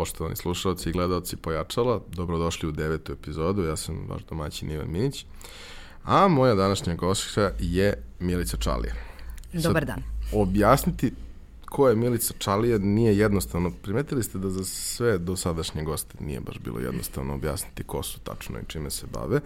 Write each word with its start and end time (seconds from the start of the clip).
poštovani 0.00 0.36
slušalci 0.36 0.88
i 0.88 0.92
gledalci 0.92 1.36
Pojačala. 1.36 2.00
Dobrodošli 2.16 2.68
u 2.68 2.72
devetu 2.72 3.12
epizodu, 3.12 3.62
ja 3.62 3.76
sam 3.76 4.06
vaš 4.08 4.22
domaćin 4.24 4.70
Ivan 4.70 4.90
Minić. 4.90 5.26
A 6.04 6.28
moja 6.28 6.54
današnja 6.54 6.94
gošća 6.94 7.50
je 7.58 8.02
Milica 8.20 8.56
Čalija. 8.56 8.94
Dobar 9.52 9.84
dan. 9.84 10.02
objasniti 10.32 11.12
ko 11.70 11.88
je 11.88 11.96
Milica 11.96 12.34
Čalija 12.38 12.78
nije 12.78 13.18
jednostavno. 13.18 13.70
Primetili 13.82 14.22
ste 14.22 14.38
da 14.38 14.50
za 14.50 14.64
sve 14.64 15.18
dosadašnje 15.18 15.82
goste 15.82 16.14
nije 16.20 16.40
baš 16.40 16.58
bilo 16.58 16.80
jednostavno 16.80 17.34
objasniti 17.34 17.84
ko 17.84 18.02
su 18.02 18.20
tačno 18.20 18.58
i 18.58 18.68
čime 18.68 18.90
se 18.90 19.06
bave. 19.12 19.40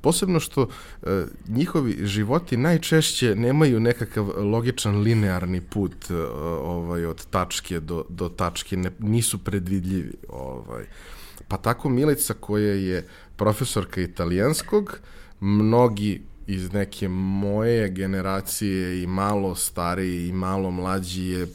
Posebno 0.00 0.40
što 0.40 0.68
e, 1.02 1.24
njihovi 1.48 2.06
životi 2.06 2.56
najčešće 2.56 3.34
nemaju 3.36 3.80
nekakav 3.80 4.30
logičan 4.36 5.00
linearni 5.00 5.60
put 5.60 6.10
e, 6.10 6.14
ovaj, 6.62 7.06
od 7.06 7.26
tačke 7.26 7.80
do, 7.80 8.04
do 8.08 8.28
tačke, 8.28 8.76
ne, 8.76 8.90
nisu 8.98 9.38
predvidljivi. 9.38 10.12
Ovaj. 10.28 10.84
Pa 11.48 11.56
tako 11.56 11.88
Milica 11.88 12.34
koja 12.34 12.72
je 12.72 13.06
profesorka 13.36 14.00
italijanskog, 14.00 14.98
mnogi 15.40 16.22
iz 16.46 16.72
neke 16.72 17.08
moje 17.08 17.88
generacije 17.88 19.02
i 19.02 19.06
malo 19.06 19.54
stariji 19.54 20.28
i 20.28 20.32
malo 20.32 20.70
mlađi 20.70 21.24
je 21.24 21.46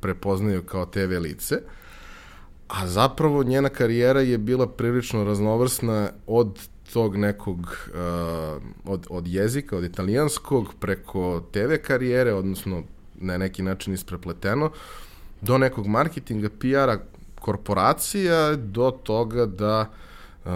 prepoznaju 0.00 0.62
kao 0.62 0.86
TV 0.86 1.18
lice, 1.20 1.56
a 2.68 2.86
zapravo 2.86 3.42
njena 3.42 3.68
karijera 3.68 4.20
je 4.20 4.38
bila 4.38 4.66
prilično 4.66 5.24
raznovrsna 5.24 6.10
od 6.26 6.68
tog 6.92 7.16
nekog, 7.16 7.58
uh, 7.58 8.62
od, 8.84 9.06
od 9.10 9.26
jezika, 9.26 9.76
od 9.76 9.84
italijanskog, 9.84 10.74
preko 10.80 11.42
TV 11.52 11.74
karijere, 11.86 12.32
odnosno 12.32 12.82
na 13.14 13.38
neki 13.38 13.62
način 13.62 13.94
isprepleteno, 13.94 14.70
do 15.40 15.58
nekog 15.58 15.86
marketinga, 15.86 16.48
PR-a, 16.58 16.98
korporacija, 17.40 18.56
do 18.56 18.90
toga 18.90 19.46
da 19.46 19.90
uh, 20.44 20.50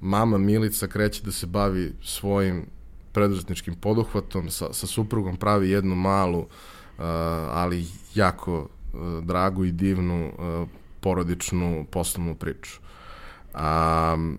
mama 0.00 0.38
Milica 0.38 0.86
kreće 0.86 1.22
da 1.22 1.32
se 1.32 1.46
bavi 1.46 1.92
svojim 2.02 2.66
preduzetničkim 3.12 3.74
poduhvatom, 3.74 4.50
sa, 4.50 4.72
sa 4.72 4.86
suprugom 4.86 5.36
pravi 5.36 5.70
jednu 5.70 5.94
malu, 5.94 6.38
uh, 6.38 6.46
ali 7.50 7.86
jako 8.14 8.58
uh, 8.58 9.24
dragu 9.24 9.64
i 9.64 9.72
divnu 9.72 10.32
uh, 10.38 10.68
porodičnu 11.00 11.86
poslovnu 11.90 12.34
priču. 12.34 12.80
Um, 13.54 14.38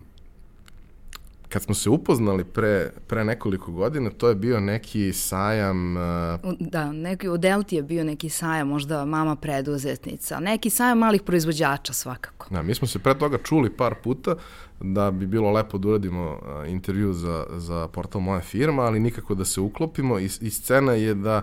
kad 1.50 1.64
smo 1.64 1.76
se 1.76 1.90
upoznali 1.90 2.44
pre, 2.44 2.92
pre 3.08 3.24
nekoliko 3.24 3.72
godina, 3.72 4.10
to 4.10 4.30
je 4.30 4.36
bio 4.36 4.60
neki 4.60 5.14
sajam... 5.14 5.98
Uh... 5.98 6.54
Da, 6.60 6.92
neki, 6.92 7.30
u 7.30 7.38
Delti 7.38 7.76
je 7.76 7.84
bio 7.84 8.04
neki 8.04 8.30
sajam, 8.30 8.68
možda 8.68 9.06
mama 9.06 9.36
preduzetnica, 9.36 10.40
neki 10.40 10.70
sajam 10.70 10.98
malih 10.98 11.22
proizvođača 11.22 11.94
svakako. 11.94 12.48
Da, 12.50 12.62
mi 12.62 12.76
smo 12.76 12.88
se 12.88 13.00
pre 13.00 13.18
toga 13.18 13.38
čuli 13.38 13.70
par 13.70 13.96
puta 14.04 14.36
da 14.80 15.12
bi 15.12 15.28
bilo 15.28 15.52
lepo 15.52 15.78
da 15.78 15.88
uradimo 15.88 16.32
uh, 16.32 16.70
intervju 16.70 17.14
za, 17.14 17.46
za 17.52 17.88
portal 17.88 18.22
Moja 18.22 18.42
firma, 18.42 18.84
ali 18.84 19.00
nikako 19.00 19.36
da 19.36 19.46
se 19.46 19.62
uklopimo 19.62 20.20
i, 20.20 20.26
i 20.42 20.50
scena 20.50 20.94
je 20.94 21.14
da 21.14 21.42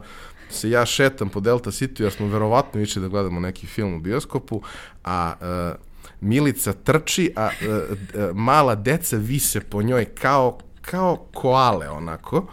se 0.51 0.71
ja 0.71 0.87
šetam 0.87 1.29
po 1.29 1.41
Delta 1.41 1.71
City, 1.71 2.03
jer 2.03 2.13
smo 2.13 2.27
verovatno 2.27 2.81
išli 2.81 3.03
da 3.03 3.09
gledamo 3.09 3.41
neki 3.41 3.67
film 3.67 3.95
u 3.95 4.01
bioskopu, 4.01 4.63
a 5.05 5.33
uh, 5.41 5.87
Milica 6.21 6.73
trči, 6.73 7.33
a 7.37 7.47
e, 7.47 7.67
e, 7.67 8.33
mala 8.35 8.75
deca 8.75 9.17
vise 9.17 9.61
po 9.61 9.83
njoj 9.83 10.05
kao, 10.05 10.59
kao 10.81 11.17
koale 11.35 11.89
onako 11.89 12.47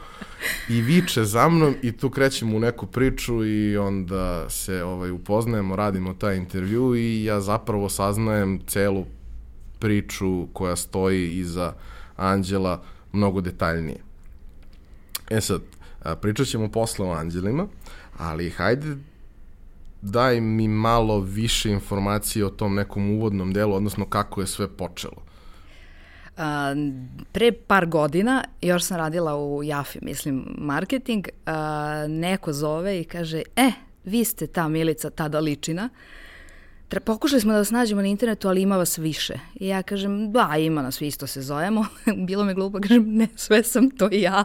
i 0.70 0.81
viče 0.81 1.23
za 1.23 1.50
mnom 1.50 1.75
i 1.81 1.92
tu 1.92 2.09
krećemo 2.09 2.58
u 2.58 2.59
neku 2.59 2.86
priču 2.86 3.45
i 3.45 3.78
onda 3.78 4.50
se 4.50 4.83
ovaj, 4.83 5.11
upoznajemo, 5.11 5.75
radimo 5.75 6.14
taj 6.14 6.38
intervju 6.38 6.95
i 6.95 7.23
ja 7.23 7.42
zapravo 7.42 7.89
saznajem 7.89 8.60
celu 8.67 9.05
priču 9.80 10.48
koja 10.54 10.76
stoji 10.76 11.32
iza 11.32 11.73
Anđela 12.16 12.83
mnogo 13.11 13.42
detaljnije. 13.42 13.98
E 15.30 15.42
sad, 15.42 15.61
pričat 16.21 16.48
ćemo 16.48 16.71
posle 16.71 17.05
o 17.05 17.11
anđelima, 17.11 17.67
ali 18.17 18.49
hajde 18.49 18.95
daj 20.03 20.41
mi 20.41 20.67
malo 20.67 21.19
više 21.19 21.69
informacije 21.69 22.45
o 22.45 22.49
tom 22.49 22.75
nekom 22.75 23.11
uvodnom 23.11 23.53
delu, 23.53 23.75
odnosno 23.75 24.05
kako 24.05 24.41
je 24.41 24.47
sve 24.47 24.67
počelo. 24.67 25.23
A, 26.37 26.75
pre 27.31 27.52
par 27.52 27.86
godina, 27.86 28.43
još 28.61 28.83
sam 28.83 28.97
radila 28.97 29.37
u 29.37 29.63
Jafi, 29.63 29.99
mislim, 30.02 30.45
marketing, 30.58 31.27
a, 31.45 32.05
neko 32.09 32.53
zove 32.53 32.99
i 32.99 33.03
kaže, 33.03 33.42
e, 33.55 33.71
vi 34.03 34.23
ste 34.25 34.47
ta 34.47 34.67
Milica, 34.67 35.09
ta 35.09 35.27
Daličina, 35.27 35.89
Tre, 36.88 36.99
pokušali 36.99 37.42
smo 37.42 37.52
da 37.52 37.58
vas 37.58 37.71
nađemo 37.71 38.02
na 38.02 38.08
internetu, 38.08 38.48
ali 38.48 38.61
ima 38.61 38.77
vas 38.77 38.98
više. 38.98 39.33
I 39.55 39.67
ja 39.67 39.83
kažem, 39.83 40.32
da, 40.32 40.49
ima 40.60 40.82
nas, 40.82 41.02
isto 41.02 41.27
se 41.27 41.42
zovemo. 41.42 41.86
Bilo 42.27 42.44
me 42.44 42.54
glupo, 42.54 42.80
kažem, 42.82 43.05
ne, 43.08 43.27
sve 43.36 43.64
sam 43.64 43.89
to 43.89 44.10
ja. 44.11 44.44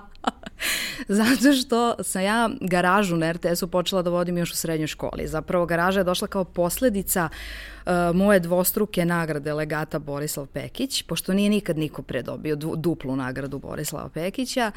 Zato 1.09 1.53
što 1.53 1.95
sam 2.03 2.23
ja 2.23 2.51
garažu 2.61 3.17
na 3.17 3.33
RTS-u 3.33 3.69
počela 3.69 4.03
da 4.03 4.11
vodim 4.11 4.39
još 4.39 4.53
u 4.53 4.57
srednjoj 4.57 4.87
školi. 4.87 5.27
Zapravo 5.27 5.67
garaža 5.67 6.01
je 6.01 6.05
došla 6.05 6.29
kao 6.29 6.45
posledica 6.45 7.29
uh, 7.33 7.78
moje 8.15 8.41
dvostruke 8.41 9.05
nagrade 9.05 9.55
legata 9.55 9.99
Borislav 9.99 10.47
Pekić, 10.47 11.03
pošto 11.03 11.33
nije 11.33 11.51
nikad 11.51 11.79
niko 11.79 12.03
predobio 12.03 12.57
duplu 12.57 13.17
nagradu 13.17 13.59
Borislava 13.59 14.09
Pekića. 14.09 14.73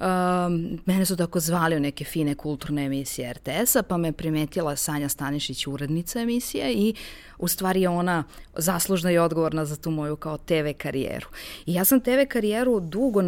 Um, 0.00 0.78
mene 0.86 1.04
su 1.04 1.16
tako 1.16 1.40
zvali 1.40 1.76
u 1.76 1.80
neke 1.80 2.04
fine 2.04 2.34
kulturne 2.34 2.84
emisije 2.84 3.32
RTS-a, 3.32 3.82
pa 3.82 3.96
me 3.96 4.12
primetila 4.12 4.76
Sanja 4.76 5.08
Stanišić, 5.08 5.66
urednica 5.66 6.20
emisije 6.20 6.72
i 6.72 6.94
u 7.42 7.48
stvari 7.48 7.82
je 7.82 7.88
ona 7.88 8.24
zaslužna 8.56 9.10
i 9.10 9.18
odgovorna 9.18 9.64
za 9.64 9.76
tu 9.76 9.90
moju 9.90 10.16
kao 10.16 10.38
TV 10.38 10.72
karijeru. 10.78 11.26
I 11.66 11.74
ja 11.74 11.84
sam 11.84 12.00
TV 12.00 12.26
karijeru 12.28 12.80
dugo, 12.80 13.20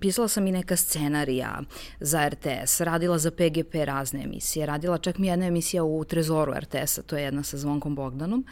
pisala 0.00 0.28
sam 0.28 0.46
i 0.46 0.52
neka 0.52 0.76
scenarija 0.76 1.60
za 2.00 2.28
RTS, 2.28 2.80
radila 2.80 3.18
za 3.18 3.30
PGP 3.30 3.74
razne 3.74 4.22
emisije, 4.22 4.66
radila 4.66 4.98
čak 4.98 5.18
mi 5.18 5.26
jedna 5.26 5.46
emisija 5.46 5.84
u 5.84 6.04
Trezoru 6.04 6.52
RTS-a, 6.52 7.02
to 7.02 7.16
je 7.16 7.24
jedna 7.24 7.42
sa 7.42 7.56
Zvonkom 7.56 7.94
Bogdanom. 7.94 8.44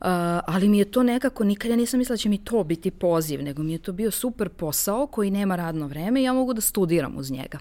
Uh, 0.00 0.06
ali 0.46 0.68
mi 0.68 0.78
je 0.78 0.84
to 0.84 1.02
nekako, 1.02 1.44
nikad 1.44 1.70
ja 1.70 1.76
nisam 1.76 1.98
mislila 1.98 2.14
da 2.14 2.18
će 2.18 2.28
mi 2.28 2.44
to 2.44 2.64
biti 2.64 2.90
poziv, 2.90 3.42
nego 3.42 3.62
mi 3.62 3.72
je 3.72 3.78
to 3.78 3.92
bio 3.92 4.10
super 4.10 4.48
posao 4.48 5.06
koji 5.06 5.30
nema 5.30 5.56
radno 5.56 5.86
vreme 5.86 6.20
i 6.20 6.24
ja 6.24 6.32
mogu 6.32 6.54
da 6.54 6.60
studiram 6.60 7.16
uz 7.16 7.30
njega. 7.30 7.58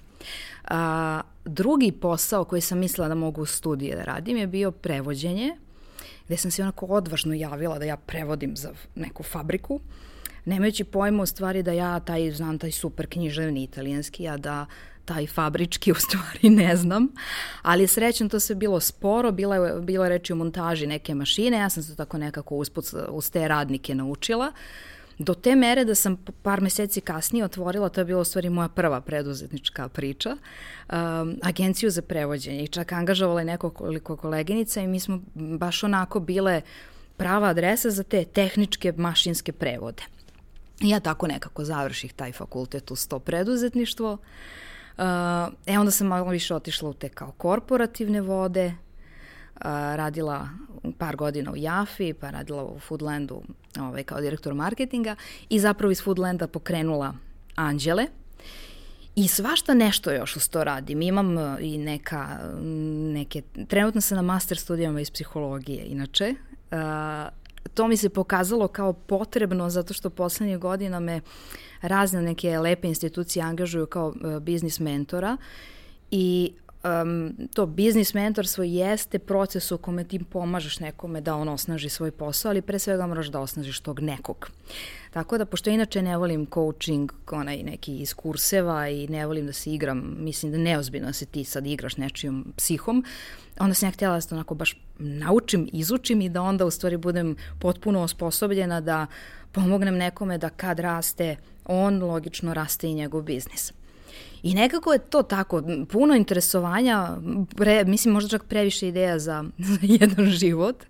Uh, 0.64 0.76
drugi 1.46 1.92
posao 1.92 2.44
koji 2.44 2.62
sam 2.62 2.80
mislila 2.80 3.08
da 3.08 3.16
mogu 3.16 3.46
studije 3.46 3.96
da 3.96 4.04
radim 4.04 4.38
je 4.38 4.48
bio 4.48 4.72
prevođenje, 4.72 5.56
gde 6.26 6.38
sam 6.38 6.52
se 6.52 6.62
onako 6.62 6.86
odvažno 6.86 7.34
javila 7.34 7.80
da 7.80 7.86
ja 7.86 7.98
prevodim 7.98 8.56
za 8.56 8.74
neku 8.96 9.24
fabriku, 9.24 9.80
nemajući 10.46 10.84
pojma 10.84 11.24
u 11.24 11.26
stvari 11.26 11.64
da 11.64 11.72
ja 11.72 12.00
taj, 12.00 12.32
znam 12.32 12.60
taj 12.60 12.72
super 12.72 13.08
književni 13.08 13.64
italijanski, 13.64 14.28
a 14.28 14.38
da 14.38 14.66
taj 15.06 15.28
fabrički 15.28 15.92
u 15.92 15.96
stvari 15.96 16.50
ne 16.50 16.76
znam, 16.76 17.08
ali 17.62 17.88
srećno 17.88 18.30
to 18.30 18.40
se 18.40 18.56
bilo 18.56 18.80
sporo, 18.80 19.32
bila 19.32 19.56
je, 19.56 19.82
bila 19.82 20.06
je 20.06 20.10
reči 20.10 20.34
o 20.34 20.36
montaži 20.36 20.88
neke 20.88 21.16
mašine, 21.16 21.58
ja 21.58 21.70
sam 21.70 21.84
se 21.84 21.96
tako 21.96 22.18
nekako 22.18 22.56
usput 22.56 22.86
uz 23.10 23.32
te 23.32 23.48
radnike 23.48 23.96
naučila, 23.96 24.52
do 25.18 25.34
te 25.34 25.56
mere 25.56 25.86
da 25.86 25.96
sam 25.96 26.18
par 26.42 26.62
meseci 26.62 27.02
kasnije 27.02 27.46
otvorila, 27.46 27.90
to 27.90 28.02
je 28.02 28.06
bila 28.06 28.22
u 28.22 28.24
stvari 28.24 28.50
moja 28.50 28.70
prva 28.70 29.02
preduzetnička 29.02 29.90
priča, 29.90 30.30
um, 30.30 31.40
agenciju 31.44 31.90
za 31.90 32.02
prevođenje 32.02 32.64
i 32.64 32.68
čak 32.68 32.92
angažovala 32.92 33.42
je 33.42 33.46
nekoliko 33.46 34.16
koleginica 34.18 34.82
i 34.82 34.88
mi 34.88 35.00
smo 35.00 35.22
baš 35.36 35.84
onako 35.84 36.20
bile 36.20 36.62
prava 37.18 37.48
adresa 37.48 37.90
za 37.90 38.04
te 38.04 38.26
tehničke 38.26 38.94
mašinske 38.98 39.52
prevode. 39.52 40.04
I 40.82 40.90
ja 40.90 41.00
tako 41.00 41.28
nekako 41.28 41.64
završih 41.64 42.14
taj 42.14 42.32
fakultet 42.32 42.92
uz 42.92 43.08
to 43.08 43.20
preduzetništvo. 43.20 44.12
Uh, 44.98 45.04
e 45.66 45.80
onda 45.80 45.92
sam 45.92 46.08
malo 46.08 46.30
više 46.30 46.56
otišla 46.56 46.90
u 46.90 46.94
te 46.94 47.10
kao 47.10 47.32
korporativne 47.32 48.22
vode, 48.22 48.74
radila 49.96 50.50
par 50.98 51.16
godina 51.16 51.52
u 51.52 51.56
Jafi, 51.58 52.14
pa 52.14 52.30
radila 52.30 52.64
u 52.64 52.80
Foodlandu 52.80 53.42
ovaj, 53.80 54.04
kao 54.04 54.22
direktor 54.22 54.54
marketinga 54.54 55.16
i 55.50 55.60
zapravo 55.60 55.92
iz 55.92 56.04
Foodlanda 56.04 56.48
pokrenula 56.48 57.14
Anđele, 57.56 58.08
I 59.16 59.28
svašta 59.28 59.74
nešto 59.74 60.12
još 60.12 60.36
uz 60.36 60.50
to 60.50 60.64
radim. 60.64 61.02
Imam 61.02 61.38
uh, 61.38 61.58
i 61.60 61.78
neka, 61.78 62.40
neke, 63.14 63.42
trenutno 63.68 64.02
sam 64.02 64.16
na 64.16 64.22
master 64.22 64.58
studijama 64.58 65.02
iz 65.02 65.12
psihologije, 65.12 65.86
inače. 65.86 66.36
Uh, 66.72 66.78
to 67.74 67.88
mi 67.88 67.98
se 67.98 68.10
pokazalo 68.10 68.68
kao 68.68 68.94
potrebno 68.94 69.70
zato 69.70 69.94
što 69.94 70.10
poslednje 70.10 70.58
godina 70.58 71.00
me 71.00 71.22
razne 71.82 72.22
neke 72.22 72.60
lepe 72.60 72.88
institucije 72.88 73.44
angažuju 73.44 73.86
kao 73.86 74.08
uh, 74.08 74.40
biznis 74.40 74.80
mentora 74.80 75.38
i 76.12 76.54
um, 76.86 77.34
to 77.54 77.66
biznis 77.66 78.14
mentorstvo 78.14 78.64
jeste 78.64 79.20
proces 79.20 79.72
u 79.72 79.78
kome 79.78 80.04
ti 80.04 80.20
pomažeš 80.24 80.80
nekome 80.80 81.22
da 81.22 81.36
on 81.36 81.50
osnaži 81.50 81.90
svoj 81.90 82.12
posao, 82.12 82.50
ali 82.50 82.62
pre 82.62 82.80
svega 82.80 83.08
moraš 83.08 83.28
da 83.28 83.40
osnažiš 83.40 83.80
tog 83.80 84.00
nekog. 84.00 84.52
Tako 85.12 85.38
da, 85.38 85.46
pošto 85.46 85.70
inače 85.70 86.02
ne 86.02 86.18
volim 86.18 86.46
coaching, 86.54 87.12
onaj 87.32 87.64
neki 87.64 87.98
iz 87.98 88.14
kurseva 88.14 88.90
i 88.90 89.08
ne 89.08 89.26
volim 89.26 89.46
da 89.46 89.54
se 89.54 89.74
igram, 89.74 90.16
mislim 90.20 90.52
da 90.52 90.58
neozbiljno 90.58 91.08
da 91.08 91.14
se 91.14 91.26
ti 91.26 91.44
sad 91.44 91.68
igraš 91.68 91.98
nečijom 91.98 92.54
psihom, 92.58 93.04
onda 93.60 93.74
sam 93.74 93.88
ja 93.88 93.92
htjela 93.92 94.16
da 94.16 94.22
se 94.22 94.36
onako 94.36 94.56
baš 94.56 94.78
naučim, 95.00 95.70
izučim 95.74 96.22
i 96.22 96.30
da 96.30 96.42
onda 96.42 96.66
u 96.66 96.72
stvari 96.72 96.98
budem 96.98 97.36
potpuno 97.60 98.02
osposobljena 98.02 98.82
da 98.82 99.08
pomognem 99.52 99.96
nekome 99.96 100.38
da 100.38 100.50
kad 100.50 100.80
raste 100.80 101.36
on, 101.66 102.04
logično 102.04 102.54
raste 102.54 102.88
i 102.88 102.94
njegov 102.94 103.22
biznis. 103.22 103.74
I 104.46 104.54
nekako 104.54 104.94
je 104.94 105.00
to 105.00 105.24
tako, 105.24 105.64
puno 105.92 106.16
interesovanja, 106.16 107.18
pre, 107.56 107.84
mislim 107.84 108.14
možda 108.14 108.30
čak 108.30 108.44
previše 108.44 108.88
ideja 108.88 109.20
za, 109.20 109.44
za 109.70 109.78
jedan 109.82 110.26
život. 110.26 110.84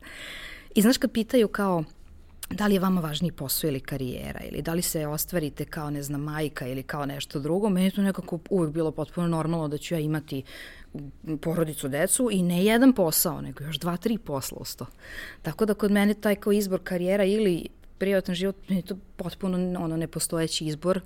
I 0.76 0.82
znaš 0.82 0.98
kad 0.98 1.12
pitaju 1.12 1.48
kao, 1.48 1.84
da 2.50 2.68
li 2.68 2.74
je 2.74 2.80
vama 2.80 3.02
važniji 3.02 3.32
posao 3.32 3.68
ili 3.68 3.80
karijera 3.80 4.40
ili 4.52 4.62
da 4.62 4.74
li 4.74 4.82
se 4.82 5.08
ostvarite 5.08 5.66
kao, 5.66 5.90
ne 5.90 6.04
znam, 6.04 6.22
majka 6.22 6.68
ili 6.68 6.84
kao 6.84 7.06
nešto 7.06 7.40
drugo, 7.40 7.70
meni 7.70 7.88
je 7.88 7.92
to 7.92 8.02
nekako 8.02 8.40
uvek 8.50 8.72
bilo 8.72 8.92
potpuno 8.92 9.28
normalno 9.28 9.68
da 9.68 9.78
ću 9.78 9.94
ja 9.94 10.00
imati 10.00 10.44
porodicu, 11.42 11.88
decu 11.88 12.30
i 12.32 12.42
ne 12.44 12.66
jedan 12.66 12.94
posao, 12.94 13.42
nego 13.42 13.64
još 13.64 13.80
dva, 13.80 13.98
tri 13.98 14.18
posla 14.18 14.58
usto. 14.62 14.86
Tako 15.42 15.66
da 15.66 15.74
kod 15.74 15.92
mene 15.92 16.14
taj 16.14 16.36
kao 16.36 16.54
izbor 16.54 16.80
karijera 16.84 17.24
ili 17.24 17.68
privatan 17.98 18.36
život, 18.36 18.56
je 18.68 18.82
to 18.82 18.98
potpuno 19.16 19.58
ono 19.80 19.98
nepostojeći 19.98 20.66
izbor, 20.66 21.02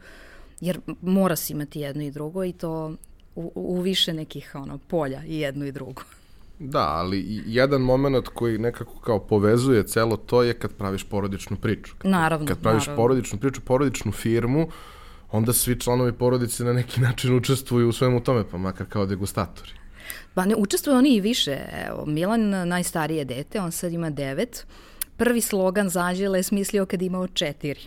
jer 0.62 0.80
mora 1.02 1.36
se 1.36 1.54
imati 1.54 1.80
jedno 1.80 2.04
i 2.04 2.12
drugo 2.12 2.44
i 2.44 2.54
to 2.54 2.94
u, 3.36 3.52
u 3.56 3.82
više 3.82 4.14
nekih 4.14 4.52
ono, 4.54 4.78
polja 4.78 5.24
i 5.26 5.40
jedno 5.40 5.66
i 5.66 5.72
drugo. 5.72 6.02
Da, 6.60 6.88
ali 6.88 7.44
jedan 7.46 7.82
moment 7.82 8.28
koji 8.28 8.58
nekako 8.58 9.00
kao 9.00 9.20
povezuje 9.20 9.88
celo 9.88 10.18
to 10.18 10.44
je 10.44 10.54
kad 10.54 10.72
praviš 10.74 11.04
porodičnu 11.04 11.58
priču. 11.58 11.94
Kad, 11.98 12.12
naravno. 12.12 12.48
Kad 12.48 12.60
praviš 12.62 12.88
naravno. 12.88 13.04
porodičnu 13.04 13.40
priču, 13.40 13.62
porodičnu 13.62 14.12
firmu, 14.12 14.68
onda 15.32 15.54
svi 15.54 15.80
članovi 15.80 16.14
porodice 16.14 16.64
na 16.64 16.74
neki 16.74 17.02
način 17.08 17.36
učestvuju 17.36 17.90
u 17.90 17.92
svemu 17.92 18.24
tome, 18.24 18.44
pa 18.52 18.58
makar 18.58 18.88
kao 18.90 19.06
degustatori. 19.06 19.72
Pa 20.34 20.46
ne, 20.46 20.56
učestvuju 20.56 20.98
oni 20.98 21.16
i 21.16 21.22
više. 21.22 21.58
Evo, 21.88 22.06
Milan, 22.06 22.50
najstarije 22.68 23.26
dete, 23.26 23.62
on 23.62 23.72
sad 23.72 23.94
ima 23.94 24.10
devet. 24.10 24.66
Prvi 25.18 25.42
slogan 25.42 25.90
Zađela 25.90 26.38
je 26.38 26.44
smislio 26.44 26.86
kad 26.86 27.02
imao 27.02 27.28
četiri. 27.28 27.80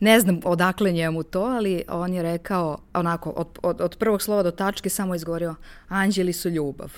Ne 0.00 0.20
znam 0.20 0.40
odakle 0.44 0.92
njemu 0.92 1.22
to, 1.22 1.40
ali 1.40 1.82
on 1.88 2.14
je 2.14 2.22
rekao, 2.22 2.78
onako, 2.94 3.30
od, 3.30 3.58
od, 3.62 3.80
od 3.80 3.96
prvog 3.96 4.22
slova 4.22 4.42
do 4.42 4.50
tačke 4.50 4.88
samo 4.88 5.14
izgovorio, 5.14 5.54
anđeli 5.88 6.32
su 6.32 6.48
ljubav. 6.48 6.92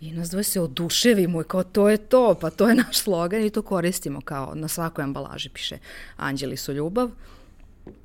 I 0.00 0.12
nas 0.12 0.30
dvoje 0.30 0.44
se 0.44 0.60
oduševimo 0.60 1.40
i 1.40 1.44
kao 1.44 1.62
to 1.62 1.88
je 1.88 1.96
to, 1.96 2.34
pa 2.40 2.50
to 2.50 2.68
je 2.68 2.74
naš 2.74 2.98
slogan 2.98 3.42
i 3.42 3.50
to 3.50 3.62
koristimo 3.62 4.20
kao 4.20 4.54
na 4.54 4.68
svakoj 4.68 5.04
ambalaži 5.04 5.48
piše 5.48 5.78
anđeli 6.16 6.56
su 6.56 6.72
ljubav. 6.72 7.10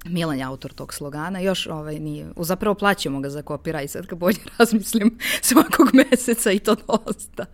Milan 0.06 0.38
je 0.38 0.44
autor 0.44 0.74
tog 0.74 0.94
slogana, 0.94 1.40
još 1.40 1.68
ovaj, 1.68 2.00
nije, 2.00 2.28
zapravo 2.38 2.76
plaćamo 2.76 3.20
ga 3.20 3.30
za 3.30 3.44
i 3.84 3.88
sad 3.88 4.08
kad 4.08 4.18
bolje 4.20 4.38
razmislim 4.58 5.18
svakog 5.42 5.90
meseca 5.94 6.52
i 6.52 6.60
to 6.60 6.76
dosta. 6.76 7.46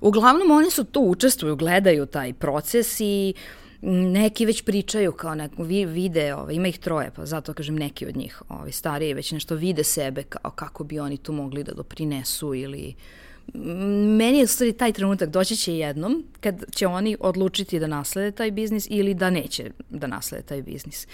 Uglavnom 0.00 0.50
oni 0.50 0.70
su 0.70 0.84
tu 0.84 1.00
učestvuju, 1.00 1.56
gledaju 1.56 2.06
taj 2.06 2.32
proces 2.32 3.00
i 3.00 3.34
neki 3.82 4.46
već 4.46 4.62
pričaju 4.62 5.12
kao 5.12 5.34
neko, 5.34 5.62
vi, 5.62 5.84
vide, 5.84 6.34
ovaj, 6.34 6.54
ima 6.54 6.68
ih 6.68 6.78
troje, 6.78 7.10
pa 7.16 7.26
zato 7.26 7.54
kažem 7.54 7.76
neki 7.76 8.06
od 8.06 8.16
njih, 8.16 8.42
ovaj, 8.48 8.72
stariji 8.72 9.14
već 9.14 9.32
nešto 9.32 9.54
vide 9.54 9.84
sebe 9.84 10.22
kao 10.22 10.50
kako 10.50 10.84
bi 10.84 11.00
oni 11.00 11.16
tu 11.16 11.32
mogli 11.32 11.64
da 11.64 11.72
doprinesu 11.72 12.54
ili 12.54 12.94
meni 14.18 14.38
je 14.38 14.46
stvari 14.46 14.72
taj 14.72 14.92
trenutak 14.92 15.30
doći 15.30 15.56
će 15.56 15.76
jednom 15.76 16.24
kad 16.40 16.64
će 16.74 16.86
oni 16.86 17.16
odlučiti 17.20 17.78
da 17.78 17.86
naslede 17.86 18.30
taj 18.30 18.50
biznis 18.50 18.86
ili 18.90 19.14
da 19.14 19.30
neće 19.30 19.70
da 19.90 20.06
naslede 20.06 20.44
taj 20.44 20.62
biznis. 20.62 21.06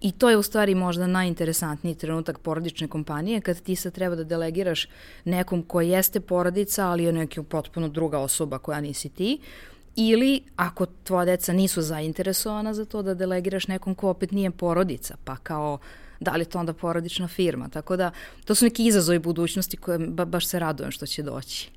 I 0.00 0.12
to 0.12 0.30
je 0.30 0.36
u 0.36 0.42
stvari 0.42 0.74
možda 0.74 1.06
najinteresantniji 1.06 1.94
trenutak 1.94 2.38
porodične 2.38 2.88
kompanije 2.88 3.40
kad 3.40 3.62
ti 3.62 3.76
sad 3.76 3.92
treba 3.92 4.16
da 4.16 4.24
delegiraš 4.24 4.88
nekom 5.24 5.62
ko 5.62 5.80
jeste 5.80 6.20
porodica, 6.20 6.86
ali 6.86 7.04
je 7.04 7.12
neki 7.12 7.42
potpuno 7.42 7.88
druga 7.88 8.18
osoba 8.18 8.58
koja 8.58 8.80
nisi 8.80 9.08
ti, 9.08 9.38
ili 10.00 10.42
ako 10.56 10.86
tvoja 10.86 11.24
deca 11.24 11.52
nisu 11.52 11.82
zainteresovana 11.82 12.74
za 12.74 12.84
to 12.84 13.02
da 13.02 13.14
delegiraš 13.14 13.68
nekom 13.68 13.94
ko 13.94 14.08
opet 14.08 14.32
nije 14.32 14.50
porodica, 14.50 15.16
pa 15.24 15.36
kao 15.36 15.78
da 16.20 16.32
li 16.32 16.40
je 16.40 16.44
to 16.44 16.58
onda 16.58 16.72
porodična 16.72 17.28
firma. 17.28 17.68
Tako 17.68 17.96
da 17.96 18.10
to 18.44 18.54
su 18.54 18.64
neki 18.64 18.86
izazovi 18.86 19.18
budućnosti 19.18 19.76
koje 19.76 19.98
ba, 19.98 20.24
baš 20.24 20.46
se 20.46 20.58
radujem 20.58 20.90
što 20.90 21.06
će 21.06 21.22
doći. 21.22 21.70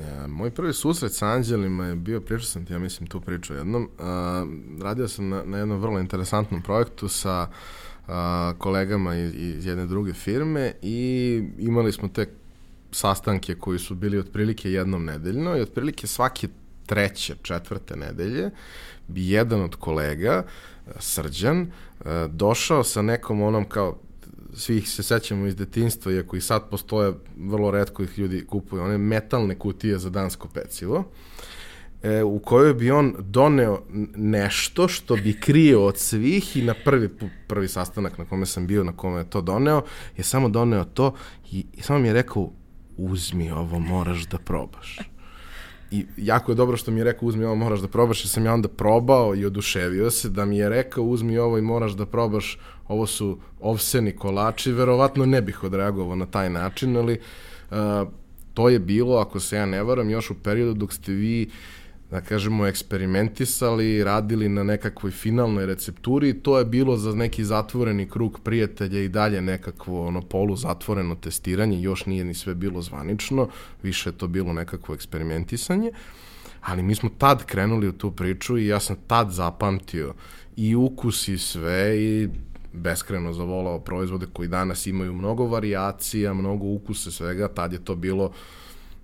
Ja, 0.00 0.26
moj 0.26 0.50
prvi 0.50 0.72
susret 0.72 1.12
sa 1.12 1.26
anđelima 1.26 1.86
je 1.86 1.94
bio, 1.94 2.20
pričao 2.20 2.46
sam 2.46 2.66
ti, 2.66 2.72
ja 2.72 2.78
mislim, 2.78 3.06
tu 3.08 3.20
priču 3.20 3.54
jednom. 3.54 3.82
Uh, 3.82 4.04
radio 4.82 5.08
sam 5.08 5.28
na, 5.28 5.42
na 5.44 5.58
jednom 5.58 5.80
vrlo 5.80 6.00
interesantnom 6.00 6.62
projektu 6.62 7.08
sa 7.08 7.48
uh, 8.06 8.12
kolegama 8.58 9.16
iz, 9.16 9.34
iz 9.34 9.66
jedne 9.66 9.86
druge 9.86 10.12
firme 10.12 10.72
i 10.82 11.42
imali 11.58 11.92
smo 11.92 12.08
te 12.08 12.26
sastanke 12.92 13.54
koji 13.54 13.78
su 13.78 13.94
bili 13.94 14.18
otprilike 14.18 14.72
jednom 14.72 15.04
nedeljno 15.04 15.56
i 15.56 15.60
otprilike 15.60 16.06
svake 16.06 16.48
treće, 16.90 17.34
četvrte 17.42 17.96
nedelje 17.96 18.50
bi 19.08 19.30
jedan 19.30 19.62
od 19.62 19.76
kolega, 19.76 20.42
Srđan, 20.98 21.70
došao 22.28 22.84
sa 22.84 23.02
nekom 23.02 23.42
onom 23.42 23.64
kao 23.64 23.98
svih 24.54 24.88
se 24.88 25.02
sećamo 25.02 25.46
iz 25.46 25.56
detinstva, 25.56 26.12
iako 26.12 26.36
i 26.36 26.40
sad 26.40 26.70
postoje, 26.70 27.12
vrlo 27.38 27.70
redko 27.70 28.02
ih 28.02 28.18
ljudi 28.18 28.46
kupuju, 28.46 28.82
one 28.82 28.98
metalne 28.98 29.58
kutije 29.58 29.98
za 29.98 30.10
dansko 30.10 30.48
pecivo, 30.48 31.04
e, 32.02 32.22
u 32.22 32.38
kojoj 32.38 32.74
bi 32.74 32.90
on 32.90 33.14
doneo 33.18 33.82
nešto 34.16 34.88
što 34.88 35.16
bi 35.16 35.40
krio 35.40 35.84
od 35.84 35.98
svih 35.98 36.56
i 36.56 36.62
na 36.62 36.74
prvi, 36.84 37.08
prvi 37.46 37.68
sastanak 37.68 38.18
na 38.18 38.24
kome 38.24 38.46
sam 38.46 38.66
bio, 38.66 38.84
na 38.84 38.96
kome 38.96 39.20
je 39.20 39.30
to 39.30 39.40
doneo, 39.40 39.82
je 40.16 40.24
samo 40.24 40.48
doneo 40.48 40.84
to 40.84 41.14
i, 41.52 41.66
i 41.72 41.82
samo 41.82 41.98
mi 41.98 42.08
je 42.08 42.14
rekao, 42.14 42.50
uzmi 42.96 43.50
ovo, 43.50 43.78
moraš 43.78 44.26
da 44.26 44.38
probaš. 44.38 44.98
I 45.90 46.06
jako 46.16 46.52
je 46.52 46.56
dobro 46.56 46.76
što 46.76 46.90
mi 46.90 47.00
je 47.00 47.04
rekao 47.04 47.28
uzmi 47.28 47.44
ovo 47.44 47.54
moraš 47.54 47.80
da 47.80 47.88
probaš, 47.88 48.24
jer 48.24 48.28
sam 48.28 48.44
ja 48.44 48.54
onda 48.54 48.68
probao 48.68 49.34
i 49.34 49.44
oduševio 49.44 50.10
se 50.10 50.28
da 50.28 50.44
mi 50.44 50.58
je 50.58 50.68
rekao 50.68 51.04
uzmi 51.04 51.38
ovo 51.38 51.58
i 51.58 51.62
moraš 51.62 51.92
da 51.92 52.06
probaš, 52.06 52.58
ovo 52.88 53.06
su 53.06 53.38
ovseni 53.60 54.16
kolači, 54.16 54.72
verovatno 54.72 55.26
ne 55.26 55.42
bih 55.42 55.64
odreagovao 55.64 56.16
na 56.16 56.26
taj 56.26 56.50
način, 56.50 56.96
ali 56.96 57.18
uh, 57.70 57.76
to 58.54 58.68
je 58.68 58.78
bilo, 58.78 59.18
ako 59.18 59.40
se 59.40 59.56
ja 59.56 59.66
ne 59.66 59.82
varam, 59.82 60.10
još 60.10 60.30
u 60.30 60.34
periodu 60.34 60.74
dok 60.74 60.92
ste 60.92 61.12
vi 61.12 61.46
uh, 61.46 61.79
da 62.10 62.20
kažemo, 62.20 62.66
eksperimentisali, 62.66 64.04
radili 64.04 64.48
na 64.48 64.62
nekakvoj 64.62 65.12
finalnoj 65.12 65.66
recepturi 65.66 66.34
to 66.34 66.58
je 66.58 66.64
bilo 66.64 66.96
za 66.96 67.14
neki 67.14 67.44
zatvoreni 67.44 68.08
krug 68.08 68.40
prijatelja 68.44 69.00
i 69.00 69.08
dalje 69.08 69.40
nekakvo 69.40 70.06
ono, 70.06 70.22
polu 70.22 70.56
zatvoreno 70.56 71.14
testiranje, 71.14 71.80
još 71.80 72.06
nije 72.06 72.24
ni 72.24 72.34
sve 72.34 72.54
bilo 72.54 72.82
zvanično, 72.82 73.48
više 73.82 74.08
je 74.08 74.18
to 74.18 74.28
bilo 74.28 74.52
nekakvo 74.52 74.94
eksperimentisanje, 74.94 75.92
ali 76.60 76.82
mi 76.82 76.94
smo 76.94 77.10
tad 77.18 77.44
krenuli 77.44 77.88
u 77.88 77.92
tu 77.92 78.10
priču 78.10 78.58
i 78.58 78.66
ja 78.66 78.80
sam 78.80 78.96
tad 79.06 79.30
zapamtio 79.30 80.14
i 80.56 80.74
ukus 80.74 81.28
i 81.28 81.38
sve 81.38 81.98
i 81.98 82.28
beskreno 82.72 83.32
zavolao 83.32 83.78
proizvode 83.78 84.26
koji 84.32 84.48
danas 84.48 84.86
imaju 84.86 85.12
mnogo 85.12 85.46
variacija, 85.46 86.34
mnogo 86.34 86.66
ukusa, 86.66 87.10
svega, 87.10 87.48
tad 87.48 87.72
je 87.72 87.84
to 87.84 87.94
bilo 87.94 88.32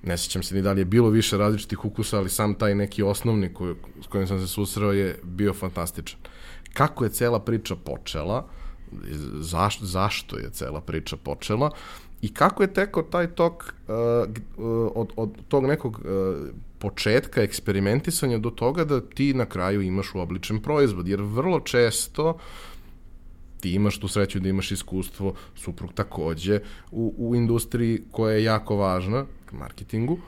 ne 0.07 0.19
sećam 0.19 0.43
se 0.43 0.55
ni 0.55 0.63
da 0.63 0.73
li 0.73 0.81
je 0.81 0.85
bilo 0.85 1.11
više 1.11 1.37
različitih 1.37 1.85
ukusa, 1.85 2.19
ali 2.19 2.31
sam 2.31 2.55
taj 2.55 2.75
neki 2.75 3.03
osnovni 3.03 3.55
koji, 3.55 3.75
s 4.05 4.07
kojim 4.07 4.27
sam 4.27 4.41
se 4.41 4.47
susreo 4.47 4.93
je 4.93 5.19
bio 5.23 5.55
fantastičan. 5.55 6.19
Kako 6.73 7.05
je 7.05 7.11
cela 7.11 7.41
priča 7.41 7.77
počela, 7.77 8.47
zaš, 9.41 9.81
zašto 9.81 10.39
je 10.39 10.51
cela 10.51 10.81
priča 10.81 11.17
počela 11.17 11.71
i 12.23 12.35
kako 12.35 12.63
je 12.63 12.73
teko 12.73 13.03
taj 13.03 13.27
tok 13.27 13.75
uh, 13.89 13.95
od, 14.95 15.13
od 15.17 15.31
tog 15.49 15.67
nekog 15.67 15.99
uh, 15.99 16.47
početka 16.79 17.43
eksperimentisanja 17.43 18.39
do 18.39 18.51
toga 18.51 18.85
da 18.85 19.01
ti 19.01 19.35
na 19.35 19.47
kraju 19.47 19.83
imaš 19.83 20.15
uobličen 20.15 20.63
proizvod, 20.63 21.09
jer 21.09 21.23
vrlo 21.23 21.61
često 21.61 22.39
ti 23.61 23.73
imaš 23.73 23.99
tu 23.99 24.09
sreću 24.09 24.41
da 24.41 24.49
imaš 24.49 24.73
iskustvo, 24.73 25.35
suprug 25.55 25.93
takođe, 25.93 26.61
u, 26.91 27.15
u 27.19 27.37
industriji 27.37 28.03
koja 28.11 28.35
je 28.35 28.45
jako 28.45 28.77
važna, 28.77 29.25
marketingu, 29.53 30.19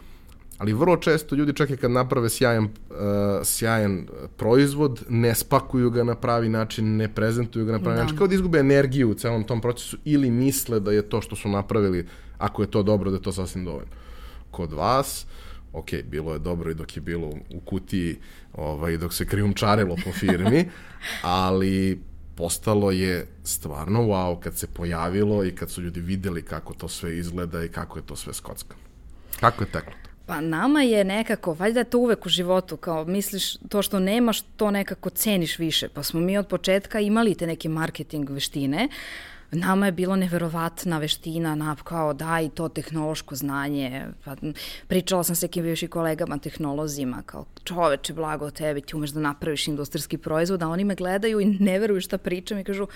ali 0.58 0.72
vrlo 0.72 0.96
često 0.96 1.34
ljudi 1.34 1.52
čak 1.52 1.70
i 1.70 1.76
kad 1.76 1.90
naprave 1.90 2.28
sjajan, 2.28 2.64
uh, 2.64 2.70
sjajan 3.44 4.06
proizvod, 4.36 5.04
ne 5.08 5.34
spakuju 5.34 5.90
ga 5.90 6.04
na 6.04 6.14
pravi 6.14 6.48
način, 6.48 6.96
ne 6.96 7.14
prezentuju 7.14 7.64
ga 7.64 7.72
na 7.72 7.78
pravi 7.78 7.96
da. 7.96 8.02
način, 8.02 8.18
kao 8.18 8.26
da 8.26 8.34
izgube 8.34 8.58
energiju 8.58 9.10
u 9.10 9.14
celom 9.14 9.44
tom 9.44 9.60
procesu 9.60 9.96
ili 10.04 10.30
misle 10.30 10.80
da 10.80 10.92
je 10.92 11.02
to 11.02 11.20
što 11.20 11.36
su 11.36 11.48
napravili, 11.48 12.06
ako 12.38 12.62
je 12.62 12.70
to 12.70 12.82
dobro, 12.82 13.10
da 13.10 13.16
je 13.16 13.22
to 13.22 13.32
sasvim 13.32 13.64
dovoljno. 13.64 13.90
Kod 14.50 14.72
vas, 14.72 15.26
ok, 15.72 15.88
bilo 16.10 16.32
je 16.32 16.38
dobro 16.38 16.70
i 16.70 16.74
dok 16.74 16.96
je 16.96 17.02
bilo 17.02 17.28
u 17.54 17.60
kutiji, 17.60 18.16
ovaj, 18.52 18.96
dok 18.96 19.14
se 19.14 19.26
krijumčarilo 19.26 19.96
po 20.04 20.12
firmi, 20.12 20.68
ali 21.22 22.00
postalo 22.34 22.90
je 22.90 23.26
stvarno 23.44 24.02
wow 24.02 24.40
kad 24.40 24.56
se 24.56 24.66
pojavilo 24.66 25.44
i 25.44 25.54
kad 25.54 25.70
su 25.70 25.82
ljudi 25.82 26.00
videli 26.00 26.42
kako 26.42 26.74
to 26.74 26.88
sve 26.88 27.18
izgleda 27.18 27.64
i 27.64 27.68
kako 27.68 27.98
je 27.98 28.06
to 28.06 28.16
sve 28.16 28.34
skockano. 28.34 28.87
Kako 29.40 29.64
je 29.64 29.72
teklo? 29.72 29.92
Pa 30.26 30.40
nama 30.40 30.82
je 30.82 31.04
nekako, 31.04 31.54
valjda 31.54 31.80
je 31.80 31.90
to 31.90 31.98
uvek 31.98 32.26
u 32.26 32.28
životu, 32.28 32.76
kao 32.76 33.04
misliš 33.04 33.56
to 33.56 33.82
što 33.82 33.98
nemaš, 33.98 34.40
to 34.40 34.70
nekako 34.70 35.10
ceniš 35.10 35.58
više. 35.58 35.88
Pa 35.88 36.02
smo 36.02 36.20
mi 36.20 36.38
od 36.38 36.46
početka 36.46 37.00
imali 37.00 37.34
te 37.34 37.46
neke 37.46 37.68
marketing 37.68 38.30
veštine, 38.30 38.88
nama 39.50 39.86
je 39.86 39.92
bilo 39.92 40.16
neverovatna 40.16 40.98
veština, 40.98 41.54
na, 41.54 41.76
kao 41.84 42.12
da 42.12 42.40
i 42.40 42.48
to 42.48 42.68
tehnološko 42.68 43.34
znanje. 43.34 44.06
Pa, 44.24 44.36
pričala 44.86 45.24
sam 45.24 45.36
sa 45.36 45.46
nekim 45.46 45.62
bivšim 45.62 45.88
kolegama, 45.88 46.38
tehnolozima, 46.38 47.22
kao 47.26 47.44
čoveče, 47.64 48.14
blago 48.14 48.50
tebi, 48.50 48.80
ti 48.80 48.96
umeš 48.96 49.10
da 49.10 49.20
napraviš 49.20 49.68
industrijski 49.68 50.18
proizvod, 50.18 50.62
a 50.62 50.68
oni 50.68 50.84
me 50.84 50.94
gledaju 50.94 51.40
i 51.40 51.44
ne 51.44 51.78
veruju 51.78 52.00
šta 52.00 52.18
pričam 52.18 52.58
i 52.58 52.64
kažu, 52.64 52.86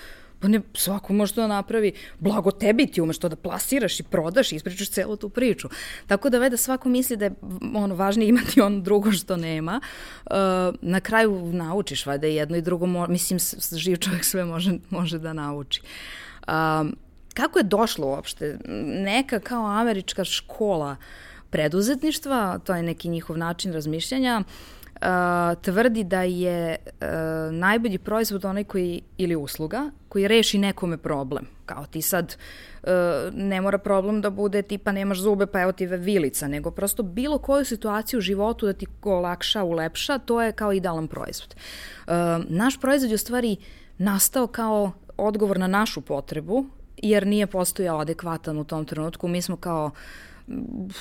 pa 0.43 0.49
ne, 0.49 0.61
svako 0.73 1.13
može 1.13 1.33
to 1.33 1.41
da 1.41 1.47
napravi, 1.47 1.93
blago 2.19 2.51
tebi 2.51 2.87
ti 2.87 3.01
umeš 3.01 3.17
to 3.17 3.29
da 3.29 3.35
plasiraš 3.35 3.99
i 3.99 4.03
prodaš 4.03 4.51
i 4.51 4.55
ispričaš 4.55 4.89
celu 4.89 5.15
tu 5.15 5.29
priču. 5.29 5.69
Tako 6.07 6.29
da 6.29 6.39
veda 6.39 6.57
svako 6.57 6.89
misli 6.89 7.17
da 7.17 7.25
je 7.25 7.33
ono, 7.75 7.95
važnije 7.95 8.29
imati 8.29 8.61
ono 8.61 8.79
drugo 8.79 9.11
što 9.11 9.37
nema. 9.37 9.79
Uh, 10.25 10.31
na 10.81 10.99
kraju 10.99 11.53
naučiš 11.53 12.05
vada 12.05 12.27
jedno 12.27 12.57
i 12.57 12.61
drugo, 12.61 13.07
mislim, 13.07 13.39
živ 13.71 13.95
čovjek 13.97 14.23
sve 14.23 14.45
može, 14.45 14.71
može 14.89 15.19
da 15.19 15.33
nauči. 15.33 15.81
Um, 16.47 16.95
kako 17.33 17.59
je 17.59 17.63
došlo 17.63 18.07
uopšte? 18.07 18.57
Neka 19.05 19.39
kao 19.39 19.65
američka 19.65 20.23
škola 20.23 20.95
preduzetništva, 21.49 22.59
to 22.63 22.75
je 22.75 22.83
neki 22.83 23.09
njihov 23.09 23.37
način 23.37 23.73
razmišljanja, 23.73 24.41
uh, 24.41 24.82
tvrdi 25.61 26.03
da 26.03 26.21
je 26.21 26.77
uh, 26.85 27.07
najbolji 27.51 27.97
proizvod 27.97 28.45
onaj 28.45 28.63
koji, 28.63 29.01
ili 29.17 29.35
usluga, 29.35 29.91
koji 30.09 30.27
reši 30.27 30.57
nekome 30.57 30.97
problem. 30.97 31.45
Kao 31.65 31.85
ti 31.85 32.01
sad 32.01 32.35
uh, 32.83 32.89
ne 33.33 33.61
mora 33.61 33.77
problem 33.77 34.21
da 34.21 34.29
bude 34.29 34.61
tipa 34.61 34.91
nemaš 34.91 35.19
zube 35.19 35.45
pa 35.45 35.61
evo 35.61 35.71
ti 35.71 35.85
vilica, 35.85 36.47
nego 36.47 36.71
prosto 36.71 37.03
bilo 37.03 37.37
koju 37.37 37.65
situaciju 37.65 38.17
u 38.17 38.21
životu 38.21 38.65
da 38.65 38.73
ti 38.73 38.85
olakša, 39.03 39.63
ulepša, 39.63 40.17
to 40.17 40.41
je 40.41 40.51
kao 40.51 40.73
idealan 40.73 41.07
proizvod. 41.07 41.55
Uh, 42.07 42.13
naš 42.49 42.79
proizvod 42.79 43.11
je 43.11 43.15
u 43.15 43.17
stvari 43.17 43.57
nastao 43.97 44.47
kao 44.47 44.91
odgovor 45.17 45.59
na 45.59 45.67
našu 45.67 46.01
potrebu, 46.01 46.65
jer 46.97 47.27
nije 47.27 47.47
postojao 47.47 47.99
adekvatan 47.99 48.57
u 48.57 48.63
tom 48.63 48.85
trenutku. 48.85 49.27
Mi 49.27 49.41
smo 49.41 49.57
kao 49.57 49.91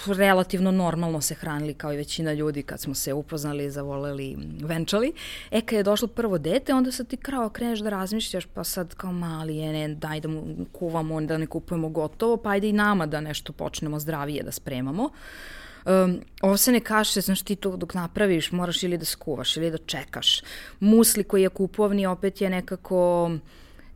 relativno 0.06 0.70
normalno 0.70 1.20
se 1.20 1.34
hranili 1.34 1.74
kao 1.74 1.92
i 1.92 1.96
većina 1.96 2.32
ljudi 2.32 2.62
kad 2.62 2.80
smo 2.80 2.94
se 2.94 3.12
upoznali, 3.12 3.70
zavoleli, 3.70 4.36
venčali. 4.62 5.12
E, 5.50 5.60
kad 5.60 5.76
je 5.76 5.82
došlo 5.82 6.08
prvo 6.08 6.38
dete, 6.38 6.74
onda 6.74 6.92
sad 6.92 7.08
ti 7.08 7.16
krao 7.16 7.50
kreneš 7.50 7.80
da 7.80 7.90
razmišljaš, 7.90 8.46
pa 8.46 8.64
sad 8.64 8.94
kao 8.94 9.12
mali 9.12 9.56
je, 9.56 9.72
ne, 9.72 9.94
daj 9.94 10.20
da 10.20 10.28
mu 10.28 10.42
kuvamo, 10.72 11.20
da 11.20 11.38
ne 11.38 11.46
kupujemo 11.46 11.88
gotovo, 11.88 12.36
pa 12.36 12.50
ajde 12.50 12.68
i 12.68 12.72
nama 12.72 13.06
da 13.06 13.20
nešto 13.20 13.52
počnemo 13.52 13.98
zdravije 13.98 14.42
da 14.42 14.52
spremamo. 14.52 15.10
Um, 15.84 16.20
ovsene 16.42 16.80
kaše, 16.80 17.20
znaš 17.20 17.42
ti 17.42 17.56
to 17.56 17.76
dok 17.76 17.94
napraviš, 17.94 18.52
moraš 18.52 18.82
ili 18.82 18.98
da 18.98 19.04
skuvaš 19.04 19.56
ili 19.56 19.70
da 19.70 19.78
čekaš. 19.78 20.42
Musli 20.80 21.24
koji 21.24 21.42
je 21.42 21.48
kupovni 21.48 22.06
opet 22.06 22.40
je 22.40 22.50
nekako 22.50 23.30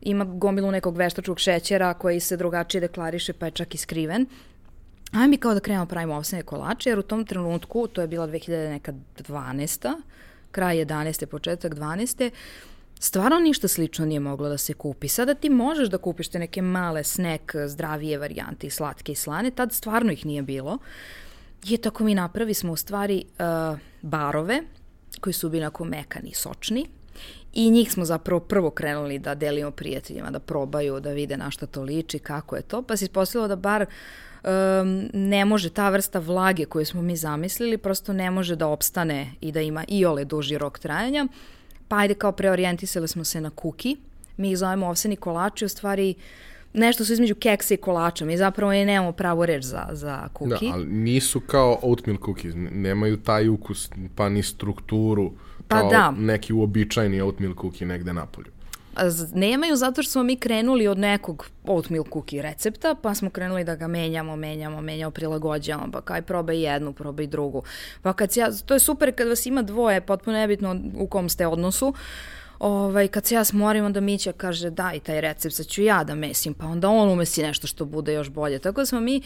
ima 0.01 0.25
gomilu 0.25 0.71
nekog 0.71 0.97
veštačkog 0.97 1.39
šećera 1.39 1.93
koji 1.93 2.19
se 2.19 2.37
drugačije 2.37 2.81
deklariše 2.81 3.33
pa 3.33 3.45
je 3.45 3.51
čak 3.51 3.75
i 3.75 3.77
skriven. 3.77 4.25
Ajde 5.11 5.27
mi 5.27 5.37
kao 5.37 5.53
da 5.53 5.59
krenemo 5.59 5.85
da 5.85 5.89
pravimo 5.89 6.15
ovsene 6.15 6.43
kolače, 6.43 6.89
jer 6.89 6.99
u 6.99 7.03
tom 7.03 7.25
trenutku, 7.25 7.87
to 7.87 8.01
je 8.01 8.07
bila 8.07 8.27
2012. 8.27 10.01
kraj 10.51 10.77
11. 10.77 11.25
početak 11.25 11.73
12. 11.73 12.31
Stvarno 12.99 13.39
ništa 13.39 13.67
slično 13.67 14.05
nije 14.05 14.19
moglo 14.19 14.49
da 14.49 14.57
se 14.57 14.73
kupi. 14.73 15.07
Sada 15.07 15.33
ti 15.33 15.49
možeš 15.49 15.89
da 15.89 15.97
kupiš 15.97 16.27
te 16.27 16.39
neke 16.39 16.61
male 16.61 17.03
snack, 17.03 17.55
zdravije 17.67 18.17
varijante 18.17 18.67
i 18.67 18.69
slatke 18.69 19.11
i 19.11 19.15
slane, 19.15 19.51
tad 19.51 19.73
stvarno 19.73 20.11
ih 20.11 20.25
nije 20.25 20.41
bilo. 20.41 20.77
I 21.65 21.77
tako 21.77 22.03
mi 22.03 22.15
napravi 22.15 22.53
smo 22.53 22.73
u 22.73 22.75
stvari 22.75 23.25
uh, 23.39 23.79
barove 24.01 24.61
koji 25.19 25.33
su 25.33 25.49
bili 25.49 25.63
onako 25.63 25.85
mekani 25.85 26.29
i 26.29 26.33
sočni, 26.33 26.85
I 27.53 27.71
njih 27.71 27.91
smo 27.91 28.05
zapravo 28.05 28.39
prvo 28.39 28.69
krenuli 28.69 29.19
da 29.19 29.35
delimo 29.35 29.71
prijateljima, 29.71 30.31
da 30.31 30.39
probaju, 30.39 30.99
da 30.99 31.11
vide 31.11 31.37
na 31.37 31.51
šta 31.51 31.65
to 31.65 31.81
liči, 31.81 32.19
kako 32.19 32.55
je 32.55 32.61
to, 32.61 32.81
pa 32.81 32.97
se 32.97 33.05
ispostavilo 33.05 33.47
da 33.47 33.55
bar 33.55 33.85
um, 34.43 35.09
ne 35.13 35.45
može 35.45 35.69
ta 35.69 35.89
vrsta 35.89 36.19
vlage 36.19 36.65
koju 36.65 36.85
smo 36.85 37.01
mi 37.01 37.15
zamislili, 37.15 37.77
prosto 37.77 38.13
ne 38.13 38.31
može 38.31 38.55
da 38.55 38.67
opstane 38.67 39.31
i 39.41 39.51
da 39.51 39.61
ima 39.61 39.83
i 39.87 40.05
ole 40.05 40.25
duži 40.25 40.57
rok 40.57 40.79
trajanja. 40.79 41.27
Pa 41.87 41.97
ajde 41.97 42.13
kao 42.13 42.31
preorijentisali 42.31 43.07
smo 43.07 43.23
se 43.23 43.41
na 43.41 43.49
kuki, 43.49 43.97
mi 44.37 44.51
ih 44.51 44.57
zovemo 44.57 44.87
ovseni 44.87 45.15
kolači, 45.15 45.65
u 45.65 45.69
stvari 45.69 46.13
nešto 46.73 47.05
su 47.05 47.13
između 47.13 47.35
keksa 47.35 47.73
i 47.73 47.77
kolača. 47.77 48.25
Mi 48.25 48.37
zapravo 48.37 48.73
i 48.73 48.85
nemamo 48.85 49.11
pravu 49.11 49.45
reč 49.45 49.63
za, 49.63 49.87
za 49.91 50.27
kuki. 50.33 50.67
Da, 50.67 50.73
ali 50.73 50.85
nisu 50.85 51.39
kao 51.39 51.79
oatmeal 51.81 52.17
cookies, 52.25 52.53
nemaju 52.71 53.17
taj 53.17 53.49
ukus, 53.49 53.89
pa 54.15 54.29
ni 54.29 54.43
strukturu 54.43 55.31
pa 55.67 55.79
kao 55.79 55.89
da. 55.89 56.11
neki 56.11 56.53
uobičajeni 56.53 57.21
oatmeal 57.21 57.53
cookie 57.61 57.87
negde 57.87 58.13
napolju. 58.13 58.56
Nemaju 59.33 59.75
zato 59.75 60.03
što 60.03 60.11
smo 60.11 60.23
mi 60.23 60.35
krenuli 60.35 60.87
od 60.87 60.97
nekog 60.97 61.45
oatmeal 61.63 62.03
cookie 62.13 62.41
recepta, 62.41 62.95
pa 63.01 63.15
smo 63.15 63.29
krenuli 63.29 63.63
da 63.63 63.75
ga 63.75 63.87
menjamo, 63.87 64.35
menjamo, 64.35 64.81
menjamo, 64.81 65.11
prilagođavamo, 65.11 65.91
pa 65.91 66.01
kaj 66.01 66.21
probaj 66.21 66.61
jednu, 66.61 66.93
probaj 66.93 67.27
drugu. 67.27 67.63
Pa 68.01 68.13
kad 68.13 68.31
se 68.31 68.39
ja, 68.39 68.51
to 68.65 68.73
je 68.73 68.79
super 68.79 69.15
kad 69.15 69.27
vas 69.27 69.45
ima 69.45 69.61
dvoje, 69.61 70.01
potpuno 70.01 70.37
nebitno 70.37 70.79
u 70.97 71.07
kom 71.07 71.29
ste 71.29 71.47
odnosu, 71.47 71.93
ovaj, 72.59 73.07
kad 73.07 73.25
se 73.25 73.35
ja 73.35 73.43
smorim, 73.43 73.85
onda 73.85 73.99
Mića 73.99 74.31
kaže 74.31 74.69
daj 74.69 74.99
taj 74.99 75.21
recept, 75.21 75.55
sad 75.55 75.65
ću 75.65 75.81
ja 75.81 76.03
da 76.03 76.15
mesim, 76.15 76.53
pa 76.53 76.65
onda 76.65 76.89
on 76.89 77.09
umesi 77.09 77.43
nešto 77.43 77.67
što 77.67 77.85
bude 77.85 78.13
još 78.13 78.29
bolje. 78.29 78.59
Tako 78.59 78.81
da 78.81 78.85
smo 78.85 78.99
mi 78.99 79.21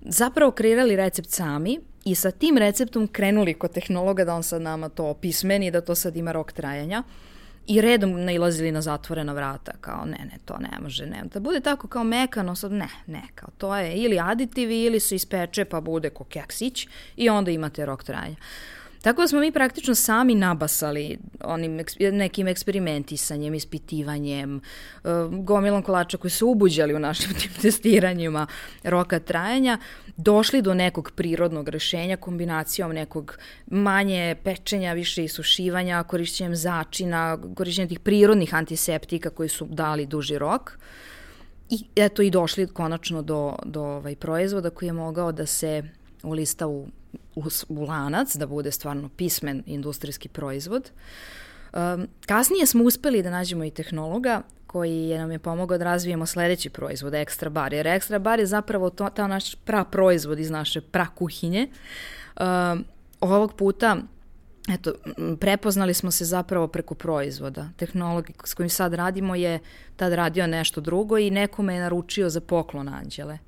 zapravo 0.00 0.50
kreirali 0.50 0.96
recept 0.96 1.30
sami 1.30 1.80
i 2.04 2.14
sa 2.14 2.30
tim 2.30 2.58
receptom 2.58 3.06
krenuli 3.06 3.54
kod 3.54 3.72
tehnologa 3.72 4.24
da 4.24 4.34
on 4.34 4.42
sad 4.42 4.62
nama 4.62 4.88
to 4.88 5.04
opismeni, 5.04 5.70
da 5.70 5.80
to 5.80 5.94
sad 5.94 6.16
ima 6.16 6.32
rok 6.32 6.52
trajanja 6.52 7.02
i 7.66 7.80
redom 7.80 8.24
nailazili 8.24 8.72
na 8.72 8.80
zatvorena 8.80 9.32
vrata, 9.32 9.72
kao 9.80 10.04
ne, 10.04 10.18
ne, 10.24 10.38
to 10.44 10.58
ne 10.58 10.78
može, 10.80 11.06
ne. 11.06 11.22
Da 11.34 11.40
bude 11.40 11.60
tako 11.60 11.88
kao 11.88 12.04
mekano, 12.04 12.54
sad 12.54 12.72
ne, 12.72 12.88
ne, 13.06 13.22
kao 13.34 13.48
to 13.58 13.76
je 13.76 13.96
ili 13.96 14.18
aditivi 14.18 14.82
ili 14.82 15.00
se 15.00 15.14
ispeče 15.14 15.64
pa 15.64 15.80
bude 15.80 16.10
ko 16.10 16.24
keksić 16.24 16.88
i 17.16 17.28
onda 17.28 17.50
imate 17.50 17.86
rok 17.86 18.04
trajanja. 18.04 18.36
Tako 19.02 19.20
da 19.20 19.28
smo 19.28 19.40
mi 19.40 19.52
praktično 19.52 19.94
sami 19.94 20.34
nabasali 20.34 21.18
onim 21.44 21.80
nekim 22.12 22.48
eksperimentisanjem, 22.48 23.54
ispitivanjem, 23.54 24.56
uh, 24.56 25.10
gomilom 25.44 25.82
kolača 25.82 26.16
koji 26.16 26.30
su 26.30 26.48
ubuđali 26.48 26.94
u 26.94 26.98
našim 26.98 27.34
tim 27.40 27.50
testiranjima 27.62 28.46
roka 28.84 29.18
trajanja, 29.18 29.78
došli 30.16 30.62
do 30.62 30.74
nekog 30.74 31.10
prirodnog 31.16 31.68
rešenja 31.68 32.16
kombinacijom 32.16 32.92
nekog 32.92 33.38
manje 33.66 34.36
pečenja, 34.44 34.92
više 34.92 35.24
isušivanja, 35.24 36.02
korišćenjem 36.02 36.56
začina, 36.56 37.38
korišćenjem 37.56 37.88
tih 37.88 38.00
prirodnih 38.00 38.54
antiseptika 38.54 39.30
koji 39.30 39.48
su 39.48 39.66
dali 39.70 40.06
duži 40.06 40.38
rok. 40.38 40.78
I 41.70 41.84
eto 41.96 42.22
i 42.22 42.30
došli 42.30 42.66
konačno 42.66 43.22
do, 43.22 43.56
do 43.64 43.82
ovaj 43.82 44.16
proizvoda 44.16 44.70
koji 44.70 44.86
je 44.86 44.92
mogao 44.92 45.32
da 45.32 45.46
se 45.46 45.82
ulista 46.22 46.66
u 46.66 46.86
u, 47.34 47.44
u 47.68 47.84
lanac, 47.84 48.36
da 48.36 48.46
bude 48.46 48.70
stvarno 48.70 49.08
pismen 49.16 49.62
industrijski 49.66 50.28
proizvod. 50.28 50.90
Um, 51.72 52.08
kasnije 52.26 52.66
smo 52.66 52.84
uspeli 52.84 53.22
da 53.22 53.30
nađemo 53.30 53.64
i 53.64 53.70
tehnologa 53.70 54.42
koji 54.66 55.08
je 55.08 55.18
nam 55.18 55.30
je 55.30 55.38
pomogao 55.38 55.78
da 55.78 55.84
razvijemo 55.84 56.26
sledeći 56.26 56.70
proizvod, 56.70 57.12
Extra 57.12 57.48
Bar. 57.48 57.72
Jer 57.72 57.86
Extra 57.86 58.18
Bar 58.18 58.38
je 58.38 58.46
zapravo 58.46 58.90
to, 58.90 59.08
ta 59.08 59.26
naš 59.26 59.54
pra 59.54 59.84
proizvod 59.84 60.38
iz 60.38 60.50
naše 60.50 60.80
pra 60.80 61.06
kuhinje. 61.06 61.68
Um, 62.40 62.84
ovog 63.20 63.52
puta 63.56 63.96
Eto, 64.68 64.92
prepoznali 65.40 65.94
smo 65.94 66.10
se 66.10 66.24
zapravo 66.24 66.68
preko 66.68 66.94
proizvoda. 66.94 67.68
Tehnolog 67.76 68.30
s 68.44 68.54
kojim 68.54 68.70
sad 68.70 68.94
radimo 68.94 69.34
je 69.34 69.58
tad 69.96 70.12
radio 70.12 70.46
nešto 70.46 70.80
drugo 70.80 71.18
i 71.18 71.30
nekome 71.30 71.74
je 71.74 71.80
naručio 71.80 72.30
za 72.30 72.40
poklon 72.40 72.88
anđele. 72.88 73.38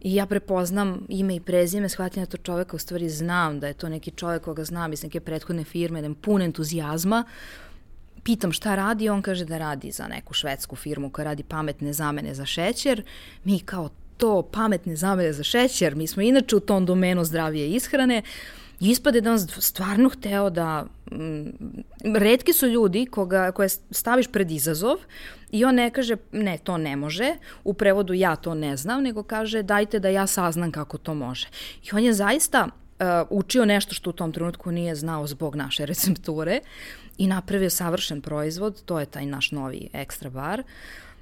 I 0.00 0.14
ja 0.14 0.26
prepoznam 0.26 1.06
ime 1.08 1.34
i 1.34 1.40
prezime, 1.40 1.88
shvatim 1.88 2.22
da 2.22 2.26
to 2.26 2.36
čoveka 2.36 2.76
u 2.76 2.78
stvari 2.78 3.08
znam, 3.08 3.60
da 3.60 3.66
je 3.66 3.74
to 3.74 3.88
neki 3.88 4.10
čovek 4.10 4.42
koga 4.42 4.64
znam 4.64 4.92
iz 4.92 5.02
neke 5.02 5.20
prethodne 5.20 5.64
firme, 5.64 6.00
da 6.00 6.08
je 6.08 6.14
pun 6.14 6.42
entuzijazma. 6.42 7.24
Pitam 8.22 8.52
šta 8.52 8.74
radi, 8.74 9.08
on 9.08 9.22
kaže 9.22 9.44
da 9.44 9.58
radi 9.58 9.90
za 9.90 10.08
neku 10.08 10.34
švedsku 10.34 10.76
firmu 10.76 11.10
koja 11.10 11.24
radi 11.24 11.42
pametne 11.42 11.92
zamene 11.92 12.34
za 12.34 12.46
šećer. 12.46 13.02
Mi 13.44 13.60
kao 13.60 13.88
to 14.16 14.42
pametne 14.42 14.96
zamene 14.96 15.32
za 15.32 15.42
šećer, 15.42 15.94
mi 15.94 16.06
smo 16.06 16.22
inače 16.22 16.56
u 16.56 16.60
tom 16.60 16.86
domenu 16.86 17.24
zdravije 17.24 17.70
ishrane, 17.70 18.22
ispade 18.88 19.20
da 19.20 19.32
on 19.32 19.38
stvarno 19.38 20.08
hteo 20.08 20.50
da... 20.50 20.86
M, 21.12 21.52
redki 22.04 22.52
su 22.52 22.66
ljudi 22.66 23.06
koga, 23.06 23.52
koje 23.52 23.68
staviš 23.90 24.26
pred 24.26 24.50
izazov 24.50 24.96
i 25.50 25.64
on 25.64 25.74
ne 25.74 25.90
kaže, 25.90 26.16
ne, 26.32 26.58
to 26.58 26.78
ne 26.78 26.96
može, 26.96 27.34
u 27.64 27.74
prevodu 27.74 28.14
ja 28.14 28.36
to 28.36 28.54
ne 28.54 28.76
znam, 28.76 29.02
nego 29.02 29.22
kaže 29.22 29.62
dajte 29.62 29.98
da 29.98 30.08
ja 30.08 30.26
saznam 30.26 30.72
kako 30.72 30.98
to 30.98 31.14
može. 31.14 31.48
I 31.82 31.88
on 31.92 32.04
je 32.04 32.12
zaista 32.12 32.68
učio 33.30 33.64
nešto 33.64 33.94
što 33.94 34.10
u 34.10 34.12
tom 34.12 34.32
trenutku 34.32 34.72
nije 34.72 34.94
znao 34.94 35.26
zbog 35.26 35.56
naše 35.56 35.86
recepture 35.90 36.60
i 37.18 37.26
napravio 37.26 37.70
savršen 37.70 38.20
proizvod, 38.20 38.82
to 38.84 39.00
je 39.00 39.06
taj 39.06 39.26
naš 39.26 39.50
novi 39.50 39.88
ekstra 39.92 40.30
bar. 40.30 40.62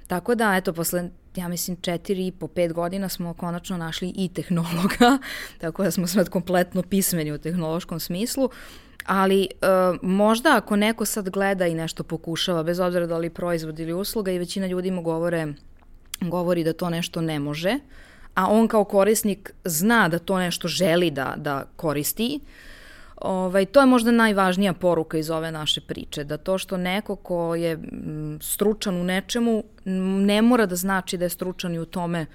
Tako 0.07 0.35
da, 0.35 0.55
eto, 0.55 0.73
posle, 0.73 1.09
ja 1.39 1.47
mislim, 1.47 1.77
četiri 1.81 2.27
i 2.27 2.31
po 2.31 2.47
pet 2.47 2.73
godina 2.73 3.09
smo 3.09 3.33
konačno 3.33 3.77
našli 3.77 4.13
i 4.15 4.29
tehnologa, 4.33 5.17
tako 5.61 5.83
da 5.83 5.91
smo 5.91 6.07
sad 6.07 6.29
kompletno 6.29 6.83
pismeni 6.83 7.31
u 7.31 7.37
tehnološkom 7.37 7.99
smislu, 7.99 8.49
ali 9.05 9.43
e, 9.43 9.47
možda 10.01 10.57
ako 10.57 10.75
neko 10.75 11.05
sad 11.05 11.29
gleda 11.29 11.67
i 11.67 11.75
nešto 11.75 12.03
pokušava, 12.03 12.63
bez 12.63 12.79
obzira 12.79 13.07
da 13.07 13.17
li 13.17 13.29
proizvod 13.29 13.79
ili 13.79 13.93
usluga 13.93 14.31
i 14.31 14.39
većina 14.39 14.67
ljudi 14.67 14.91
mu 14.91 15.01
govore, 15.01 15.47
govori 16.21 16.63
da 16.63 16.73
to 16.73 16.89
nešto 16.89 17.21
ne 17.21 17.39
može, 17.39 17.79
a 18.35 18.47
on 18.47 18.67
kao 18.67 18.83
korisnik 18.83 19.53
zna 19.65 20.07
da 20.07 20.19
to 20.19 20.39
nešto 20.39 20.67
želi 20.67 21.11
da, 21.11 21.33
da 21.37 21.65
koristi, 21.75 22.39
Ovaj, 23.21 23.65
to 23.65 23.79
je 23.79 23.85
možda 23.85 24.11
najvažnija 24.11 24.73
poruka 24.73 25.17
iz 25.17 25.29
ove 25.29 25.51
naše 25.51 25.81
priče, 25.81 26.23
da 26.23 26.37
to 26.37 26.57
što 26.57 26.77
neko 26.77 27.15
ko 27.15 27.55
je 27.55 27.79
stručan 28.41 28.95
u 28.95 29.03
nečemu 29.03 29.63
ne 30.25 30.41
mora 30.41 30.65
da 30.65 30.75
znači 30.75 31.17
da 31.17 31.25
je 31.25 31.29
stručan 31.29 31.75
i 31.75 31.79
u 31.79 31.85
tome 31.85 32.25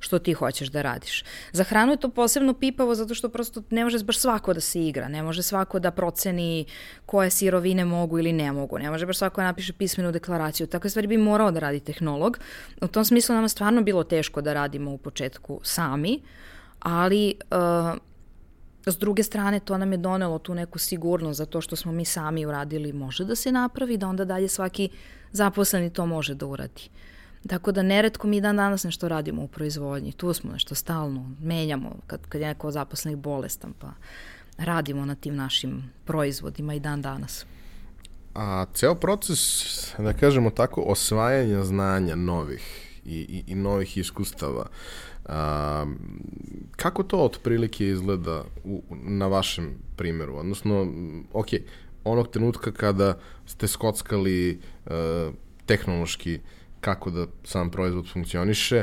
što 0.00 0.18
ti 0.18 0.32
hoćeš 0.32 0.68
da 0.68 0.82
radiš. 0.82 1.24
Za 1.52 1.64
hranu 1.64 1.92
je 1.92 1.96
to 1.96 2.08
posebno 2.08 2.54
pipavo 2.54 2.94
zato 2.94 3.14
što 3.14 3.28
prosto 3.28 3.62
ne 3.70 3.84
može 3.84 4.04
baš 4.04 4.18
svako 4.18 4.54
da 4.54 4.60
se 4.60 4.86
igra, 4.86 5.08
ne 5.08 5.22
može 5.22 5.42
svako 5.42 5.78
da 5.78 5.90
proceni 5.90 6.64
koje 7.06 7.30
sirovine 7.30 7.84
mogu 7.84 8.18
ili 8.18 8.32
ne 8.32 8.52
mogu, 8.52 8.78
ne 8.78 8.90
može 8.90 9.06
baš 9.06 9.18
svako 9.18 9.40
da 9.40 9.44
napiše 9.46 9.72
pismenu 9.72 10.12
deklaraciju. 10.12 10.66
Takve 10.66 10.90
stvari 10.90 11.06
bi 11.06 11.16
morao 11.16 11.50
da 11.50 11.60
radi 11.60 11.80
tehnolog. 11.80 12.38
U 12.80 12.88
tom 12.88 13.04
smislu 13.04 13.34
nama 13.34 13.48
stvarno 13.48 13.82
bilo 13.82 14.04
teško 14.04 14.40
da 14.40 14.52
radimo 14.52 14.90
u 14.90 14.98
početku 14.98 15.60
sami, 15.62 16.20
ali 16.80 17.34
uh, 17.50 17.98
S 18.92 18.98
druge 18.98 19.22
strane, 19.22 19.60
to 19.60 19.78
nam 19.78 19.92
je 19.92 19.98
donelo 19.98 20.38
tu 20.38 20.54
neku 20.54 20.78
sigurnost 20.78 21.38
za 21.38 21.46
to 21.46 21.60
što 21.60 21.76
smo 21.76 21.92
mi 21.92 22.04
sami 22.04 22.46
uradili 22.46 22.92
može 22.92 23.24
da 23.24 23.34
se 23.34 23.52
napravi, 23.52 23.96
da 23.96 24.08
onda 24.08 24.24
dalje 24.24 24.48
svaki 24.48 24.88
zaposleni 25.32 25.90
to 25.90 26.06
može 26.06 26.34
da 26.34 26.46
uradi. 26.46 26.88
Tako 27.46 27.72
da 27.72 27.82
neretko 27.82 28.26
mi 28.26 28.40
dan 28.40 28.56
danas 28.56 28.84
nešto 28.84 29.08
radimo 29.08 29.42
u 29.42 29.48
proizvodnji. 29.48 30.12
Tu 30.12 30.32
smo 30.32 30.52
nešto 30.52 30.74
stalno, 30.74 31.30
menjamo 31.40 31.96
kad, 32.06 32.26
kad 32.28 32.40
je 32.40 32.46
neko 32.46 32.70
zaposlenih 32.70 33.18
bolestan, 33.18 33.72
pa 33.78 33.92
radimo 34.58 35.04
na 35.04 35.14
tim 35.14 35.36
našim 35.36 35.90
proizvodima 36.04 36.74
i 36.74 36.80
dan 36.80 37.02
danas. 37.02 37.46
A 38.34 38.66
ceo 38.74 38.94
proces, 38.94 39.40
da 39.98 40.12
kažemo 40.12 40.50
tako, 40.50 40.80
osvajanja 40.80 41.64
znanja 41.64 42.14
novih 42.14 42.88
i, 43.04 43.18
i, 43.18 43.44
i 43.46 43.54
novih 43.54 43.96
iskustava, 43.98 44.66
a, 45.28 45.86
kako 46.76 47.02
to 47.02 47.18
otprilike 47.18 47.88
izgleda 47.88 48.44
u, 48.64 48.82
na 48.90 49.26
vašem 49.26 49.74
primjeru? 49.96 50.36
Odnosno, 50.36 50.92
ok, 51.32 51.46
onog 52.04 52.28
trenutka 52.28 52.72
kada 52.72 53.18
ste 53.46 53.68
skockali 53.68 54.58
uh, 54.86 54.92
tehnološki 55.66 56.38
kako 56.80 57.10
da 57.10 57.26
sam 57.44 57.70
proizvod 57.70 58.12
funkcioniše, 58.12 58.82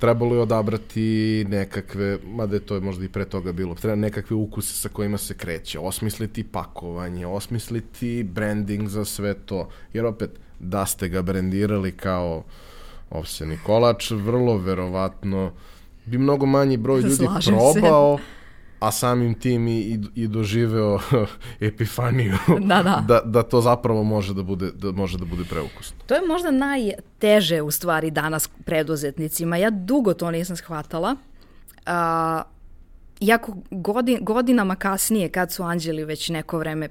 trebalo 0.00 0.34
je 0.34 0.40
odabrati 0.40 1.44
nekakve, 1.48 2.18
mada 2.24 2.56
je 2.56 2.60
to 2.60 2.80
možda 2.80 3.04
i 3.04 3.08
pre 3.08 3.24
toga 3.24 3.52
bilo, 3.52 3.74
treba 3.74 3.96
nekakve 3.96 4.36
ukuse 4.36 4.74
sa 4.74 4.88
kojima 4.88 5.18
se 5.18 5.36
kreće, 5.36 5.78
osmisliti 5.78 6.44
pakovanje, 6.44 7.26
osmisliti 7.26 8.22
branding 8.22 8.88
za 8.88 9.04
sve 9.04 9.34
to, 9.34 9.68
jer 9.92 10.06
opet, 10.06 10.30
da 10.60 10.86
ste 10.86 11.08
ga 11.08 11.22
brandirali 11.22 11.92
kao 11.92 12.36
uh, 12.36 12.73
ovseni 13.10 13.58
kolač, 13.66 14.10
vrlo 14.10 14.56
verovatno 14.56 15.52
bi 16.06 16.18
mnogo 16.18 16.46
manji 16.46 16.76
broj 16.76 17.00
ljudi 17.08 17.14
Slažem 17.14 17.54
probao, 17.54 18.18
se. 18.18 18.24
a 18.80 18.90
samim 18.92 19.34
tim 19.34 19.68
i, 19.68 19.80
i, 19.80 19.98
i 20.14 20.28
doživeo 20.28 21.00
epifaniju 21.60 22.34
da, 22.60 22.82
da. 22.82 23.04
da, 23.08 23.20
da 23.24 23.42
to 23.42 23.60
zapravo 23.60 24.02
može 24.02 24.34
da 24.34 24.42
bude, 24.42 24.70
da 24.74 24.92
može 24.92 25.18
da 25.18 25.24
bude 25.24 25.44
preukusno. 25.44 25.96
To 26.06 26.14
je 26.14 26.26
možda 26.28 26.50
najteže 26.50 27.62
u 27.62 27.70
stvari 27.70 28.10
danas 28.10 28.48
preduzetnicima. 28.64 29.56
Ja 29.56 29.70
dugo 29.70 30.14
to 30.14 30.30
nisam 30.30 30.56
shvatala. 30.56 31.16
A, 31.86 32.42
iako 33.20 33.56
godin, 33.70 34.18
godinama 34.20 34.76
kasnije, 34.76 35.28
kad 35.28 35.52
su 35.52 35.62
anđeli 35.62 36.04
već 36.04 36.28
neko 36.28 36.58
vreme 36.58 36.88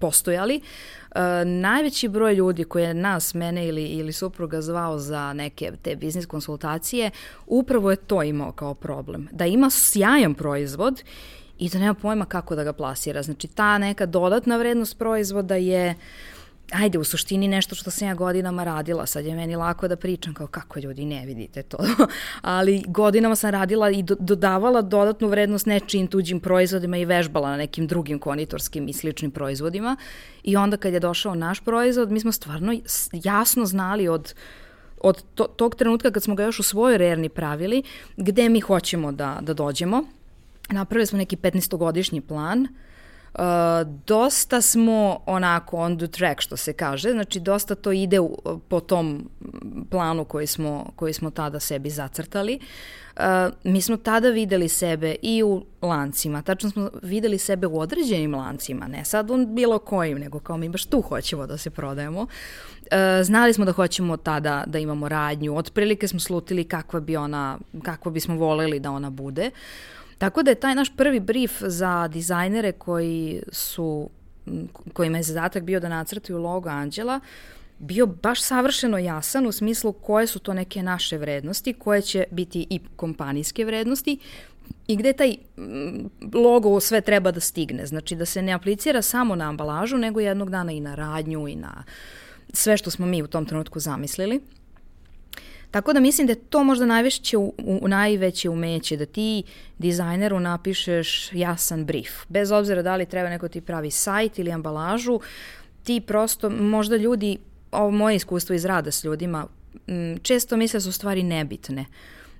postojali, 0.00 0.56
uh, 0.56 0.97
najveći 1.44 2.08
broj 2.08 2.34
ljudi 2.34 2.64
koji 2.64 2.84
je 2.84 2.94
nas, 2.94 3.34
mene 3.34 3.66
ili, 3.68 3.84
ili 3.84 4.12
supruga 4.12 4.60
zvao 4.60 4.98
za 4.98 5.32
neke 5.32 5.72
te 5.82 5.96
biznis 5.96 6.26
konsultacije, 6.26 7.10
upravo 7.46 7.90
je 7.90 7.96
to 7.96 8.22
imao 8.22 8.52
kao 8.52 8.74
problem. 8.74 9.28
Da 9.32 9.46
ima 9.46 9.70
sjajan 9.70 10.34
proizvod 10.34 11.02
i 11.58 11.68
da 11.68 11.78
nema 11.78 11.94
pojma 11.94 12.24
kako 12.24 12.56
da 12.56 12.64
ga 12.64 12.72
plasira. 12.72 13.22
Znači, 13.22 13.48
ta 13.48 13.78
neka 13.78 14.06
dodatna 14.06 14.56
vrednost 14.56 14.98
proizvoda 14.98 15.54
je 15.54 15.90
uh, 15.90 16.37
ajde, 16.72 16.98
u 16.98 17.04
suštini 17.04 17.48
nešto 17.48 17.74
što 17.74 17.90
sam 17.90 18.08
ja 18.08 18.14
godinama 18.14 18.64
radila, 18.64 19.06
sad 19.06 19.24
je 19.24 19.34
meni 19.34 19.56
lako 19.56 19.88
da 19.88 19.96
pričam 19.96 20.34
kao 20.34 20.46
kako 20.46 20.80
ljudi 20.80 21.04
ne 21.04 21.26
vidite 21.26 21.62
to, 21.62 21.78
ali 22.42 22.84
godinama 22.86 23.36
sam 23.36 23.50
radila 23.50 23.90
i 23.90 24.02
do, 24.02 24.16
dodavala 24.20 24.82
dodatnu 24.82 25.28
vrednost 25.28 25.66
nečijim 25.66 26.06
tuđim 26.06 26.40
proizvodima 26.40 26.96
i 26.96 27.04
vežbala 27.04 27.50
na 27.50 27.56
nekim 27.56 27.86
drugim 27.86 28.18
konitorskim 28.18 28.88
i 28.88 28.92
sličnim 28.92 29.30
proizvodima 29.30 29.96
i 30.44 30.56
onda 30.56 30.76
kad 30.76 30.92
je 30.92 31.00
došao 31.00 31.34
naš 31.34 31.60
proizvod, 31.60 32.10
mi 32.10 32.20
smo 32.20 32.32
stvarno 32.32 32.74
jasno 33.12 33.66
znali 33.66 34.08
od 34.08 34.34
od 35.00 35.24
to, 35.34 35.44
tog 35.44 35.74
trenutka 35.74 36.10
kad 36.10 36.22
smo 36.22 36.34
ga 36.34 36.42
još 36.42 36.60
u 36.60 36.62
svojoj 36.62 36.98
rerni 36.98 37.28
pravili, 37.28 37.82
gde 38.16 38.48
mi 38.48 38.60
hoćemo 38.60 39.12
da, 39.12 39.38
da 39.40 39.54
dođemo. 39.54 40.04
Napravili 40.70 41.06
smo 41.06 41.18
neki 41.18 41.36
15-godišnji 41.36 42.20
plan, 42.20 42.62
uh, 42.62 42.68
Uh, 43.34 43.42
dosta 44.06 44.60
smo 44.60 45.20
onako 45.26 45.76
on 45.76 45.98
the 45.98 46.06
track 46.06 46.40
što 46.40 46.56
se 46.56 46.72
kaže, 46.72 47.10
znači 47.10 47.40
dosta 47.40 47.74
to 47.74 47.92
ide 47.92 48.20
u, 48.20 48.36
po 48.68 48.80
tom 48.80 49.28
planu 49.90 50.24
koji 50.24 50.46
smo, 50.46 50.90
koji 50.96 51.12
smo 51.12 51.30
tada 51.30 51.60
sebi 51.60 51.90
zacrtali. 51.90 52.58
Uh, 53.16 53.22
mi 53.64 53.80
smo 53.80 53.96
tada 53.96 54.28
videli 54.28 54.68
sebe 54.68 55.16
i 55.22 55.42
u 55.42 55.64
lancima, 55.82 56.42
tačno 56.42 56.70
smo 56.70 56.90
videli 57.02 57.38
sebe 57.38 57.66
u 57.66 57.80
određenim 57.80 58.34
lancima, 58.34 58.86
ne 58.86 59.04
sad 59.04 59.30
u 59.30 59.46
bilo 59.46 59.78
kojim, 59.78 60.18
nego 60.18 60.40
kao 60.40 60.56
mi 60.56 60.68
baš 60.68 60.84
tu 60.84 61.00
hoćemo 61.00 61.46
da 61.46 61.56
se 61.58 61.70
prodajemo. 61.70 62.20
Uh, 62.20 62.26
znali 63.22 63.52
smo 63.52 63.64
da 63.64 63.72
hoćemo 63.72 64.16
tada 64.16 64.64
da 64.66 64.78
imamo 64.78 65.08
radnju, 65.08 65.56
otprilike 65.56 66.08
smo 66.08 66.20
slutili 66.20 66.64
kakva 66.64 67.00
bi 67.00 67.16
ona, 67.16 67.58
kakva 67.82 68.12
bismo 68.12 68.36
voleli 68.36 68.80
da 68.80 68.90
ona 68.90 69.10
bude. 69.10 69.46
Uh, 69.46 69.97
Tako 70.18 70.42
da 70.42 70.50
je 70.50 70.60
taj 70.60 70.74
naš 70.74 70.96
prvi 70.96 71.20
brief 71.20 71.52
za 71.60 72.08
dizajnere 72.08 72.72
koji 72.72 73.42
su, 73.52 74.10
kojima 74.92 75.16
je 75.16 75.22
zadatak 75.22 75.62
bio 75.62 75.80
da 75.80 75.88
nacrtaju 75.88 76.38
logo 76.38 76.68
Anđela, 76.68 77.20
bio 77.78 78.06
baš 78.06 78.42
savršeno 78.42 78.98
jasan 78.98 79.46
u 79.46 79.52
smislu 79.52 79.92
koje 79.92 80.26
su 80.26 80.38
to 80.38 80.54
neke 80.54 80.82
naše 80.82 81.18
vrednosti, 81.18 81.72
koje 81.72 82.02
će 82.02 82.24
biti 82.30 82.66
i 82.70 82.80
kompanijske 82.96 83.64
vrednosti 83.64 84.18
i 84.86 84.96
gde 84.96 85.12
taj 85.12 85.36
logo 86.34 86.80
sve 86.80 87.00
treba 87.00 87.30
da 87.30 87.40
stigne. 87.40 87.86
Znači 87.86 88.16
da 88.16 88.24
se 88.24 88.42
ne 88.42 88.52
aplicira 88.52 89.02
samo 89.02 89.36
na 89.36 89.48
ambalažu, 89.48 89.96
nego 89.96 90.20
jednog 90.20 90.50
dana 90.50 90.72
i 90.72 90.80
na 90.80 90.94
radnju 90.94 91.48
i 91.48 91.56
na 91.56 91.84
sve 92.52 92.76
što 92.76 92.90
smo 92.90 93.06
mi 93.06 93.22
u 93.22 93.26
tom 93.26 93.46
trenutku 93.46 93.80
zamislili. 93.80 94.40
Tako 95.70 95.92
da 95.92 96.00
mislim 96.00 96.26
da 96.26 96.32
je 96.32 96.44
to 96.50 96.64
možda 96.64 96.86
najveće, 96.86 97.36
u, 97.36 97.52
u, 97.58 97.88
najveće 97.88 98.50
umeće, 98.50 98.96
da 98.96 99.06
ti 99.06 99.42
dizajneru 99.78 100.40
napišeš 100.40 101.32
jasan 101.32 101.84
brief. 101.84 102.10
Bez 102.28 102.50
obzira 102.50 102.82
da 102.82 102.96
li 102.96 103.06
treba 103.06 103.28
neko 103.28 103.48
ti 103.48 103.60
pravi 103.60 103.90
sajt 103.90 104.38
ili 104.38 104.52
ambalažu, 104.52 105.20
ti 105.82 106.00
prosto, 106.00 106.50
možda 106.50 106.96
ljudi, 106.96 107.38
ovo 107.72 107.90
moje 107.90 108.16
iskustvo 108.16 108.54
iz 108.54 108.64
rada 108.64 108.90
s 108.90 109.04
ljudima, 109.04 109.46
često 110.22 110.56
misle 110.56 110.76
da 110.76 110.80
su 110.80 110.92
stvari 110.92 111.22
nebitne. 111.22 111.84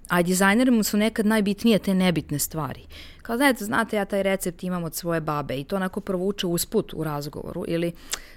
A 0.09 0.23
dizajnerima 0.23 0.83
su 0.83 0.97
nekad 0.97 1.27
najbitnije 1.27 1.79
te 1.79 1.95
nebitne 1.95 2.39
stvari. 2.39 2.81
Kao 3.29 3.37
znate, 3.37 3.65
znate, 3.65 3.97
ja 3.97 4.05
taj 4.05 4.23
recept 4.23 4.63
imam 4.63 4.85
od 4.85 4.95
svoje 4.95 5.21
babe 5.21 5.57
i 5.57 5.65
to 5.65 5.77
onako 5.77 6.01
provuče 6.01 6.47
usput 6.47 6.95
u 6.95 7.05
razgovoru 7.05 7.65
ili 7.69 7.93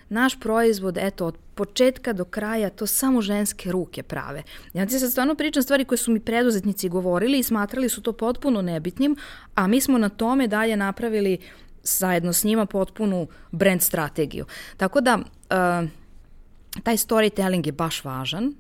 naš 0.09 0.39
proizvod, 0.39 0.97
eto, 0.97 1.25
od 1.25 1.37
početka 1.55 2.13
do 2.13 2.25
kraja 2.25 2.69
to 2.69 2.87
samo 2.87 3.21
ženske 3.21 3.71
ruke 3.71 4.03
prave. 4.03 4.43
Ja 4.73 4.85
ti 4.85 4.99
sad 4.99 5.11
stvarno 5.11 5.35
pričam 5.35 5.63
stvari 5.63 5.85
koje 5.85 5.97
su 5.97 6.11
mi 6.11 6.19
preduzetnici 6.19 6.89
govorili 6.89 7.39
i 7.39 7.43
smatrali 7.43 7.89
su 7.89 8.01
to 8.01 8.13
potpuno 8.13 8.61
nebitnim, 8.61 9.15
a 9.55 9.67
mi 9.67 9.81
smo 9.81 9.97
na 9.97 10.09
tome 10.09 10.47
dalje 10.47 10.77
napravili 10.77 11.37
zajedno 11.83 12.33
s 12.33 12.43
njima 12.43 12.65
potpunu 12.65 13.27
brand 13.51 13.81
strategiju. 13.81 14.45
Tako 14.77 15.01
da, 15.01 15.15
uh, 15.15 15.89
taj 16.83 16.97
storytelling 16.97 17.65
je 17.65 17.71
baš 17.71 18.03
važan, 18.03 18.53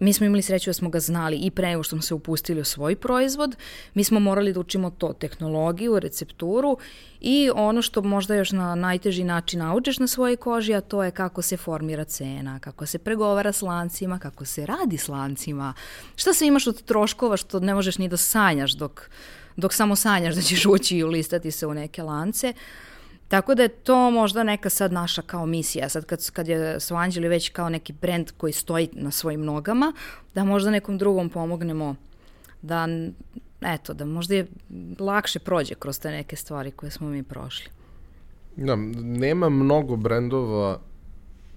mi 0.00 0.12
smo 0.12 0.26
imali 0.26 0.42
sreću 0.42 0.70
da 0.70 0.74
smo 0.74 0.88
ga 0.88 1.00
znali 1.00 1.36
i 1.36 1.50
pre 1.50 1.68
nego 1.68 1.82
što 1.82 1.96
smo 1.96 2.02
se 2.02 2.14
upustili 2.14 2.60
u 2.60 2.64
svoj 2.64 2.96
proizvod. 2.96 3.56
Mi 3.94 4.04
smo 4.04 4.20
morali 4.20 4.52
da 4.52 4.60
učimo 4.60 4.90
to, 4.90 5.12
tehnologiju, 5.12 6.00
recepturu 6.00 6.78
i 7.20 7.50
ono 7.54 7.82
što 7.82 8.02
možda 8.02 8.34
još 8.34 8.52
na 8.52 8.74
najteži 8.74 9.24
način 9.24 9.58
naučiš 9.58 9.98
na 9.98 10.06
svojoj 10.06 10.36
koži, 10.36 10.74
a 10.74 10.80
to 10.80 11.04
je 11.04 11.10
kako 11.10 11.42
se 11.42 11.56
formira 11.56 12.04
cena, 12.04 12.58
kako 12.58 12.86
se 12.86 12.98
pregovara 12.98 13.52
s 13.52 13.62
lancima, 13.62 14.18
kako 14.18 14.44
se 14.44 14.66
radi 14.66 14.96
s 14.96 15.08
lancima, 15.08 15.74
šta 16.16 16.32
se 16.32 16.46
imaš 16.46 16.66
od 16.66 16.82
troškova 16.82 17.36
što 17.36 17.60
ne 17.60 17.74
možeš 17.74 17.98
ni 17.98 18.08
da 18.08 18.16
sanjaš 18.16 18.72
dok, 18.72 19.10
dok 19.56 19.74
samo 19.74 19.96
sanjaš 19.96 20.34
da 20.34 20.42
ćeš 20.42 20.66
ući 20.66 20.96
i 20.96 21.04
ulistati 21.04 21.50
se 21.50 21.66
u 21.66 21.74
neke 21.74 22.02
lance. 22.02 22.54
Tako 23.30 23.54
da 23.54 23.62
je 23.62 23.68
to 23.68 24.10
možda 24.10 24.42
neka 24.42 24.70
sad 24.70 24.92
naša 24.92 25.22
kao 25.22 25.46
misija, 25.46 25.88
sad 25.88 26.04
kad, 26.04 26.30
kad 26.30 26.48
je 26.48 26.80
Svanđeli 26.80 27.28
već 27.28 27.48
kao 27.48 27.68
neki 27.68 27.92
brend 27.92 28.30
koji 28.36 28.52
stoji 28.52 28.88
na 28.92 29.10
svojim 29.10 29.44
nogama, 29.44 29.92
da 30.34 30.44
možda 30.44 30.70
nekom 30.70 30.98
drugom 30.98 31.28
pomognemo 31.28 31.94
da, 32.62 32.88
eto, 33.60 33.94
da 33.94 34.04
možda 34.04 34.34
je 34.34 34.46
lakše 34.98 35.38
prođe 35.38 35.74
kroz 35.74 36.00
te 36.00 36.10
neke 36.10 36.36
stvari 36.36 36.70
koje 36.70 36.90
smo 36.90 37.08
mi 37.08 37.22
prošli. 37.22 37.70
Da, 38.56 38.76
nema 39.00 39.48
mnogo 39.48 39.96
brendova 39.96 40.80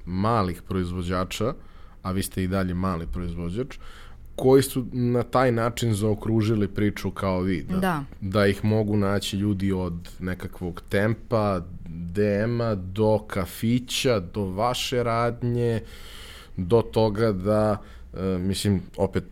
malih 0.06 0.62
proizvođača, 0.62 1.54
a 2.02 2.12
vi 2.12 2.24
ste 2.24 2.44
i 2.44 2.48
dalje 2.48 2.74
mali 2.74 3.08
proizvođač, 3.08 3.78
koji 4.36 4.64
su 4.64 4.86
na 4.92 5.24
taj 5.24 5.52
način 5.52 5.94
zaokružili 5.94 6.68
priču 6.68 7.12
kao 7.12 7.42
vi. 7.42 7.64
Da, 7.64 7.78
da. 7.78 8.04
da 8.22 8.48
ih 8.48 8.66
mogu 8.66 8.98
naći 8.98 9.38
ljudi 9.38 9.72
od 9.72 10.10
nekakvog 10.20 10.82
tempa, 10.90 11.62
DM-a, 11.88 12.76
do 12.76 13.20
kafića, 13.28 14.20
do 14.20 14.46
vaše 14.46 15.04
radnje, 15.04 15.82
do 16.58 16.82
toga 16.82 17.32
da, 17.32 17.78
e, 18.14 18.38
mislim, 18.38 18.82
opet 18.98 19.24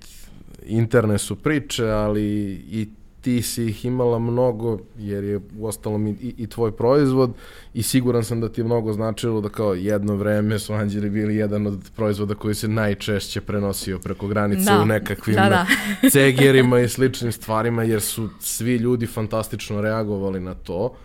interne 0.66 1.18
su 1.18 1.36
priče, 1.36 1.86
ali 1.86 2.52
i 2.54 2.88
ti 3.22 3.42
si 3.42 3.66
ih 3.66 3.86
imala 3.86 4.20
mnogo, 4.20 4.80
jer 4.98 5.24
je 5.24 5.40
u 5.58 5.68
ostalom 5.68 6.08
i, 6.08 6.16
i 6.38 6.48
tvoj 6.48 6.72
proizvod 6.72 7.34
i 7.74 7.84
siguran 7.84 8.24
sam 8.24 8.42
da 8.42 8.50
ti 8.50 8.62
je 8.62 8.66
mnogo 8.66 8.94
značilo 8.94 9.42
da 9.42 9.50
kao 9.50 9.74
jedno 9.74 10.16
vreme 10.16 10.60
su 10.60 10.74
anđeli 10.74 11.10
bili 11.10 11.36
jedan 11.36 11.68
od 11.68 11.92
proizvoda 11.96 12.36
koji 12.36 12.56
se 12.56 12.68
najčešće 12.68 13.42
prenosio 13.42 14.00
preko 14.00 14.28
granice 14.28 14.72
da. 14.72 14.82
u 14.82 14.86
nekakvim 14.86 15.36
da, 15.36 15.50
da. 15.50 15.66
cegerima 16.12 16.80
i 16.80 16.90
sličnim 16.90 17.32
stvarima, 17.32 17.84
jer 17.84 18.02
su 18.02 18.30
svi 18.40 18.76
ljudi 18.76 19.08
fantastično 19.08 19.82
reagovali 19.82 20.40
na 20.40 20.54
to. 20.54 20.96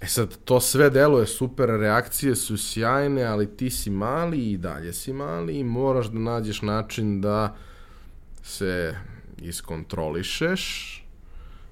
E 0.00 0.06
sad, 0.06 0.36
to 0.44 0.60
sve 0.60 0.90
deluje 0.90 1.26
super, 1.26 1.68
reakcije 1.68 2.34
su 2.34 2.56
sjajne, 2.56 3.24
ali 3.24 3.56
ti 3.56 3.70
si 3.70 3.90
mali 3.90 4.50
i 4.50 4.56
dalje 4.56 4.92
si 4.92 5.12
mali 5.12 5.58
i 5.58 5.64
moraš 5.64 6.06
da 6.06 6.18
nađeš 6.18 6.62
način 6.62 7.20
da 7.20 7.56
se 8.42 8.94
iskontrolišeš, 9.42 11.05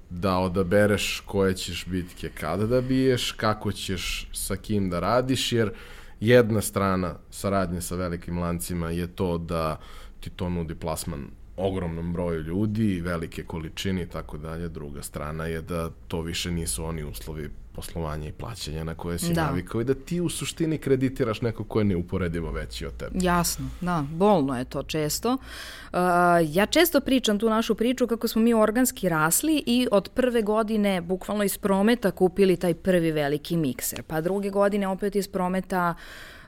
da 0.09 0.37
odabereš 0.37 1.23
koje 1.25 1.53
ćeš 1.53 1.85
bitke 1.85 2.29
kada 2.29 2.65
da 2.65 2.81
biješ, 2.81 3.31
kako 3.31 3.71
ćeš 3.71 4.29
sa 4.33 4.55
kim 4.55 4.89
da 4.89 4.99
radiš, 4.99 5.51
jer 5.51 5.71
jedna 6.19 6.61
strana 6.61 7.15
saradnje 7.29 7.81
sa 7.81 7.95
velikim 7.95 8.39
lancima 8.39 8.91
je 8.91 9.07
to 9.07 9.37
da 9.37 9.79
ti 10.19 10.29
to 10.29 10.49
nudi 10.49 10.75
plasman 10.75 11.27
ogromnom 11.57 12.13
broju 12.13 12.41
ljudi, 12.41 13.01
velike 13.01 13.43
količine 13.43 14.01
i 14.01 14.07
tako 14.07 14.37
dalje. 14.37 14.69
Druga 14.69 15.01
strana 15.01 15.45
je 15.45 15.61
da 15.61 15.89
to 16.07 16.21
više 16.21 16.51
nisu 16.51 16.85
oni 16.85 17.03
uslovi 17.03 17.49
poslovanja 17.75 18.27
i 18.27 18.31
plaćanja 18.31 18.83
na 18.83 18.95
koje 18.95 19.19
si 19.19 19.33
da. 19.33 19.45
navikao 19.45 19.81
i 19.81 19.83
da 19.83 19.93
ti 19.93 20.21
u 20.21 20.29
suštini 20.29 20.77
kreditiraš 20.77 21.41
neko 21.41 21.63
ko 21.63 21.79
je 21.79 21.85
neuporedivo 21.85 22.51
veći 22.51 22.85
od 22.85 22.97
tebe. 22.97 23.11
Jasno, 23.21 23.65
da, 23.81 24.05
bolno 24.11 24.57
je 24.57 24.65
to 24.65 24.83
često. 24.83 25.31
Uh, 25.31 25.99
ja 26.43 26.65
često 26.65 27.01
pričam 27.01 27.39
tu 27.39 27.49
našu 27.49 27.75
priču 27.75 28.07
kako 28.07 28.27
smo 28.27 28.41
mi 28.41 28.53
organski 28.53 29.09
rasli 29.09 29.63
i 29.65 29.87
od 29.91 30.09
prve 30.09 30.41
godine 30.41 31.01
bukvalno 31.01 31.43
iz 31.43 31.57
prometa 31.57 32.11
kupili 32.11 32.57
taj 32.57 32.73
prvi 32.73 33.11
veliki 33.11 33.57
mikser, 33.57 34.03
pa 34.03 34.21
druge 34.21 34.49
godine 34.49 34.87
opet 34.87 35.15
iz 35.15 35.27
prometa 35.27 35.93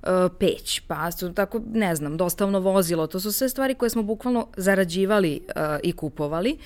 uh, 0.01 0.09
peć, 0.39 0.79
pa 0.79 1.11
su 1.11 1.33
tako, 1.33 1.61
ne 1.73 1.95
znam, 1.95 2.17
dostavno 2.17 2.59
vozilo, 2.59 3.07
to 3.07 3.19
su 3.19 3.31
sve 3.31 3.49
stvari 3.49 3.75
koje 3.75 3.89
smo 3.89 4.03
bukvalno 4.03 4.47
zarađivali 4.57 5.41
uh, 5.47 5.61
i 5.83 5.91
kupovali 5.91 6.57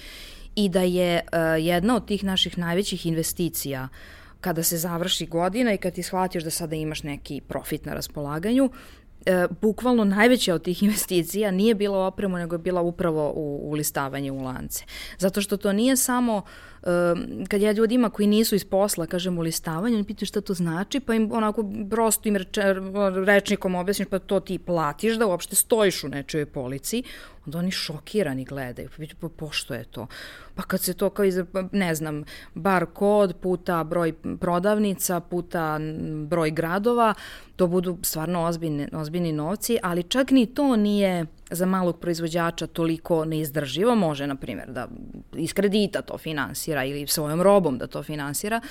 i 0.56 0.69
da 0.69 0.82
je 0.82 1.21
uh, 1.21 1.65
jedna 1.65 1.95
od 1.95 2.06
tih 2.06 2.24
naših 2.24 2.58
najvećih 2.58 3.06
investicija 3.06 3.84
uh, 3.91 4.20
kada 4.41 4.63
se 4.63 4.77
završi 4.77 5.25
godina 5.25 5.73
i 5.73 5.77
kad 5.77 5.93
ti 5.93 6.04
shvatiš 6.04 6.43
da 6.43 6.49
sada 6.49 6.75
imaš 6.75 7.04
neki 7.04 7.41
profit 7.47 7.86
na 7.86 7.93
raspolaganju, 7.93 8.69
e, 9.25 9.47
bukvalno 9.62 10.04
najveća 10.04 10.56
od 10.56 10.63
tih 10.63 10.84
investicija 10.88 11.51
nije 11.51 11.75
bila 11.75 11.97
u 11.97 12.01
opremu, 12.01 12.38
nego 12.38 12.56
je 12.56 12.60
bila 12.60 12.82
upravo 12.82 13.32
u, 13.36 13.60
u 13.63 13.73
listavanje 13.73 14.32
u 14.32 14.41
lance. 14.41 14.86
Zato 15.17 15.41
što 15.41 15.58
to 15.58 15.73
nije 15.73 15.97
samo 15.97 16.41
kad 17.48 17.62
ja 17.62 17.72
ljudima 17.72 18.10
koji 18.10 18.28
nisu 18.28 18.56
iz 18.56 18.65
posla 18.65 19.06
kažem 19.06 19.38
u 19.38 19.41
listavanju, 19.41 19.96
oni 19.96 20.04
pitaju 20.04 20.28
šta 20.28 20.41
to 20.41 20.54
znači, 20.54 21.00
pa 21.00 21.13
im 21.13 21.32
onako 21.32 21.65
prosto 21.89 22.30
im 22.30 22.38
rečnikom 23.26 23.76
objasniš 23.76 24.08
pa 24.08 24.20
to 24.20 24.39
ti 24.39 24.60
platiš 24.60 25.15
da 25.15 25.28
uopšte 25.28 25.56
stojiš 25.56 26.04
u 26.04 26.08
nečoj 26.08 26.46
polici, 26.46 27.04
onda 27.46 27.58
oni 27.58 27.72
šokirani 27.72 28.46
gledaju, 28.46 28.89
pa 28.89 28.96
pitaju 28.96 29.17
pa 29.22 29.30
pošto 29.30 29.74
je 29.74 29.84
to. 29.84 30.08
Pa 30.56 30.63
kad 30.63 30.82
se 30.82 30.94
to 30.94 31.10
kao 31.10 31.26
iz, 31.26 31.39
ne 31.72 31.96
znam, 31.96 32.24
bar 32.54 32.86
kod 32.94 33.36
puta 33.41 33.84
broj 33.84 34.13
prodavnica, 34.39 35.20
puta 35.20 35.80
broj 36.28 36.52
gradova, 36.52 37.13
to 37.56 37.67
budu 37.67 37.98
stvarno 38.02 38.44
ozbiljni, 38.44 38.88
ozbiljni 38.94 39.32
novci, 39.32 39.78
ali 39.84 40.04
čak 40.04 40.32
ni 40.32 40.46
to 40.46 40.76
nije 40.76 41.26
za 41.52 41.66
malog 41.66 42.00
proizvođača 42.00 42.68
toliko 42.68 43.26
neizdrživo, 43.26 43.96
može, 43.96 44.28
na 44.28 44.36
primjer, 44.36 44.72
da 44.72 44.88
iz 45.36 45.54
kredita 45.54 46.02
to 46.02 46.18
finansira 46.18 46.86
ili 46.86 47.08
svojom 47.08 47.42
robom 47.42 47.78
da 47.78 47.88
to 47.88 48.04
finansira. 48.04 48.62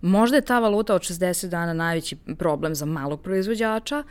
Možda 0.00 0.36
je 0.36 0.42
ta 0.42 0.58
valuta 0.58 0.94
od 0.94 1.02
60 1.02 1.48
dana 1.48 1.72
najveći 1.72 2.16
problem 2.38 2.74
za 2.74 2.86
malog 2.86 3.20
proizvođača, 3.20 4.02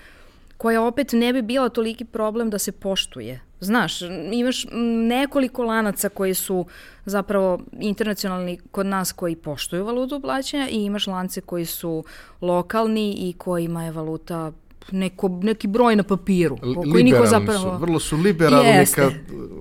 koja 0.58 0.84
opet 0.84 1.12
ne 1.12 1.34
bi 1.34 1.42
bila 1.42 1.70
toliki 1.70 2.06
problem 2.06 2.50
da 2.50 2.60
se 2.60 2.72
poštuje. 2.72 3.42
Znaš, 3.60 4.02
imaš 4.32 4.66
nekoliko 5.08 5.64
lanaca 5.64 6.10
koji 6.10 6.34
su 6.34 6.66
zapravo 7.06 7.60
internacionalni 7.80 8.60
kod 8.72 8.86
nas 8.86 9.12
koji 9.12 9.36
poštuju 9.36 9.86
valutu 9.86 10.22
plaćanja 10.22 10.68
i 10.70 10.84
imaš 10.84 11.08
lance 11.08 11.42
koji 11.42 11.66
su 11.66 12.04
lokalni 12.42 13.12
i 13.12 13.34
kojima 13.38 13.84
je 13.84 13.92
valuta 13.92 14.52
neko, 14.92 15.40
neki 15.44 15.68
broj 15.68 15.96
na 15.96 16.04
papiru. 16.04 16.58
Koji 16.92 17.04
niko 17.04 17.26
zapravo... 17.26 17.60
su, 17.60 17.78
vrlo 17.80 18.00
su 18.00 18.18
liberalni 18.18 18.70
Jeste. 18.70 19.02
ka 19.02 19.10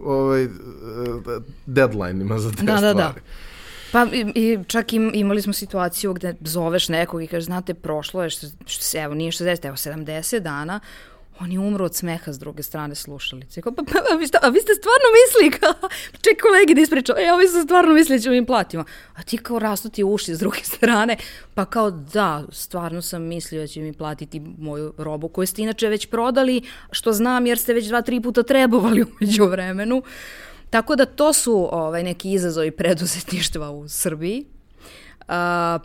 ovaj, 0.05 0.49
deadline-ima 1.67 2.39
za 2.39 2.51
te 2.51 2.63
da, 2.63 2.77
stvari. 2.77 2.81
Da, 2.81 2.95
da. 2.95 3.15
Pa 3.93 4.07
i, 4.13 4.33
i 4.35 4.59
čak 4.67 4.93
im, 4.93 5.11
imali 5.15 5.43
smo 5.43 5.53
situaciju 5.53 6.15
gde 6.15 6.35
zoveš 6.41 6.89
nekog 6.89 7.23
i 7.23 7.27
kažeš, 7.27 7.45
znate, 7.45 7.75
prošlo 7.75 8.23
je, 8.23 8.31
što, 8.31 8.47
što, 8.67 8.99
evo, 8.99 9.15
nije 9.15 9.31
60, 9.31 9.67
evo 9.67 9.77
70 9.77 10.39
dana, 10.39 10.81
Oni 11.41 11.59
umru 11.59 11.85
od 11.85 11.95
smeha 11.95 12.33
s 12.33 12.39
druge 12.39 12.63
strane 12.63 12.95
slušalice. 12.95 13.63
Kao, 13.63 13.73
pa, 13.73 13.83
pa, 13.83 13.99
a, 14.13 14.17
vi 14.17 14.27
šta, 14.27 14.39
a 14.43 14.49
vi 14.49 14.61
ste 14.61 14.73
stvarno 14.75 15.09
misli? 15.19 15.61
Kao, 15.61 15.89
ček 16.25 16.43
kolegi 16.43 16.75
da 16.75 16.81
ispričao, 16.81 17.17
e, 17.19 17.33
ovi 17.33 17.49
su 17.49 17.63
stvarno 17.63 17.95
misli 17.95 18.17
da 18.17 18.23
ćemo 18.23 18.35
im 18.35 18.47
platimo. 18.47 18.85
A 19.15 19.23
ti 19.23 19.39
kao 19.39 19.59
rastuti 19.59 20.05
uši 20.05 20.35
s 20.35 20.39
druge 20.39 20.59
strane, 20.75 21.17
pa 21.55 21.65
kao 21.65 21.91
da, 21.91 22.45
stvarno 22.53 23.03
sam 23.03 23.23
mislio 23.23 23.61
da 23.61 23.67
će 23.67 23.81
mi 23.81 23.93
platiti 23.93 24.41
moju 24.59 24.95
robu 24.99 25.29
koju 25.29 25.47
ste 25.47 25.63
inače 25.63 25.89
već 25.89 26.07
prodali, 26.07 26.63
što 26.91 27.13
znam 27.13 27.47
jer 27.47 27.59
ste 27.59 27.75
već 27.75 27.87
dva, 27.87 28.03
tri 28.03 28.21
puta 28.21 28.43
trebovali 28.43 29.05
umeđu 29.21 29.45
vremenu. 29.45 30.03
Tako 30.71 30.97
da 30.97 31.07
to 31.07 31.33
su 31.33 31.69
ovaj, 31.73 32.03
neki 32.03 32.33
izazovi 32.33 32.71
preduzetništva 32.71 33.71
u 33.71 33.89
Srbiji. 33.89 34.54
Uh, 35.29 35.35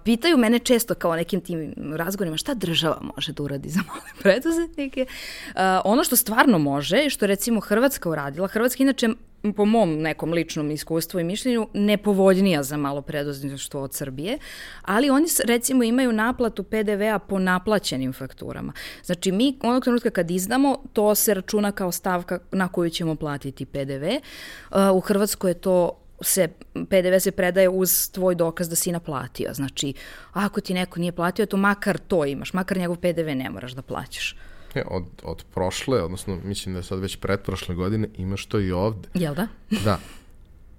pitaju 0.04 0.38
mene 0.38 0.60
često 0.60 0.96
kao 0.96 1.16
nekim 1.16 1.42
tim 1.42 1.74
razgovorima 1.96 2.38
šta 2.38 2.54
država 2.54 3.02
može 3.16 3.34
da 3.34 3.44
uradi 3.44 3.70
za 3.70 3.80
male 3.88 4.10
preduzetnike. 4.22 5.06
Uh, 5.48 5.60
ono 5.86 6.04
što 6.04 6.16
stvarno 6.16 6.60
može, 6.60 7.10
što 7.10 7.28
recimo 7.28 7.60
Hrvatska 7.60 8.10
uradila, 8.10 8.48
Hrvatska 8.48 8.84
inače 8.84 9.10
po 9.56 9.66
mom 9.66 10.02
nekom 10.02 10.34
ličnom 10.34 10.72
iskustvu 10.72 11.20
i 11.20 11.24
mišljenju 11.24 11.68
nepovoljnija 11.74 12.64
za 12.64 12.78
malo 12.78 13.02
preduzetništvo 13.02 13.82
od 13.82 13.94
Srbije, 13.94 14.38
ali 14.82 15.10
oni 15.10 15.28
recimo 15.46 15.84
imaju 15.84 16.12
naplatu 16.12 16.64
PDV-a 16.64 17.20
po 17.20 17.40
naplaćenim 17.40 18.14
fakturama. 18.14 18.74
Znači 19.04 19.32
mi 19.32 19.58
onog 19.64 19.84
trenutka 19.84 20.10
kad 20.10 20.32
izdamo, 20.32 20.78
to 20.94 21.16
se 21.16 21.34
računa 21.34 21.72
kao 21.72 21.92
stavka 21.92 22.40
na 22.52 22.68
koju 22.68 22.90
ćemo 22.90 23.16
platiti 23.16 23.66
PDV. 23.66 24.06
Uh, 24.06 24.98
u 24.98 25.00
Hrvatskoj 25.00 25.52
je 25.52 25.56
to 25.56 26.00
se, 26.22 26.48
PDV 26.74 27.20
se 27.20 27.32
predaje 27.32 27.70
uz 27.70 28.10
tvoj 28.12 28.36
dokaz 28.36 28.70
da 28.70 28.76
si 28.76 28.92
naplatio. 28.92 29.54
Znači, 29.54 29.94
ako 30.34 30.62
ti 30.62 30.74
neko 30.74 31.00
nije 31.00 31.12
platio, 31.12 31.46
to 31.46 31.58
makar 31.58 31.98
to 31.98 32.26
imaš, 32.26 32.54
makar 32.54 32.78
njegov 32.78 32.98
PDV 32.98 33.36
ne 33.36 33.50
moraš 33.50 33.72
da 33.72 33.82
plaćaš. 33.82 34.36
E, 34.76 34.84
od, 34.88 35.04
od 35.24 35.44
prošle, 35.54 36.04
odnosno 36.04 36.40
mislim 36.44 36.74
da 36.74 36.80
je 36.80 36.84
sad 36.84 37.00
već 37.00 37.16
pretprošle 37.16 37.76
godine, 37.76 38.08
imaš 38.18 38.46
to 38.46 38.60
i 38.60 38.72
ovde. 38.72 39.10
Jel 39.14 39.36
da? 39.36 39.48
Da. 39.86 40.00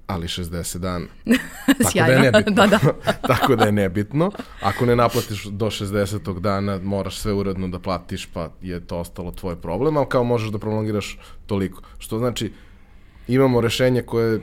ali 0.06 0.26
60 0.26 0.78
dana. 0.78 1.06
Tako 1.82 1.98
da 1.98 2.12
je 2.12 2.20
nebitno. 2.20 2.52
da, 2.52 2.66
da. 2.66 2.78
Tako 3.34 3.56
da 3.56 3.64
je 3.64 3.72
nebitno. 3.72 4.30
Ako 4.60 4.86
ne 4.86 4.96
naplatiš 4.96 5.44
do 5.44 5.66
60. 5.66 6.40
dana, 6.40 6.78
moraš 6.82 7.18
sve 7.18 7.32
uredno 7.32 7.68
da 7.68 7.78
platiš, 7.78 8.26
pa 8.26 8.50
je 8.62 8.86
to 8.86 8.98
ostalo 8.98 9.30
tvoj 9.30 9.60
problem, 9.60 9.96
ali 9.96 10.06
kao 10.08 10.24
možeš 10.24 10.50
da 10.50 10.58
prolongiraš 10.58 11.18
toliko. 11.46 11.82
Što 11.98 12.18
znači, 12.18 12.52
imamo 13.28 13.60
rešenje 13.60 14.02
koje 14.02 14.40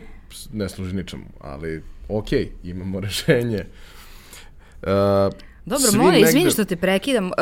ne 0.54 0.70
služi 0.70 0.96
ničemu, 0.96 1.26
ali 1.40 1.84
ok, 2.10 2.28
imamo 2.64 3.00
rešenje. 3.06 3.66
Uh, 4.82 5.34
Dobro, 5.68 5.92
moja, 5.98 6.12
negde... 6.12 6.30
izvini 6.30 6.52
što 6.52 6.66
te 6.66 6.76
prekidam. 6.76 7.26
Uh, 7.26 7.34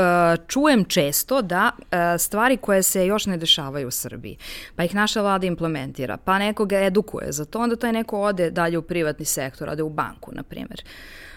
čujem 0.48 0.86
često 0.86 1.42
da 1.42 1.72
uh, 1.78 1.88
stvari 2.20 2.58
koje 2.58 2.84
se 2.84 3.06
još 3.06 3.26
ne 3.26 3.38
dešavaju 3.38 3.88
u 3.88 3.92
Srbiji, 3.92 4.38
pa 4.76 4.84
ih 4.84 4.96
naša 4.96 5.22
vlada 5.22 5.48
implementira, 5.48 6.18
pa 6.18 6.40
nekoga 6.40 6.80
edukuje 6.80 7.32
za 7.32 7.46
to, 7.46 7.60
onda 7.60 7.76
taj 7.76 7.92
neko 7.92 8.22
ode 8.22 8.52
dalje 8.52 8.78
u 8.78 8.82
privatni 8.82 9.26
sektor, 9.26 9.70
ode 9.70 9.84
u 9.84 9.90
banku, 9.90 10.32
na 10.36 10.44
primjer. 10.44 10.84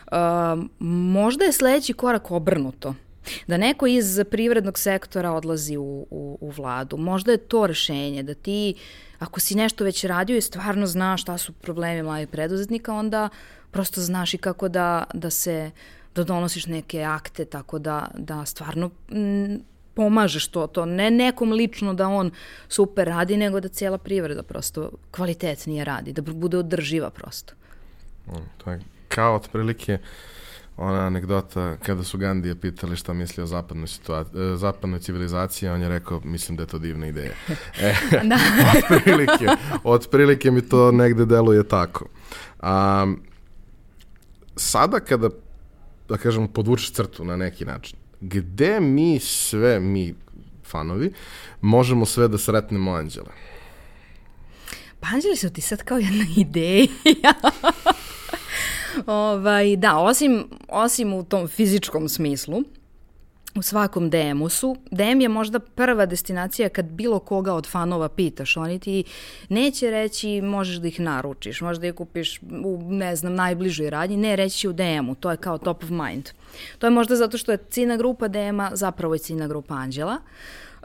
Uh, 0.06 0.16
možda 0.80 1.44
je 1.44 1.52
sledeći 1.52 1.92
korak 1.92 2.30
obrnuto. 2.30 2.94
Da 3.46 3.56
neko 3.56 3.86
iz 3.86 4.20
privrednog 4.30 4.78
sektora 4.78 5.32
odlazi 5.32 5.76
u, 5.76 6.06
u, 6.10 6.38
u 6.40 6.50
vladu. 6.50 6.96
Možda 6.96 7.32
je 7.32 7.38
to 7.38 7.66
rešenje, 7.66 8.22
da 8.22 8.34
ti, 8.34 8.74
ako 9.18 9.40
si 9.40 9.54
nešto 9.54 9.84
već 9.84 10.04
radio 10.04 10.36
i 10.36 10.40
stvarno 10.40 10.86
znaš 10.86 11.22
šta 11.22 11.38
su 11.38 11.52
problemi 11.52 12.02
mladih 12.02 12.28
preduzetnika, 12.28 12.94
onda 12.94 13.28
prosto 13.70 14.00
znaš 14.00 14.34
i 14.34 14.38
kako 14.38 14.68
da, 14.68 15.04
da 15.14 15.30
se 15.30 15.70
da 16.14 16.24
donosiš 16.24 16.66
neke 16.66 17.02
akte 17.02 17.44
tako 17.44 17.78
da, 17.78 18.08
da 18.14 18.44
stvarno 18.44 18.90
m, 19.10 19.60
pomažeš 19.94 20.48
to, 20.48 20.66
to 20.66 20.84
ne 20.86 21.10
nekom 21.10 21.52
lično 21.52 21.94
da 21.94 22.08
on 22.08 22.30
super 22.68 23.08
radi, 23.08 23.36
nego 23.36 23.60
da 23.60 23.68
cijela 23.68 23.98
privreda 23.98 24.42
prosto 24.42 24.90
kvalitetnije 25.10 25.84
radi, 25.84 26.12
da 26.12 26.22
bude 26.22 26.58
održiva 26.58 27.10
prosto. 27.10 27.54
To 28.58 28.70
je 28.70 28.80
kao 29.08 29.34
otprilike 29.34 29.98
ona 30.78 31.06
anegdota 31.06 31.76
kada 31.76 32.04
su 32.04 32.18
Gandije 32.18 32.60
pitali 32.60 32.96
šta 32.96 33.12
misli 33.12 33.42
o 33.42 33.46
zapadnoj, 33.46 33.86
situaciji, 33.86 34.40
e, 34.40 34.56
zapadnoj 34.56 35.00
civilizaciji, 35.00 35.68
on 35.68 35.82
je 35.82 35.88
rekao, 35.88 36.20
mislim 36.24 36.56
da 36.56 36.62
je 36.62 36.66
to 36.66 36.78
divna 36.78 37.06
ideja. 37.06 37.32
E, 37.80 37.94
da. 38.22 38.38
otprilike, 38.78 39.46
otprilike 39.84 40.50
mi 40.50 40.68
to 40.68 40.92
negde 40.92 41.26
deluje 41.26 41.68
tako. 41.68 42.06
A, 42.60 43.06
sada 44.56 45.00
kada 45.00 45.28
da 46.08 46.16
kažemo, 46.16 46.48
podvučeš 46.48 46.92
crtu 46.92 47.24
na 47.24 47.36
neki 47.36 47.64
način. 47.64 47.98
Gde 48.20 48.80
mi 48.80 49.20
sve, 49.20 49.80
mi 49.80 50.14
fanovi, 50.64 51.12
možemo 51.60 52.06
sve 52.06 52.28
da 52.28 52.38
sretnemo 52.38 52.92
Anđela? 52.92 53.32
Pa 55.00 55.08
Anđeli 55.12 55.36
su 55.36 55.50
ti 55.50 55.60
sad 55.60 55.82
kao 55.82 55.98
jedna 55.98 56.24
ideja. 56.36 56.88
Ovaj, 59.06 59.76
da, 59.76 59.98
osim, 59.98 60.48
osim 60.68 61.12
u 61.12 61.24
tom 61.24 61.48
fizičkom 61.48 62.08
smislu, 62.08 62.62
u 63.58 63.62
svakom 63.62 64.10
DM-u 64.10 64.48
DM 64.90 65.20
je 65.20 65.28
možda 65.28 65.58
prva 65.58 66.06
destinacija 66.06 66.68
kad 66.68 66.86
bilo 66.86 67.18
koga 67.18 67.54
od 67.54 67.66
fanova 67.66 68.08
pitaš, 68.08 68.56
oni 68.56 68.78
ti 68.78 69.04
neće 69.48 69.90
reći 69.90 70.40
možeš 70.42 70.76
da 70.76 70.88
ih 70.88 71.00
naručiš, 71.00 71.60
možeš 71.60 71.80
da 71.80 71.86
ih 71.86 71.94
kupiš 71.94 72.40
u, 72.64 72.78
ne 72.88 73.16
znam, 73.16 73.34
najbližoj 73.34 73.90
radnji, 73.90 74.16
ne 74.16 74.36
reći 74.36 74.68
u 74.68 74.72
DM-u, 74.72 75.14
to 75.14 75.30
je 75.30 75.36
kao 75.36 75.58
top 75.58 75.84
of 75.84 75.90
mind. 75.90 76.28
To 76.78 76.86
je 76.86 76.90
možda 76.90 77.16
zato 77.16 77.38
što 77.38 77.52
je 77.52 77.58
cina 77.70 77.96
grupa 77.96 78.28
DM-a 78.28 78.70
zapravo 78.72 79.14
je 79.14 79.18
cina 79.18 79.48
grupa 79.48 79.74
Anđela. 79.74 80.16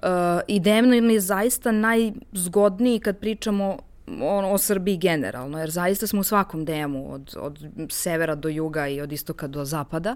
Uh, 0.04 0.10
I 0.48 0.60
DM 0.60 1.10
je 1.10 1.20
zaista 1.20 1.72
najzgodniji 1.72 3.00
kad 3.00 3.20
pričamo 3.20 3.78
o, 4.22 4.54
o 4.54 4.58
Srbiji 4.58 4.98
generalno, 4.98 5.60
jer 5.60 5.70
zaista 5.70 6.08
smo 6.08 6.20
u 6.20 6.24
svakom 6.24 6.66
DM-u, 6.66 7.14
od, 7.14 7.36
od 7.40 7.66
severa 7.90 8.36
do 8.36 8.50
juga 8.50 8.88
i 8.88 9.02
od 9.02 9.12
istoka 9.12 9.48
do 9.48 9.66
zapada. 9.66 10.16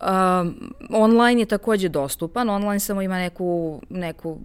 Um, 0.00 0.74
online 0.90 1.40
je 1.42 1.46
takođe 1.46 1.88
dostupan, 1.88 2.50
online 2.50 2.80
samo 2.80 3.02
ima 3.02 3.18
neku, 3.18 3.80
neku, 3.90 4.38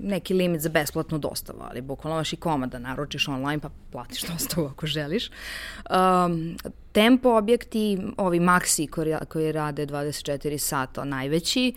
neki 0.00 0.34
limit 0.34 0.60
za 0.60 0.68
besplatnu 0.68 1.18
dostavu, 1.18 1.58
ali 1.62 1.80
bukvalno 1.80 2.16
imaš 2.16 2.32
i 2.32 2.36
komad 2.36 2.70
da 2.70 2.78
naručiš 2.78 3.28
online 3.28 3.58
pa 3.58 3.70
platiš 3.92 4.22
dostavu 4.32 4.66
ako 4.66 4.86
želiš. 4.86 5.30
Um, 5.90 6.56
tempo 6.92 7.28
objekti, 7.28 7.98
ovi 8.16 8.40
Maxi 8.40 8.90
koji, 8.90 9.14
koji 9.28 9.52
rade 9.52 9.86
24 9.86 10.58
sata, 10.58 11.04
najveći, 11.04 11.74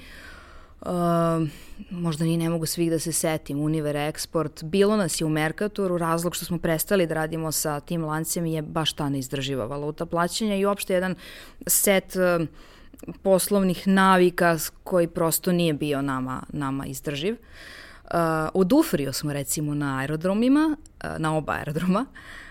možda 1.89 2.25
ni 2.25 2.37
ne 2.37 2.49
mogu 2.49 2.65
svih 2.65 2.91
da 2.91 2.99
se 2.99 3.11
setim, 3.11 3.61
Univer 3.61 3.95
Export, 3.95 4.63
bilo 4.63 4.97
nas 4.97 5.21
je 5.21 5.25
u 5.25 5.29
Mercatoru, 5.29 5.97
razlog 5.97 6.35
što 6.35 6.45
smo 6.45 6.57
prestali 6.57 7.07
da 7.07 7.13
radimo 7.13 7.51
sa 7.51 7.79
tim 7.79 8.03
lancem 8.03 8.45
je 8.45 8.61
baš 8.61 8.93
ta 8.93 9.09
neizdrživa 9.09 9.65
valuta 9.65 10.05
plaćanja 10.05 10.55
i 10.55 10.65
uopšte 10.65 10.93
jedan 10.93 11.15
set 11.67 12.15
uh, 12.15 12.47
poslovnih 13.23 13.87
navika 13.87 14.57
koji 14.83 15.07
prosto 15.07 15.51
nije 15.51 15.73
bio 15.73 16.01
nama, 16.01 16.43
nama 16.53 16.85
izdrživ. 16.85 17.35
Uh, 18.03 18.19
u 18.53 18.63
Dufriju 18.63 19.13
smo 19.13 19.33
recimo 19.33 19.73
na 19.73 19.99
aerodromima, 19.99 20.77
uh, 21.03 21.19
na 21.19 21.37
oba 21.37 21.53
aerodroma, 21.53 22.05
Uh, 22.09 22.46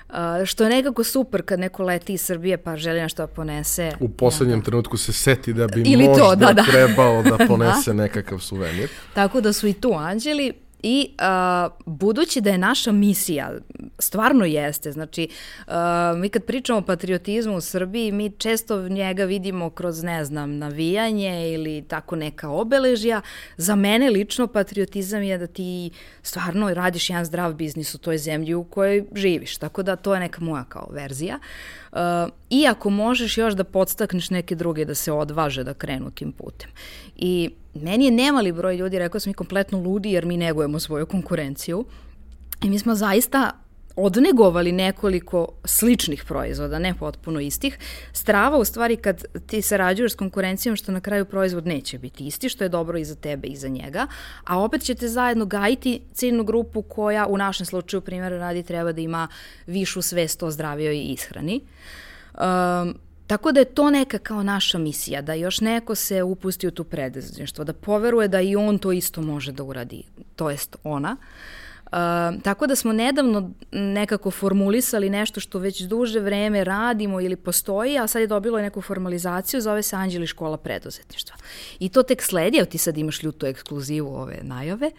što 0.47 0.65
je 0.65 0.71
nekako 0.71 1.05
super 1.05 1.43
kad 1.43 1.61
neko 1.61 1.83
leti 1.83 2.13
iz 2.13 2.21
Srbije 2.21 2.57
pa 2.59 2.77
želi 2.77 3.01
nešto 3.01 3.23
da 3.23 3.27
ponese. 3.27 3.93
U 4.01 4.09
poslednjem 4.09 4.59
ja, 4.59 4.61
da. 4.61 4.65
trenutku 4.65 4.97
se 4.97 5.13
seti 5.13 5.53
da 5.53 5.67
bi 5.67 5.83
Ili 5.87 6.05
možda 6.05 6.25
to, 6.25 6.37
da, 6.37 6.53
da. 6.53 6.65
trebao 6.65 7.23
da 7.23 7.39
ponese 7.49 7.91
da. 7.91 8.03
nekakav 8.03 8.39
suvenir. 8.39 8.89
Tako 9.15 9.41
da 9.41 9.53
su 9.53 9.67
i 9.67 9.73
tu 9.73 9.93
anđeli. 9.97 10.53
I 10.83 11.09
uh, 11.11 11.73
budući 11.87 12.41
da 12.41 12.51
je 12.51 12.59
naša 12.59 12.93
misija, 12.93 13.53
stvarno 13.99 14.45
jeste, 14.45 14.93
znači 14.93 15.29
uh, 15.67 15.73
mi 16.17 16.29
kad 16.29 16.45
pričamo 16.45 16.79
o 16.79 16.83
patriotizmu 16.83 17.57
u 17.57 17.61
Srbiji, 17.61 18.13
mi 18.13 18.31
često 18.31 18.89
njega 18.89 19.25
vidimo 19.25 19.71
kroz, 19.71 20.03
ne 20.03 20.25
znam, 20.25 20.59
navijanje 20.59 21.53
ili 21.53 21.85
tako 21.89 22.17
neka 22.17 22.51
obeležja. 22.51 23.21
Za 23.57 23.75
mene 23.75 24.11
lično 24.11 24.47
patriotizam 24.47 25.23
je 25.23 25.39
da 25.39 25.47
ti 25.47 25.91
stvarno 26.23 26.75
radiš 26.75 27.11
jedan 27.11 27.25
zdrav 27.25 27.55
biznis 27.55 27.95
u 27.95 27.99
toj 27.99 28.19
zemlji 28.19 28.55
u 28.55 28.65
kojoj 28.65 29.05
živiš, 29.15 29.57
tako 29.57 29.83
da 29.83 29.97
to 29.97 30.15
je 30.15 30.21
neka 30.21 30.41
moja 30.41 30.65
kao 30.65 30.89
verzija. 30.93 31.39
Uh, 31.39 31.86
I 32.51 32.67
ako 32.67 32.91
možeš 32.91 33.39
još 33.39 33.55
da 33.55 33.65
podstakneš 33.65 34.31
neke 34.31 34.55
druge 34.55 34.85
da 34.85 34.95
se 34.95 35.13
odvaže 35.13 35.65
da 35.65 35.75
krenu 35.75 36.11
tim 36.11 36.33
putem. 36.33 36.71
I 37.17 37.51
meni 37.75 38.05
je 38.05 38.11
nemali 38.11 38.53
broj 38.53 38.77
ljudi 38.77 38.99
rekao 38.99 39.21
smo 39.21 39.31
mi 39.31 39.35
kompletno 39.35 39.79
ludi 39.79 40.11
jer 40.11 40.25
mi 40.25 40.37
negujemo 40.37 40.81
svoju 40.81 41.07
konkurenciju. 41.07 41.85
I 42.63 42.71
mi 42.71 42.79
smo 42.79 42.95
zaista 42.95 43.53
odnegovali 43.97 44.73
nekoliko 44.73 45.49
sličnih 45.65 46.25
proizvoda, 46.25 46.79
ne 46.79 46.95
potpuno 46.95 47.41
istih. 47.41 47.79
Strava 48.13 48.59
u 48.59 48.65
stvari 48.65 48.97
kad 48.97 49.25
ti 49.47 49.63
sarađuješ 49.63 50.13
s 50.13 50.17
konkurencijom 50.17 50.77
što 50.77 50.93
na 50.93 51.01
kraju 51.01 51.25
proizvod 51.25 51.67
neće 51.67 51.99
biti 51.99 52.27
isti, 52.27 52.49
što 52.49 52.65
je 52.65 52.69
dobro 52.69 52.99
i 52.99 53.05
za 53.05 53.15
tebe 53.15 53.49
i 53.49 53.57
za 53.57 53.69
njega, 53.69 54.07
a 54.45 54.59
opet 54.59 54.83
ćete 54.83 55.09
zajedno 55.09 55.47
gajiti 55.47 56.01
ciljnu 56.13 56.45
grupu 56.45 56.83
koja 56.83 57.27
u 57.27 57.37
našem 57.37 57.67
slučaju 57.67 58.01
primjera 58.01 58.39
radi 58.39 58.63
treba 58.63 58.93
da 58.93 59.01
ima 59.01 59.29
višu 59.67 60.03
svest 60.03 60.43
o 60.43 60.51
zdravijoj 60.51 60.99
ishrani. 60.99 61.61
Um, 62.35 62.95
Tako 63.27 63.53
da 63.53 63.61
je 63.61 63.75
to 63.75 63.91
neka 63.91 64.19
kao 64.19 64.43
naša 64.43 64.79
misija, 64.79 65.23
da 65.23 65.35
još 65.35 65.61
neko 65.61 65.95
se 65.95 66.23
upusti 66.23 66.69
u 66.69 66.71
tu 66.71 66.85
preduzetništvo, 66.85 67.65
da 67.65 67.73
poveruje 67.73 68.29
da 68.29 68.41
i 68.41 68.57
on 68.57 68.79
to 68.79 68.93
isto 68.93 69.23
može 69.23 69.53
da 69.53 69.65
uradi, 69.65 70.03
to 70.37 70.51
jest 70.51 70.77
ona. 70.85 71.17
Uh, 71.19 71.27
tako 72.43 72.67
da 72.67 72.77
smo 72.77 72.93
nedavno 72.93 73.51
nekako 73.73 74.31
formulisali 74.31 75.11
nešto 75.11 75.41
što 75.41 75.59
već 75.59 75.81
duže 75.81 76.21
vreme 76.21 76.65
radimo 76.65 77.21
ili 77.21 77.37
postoji, 77.37 77.99
a 77.99 78.07
sad 78.07 78.21
je 78.21 78.27
dobilo 78.27 78.59
neku 78.59 78.83
formalizaciju, 78.83 79.61
zove 79.61 79.83
se 79.83 79.97
Anđeli 79.97 80.27
škola 80.27 80.57
preduzetništva. 80.57 81.37
I 81.79 81.89
to 81.89 82.03
tek 82.03 82.23
sledi, 82.23 82.59
evo 82.59 82.67
ti 82.67 82.79
sad 82.79 82.99
imaš 82.99 83.23
ljutu 83.23 83.47
ekskluzivu 83.47 84.15
ove 84.15 84.39
najave, 84.43 84.91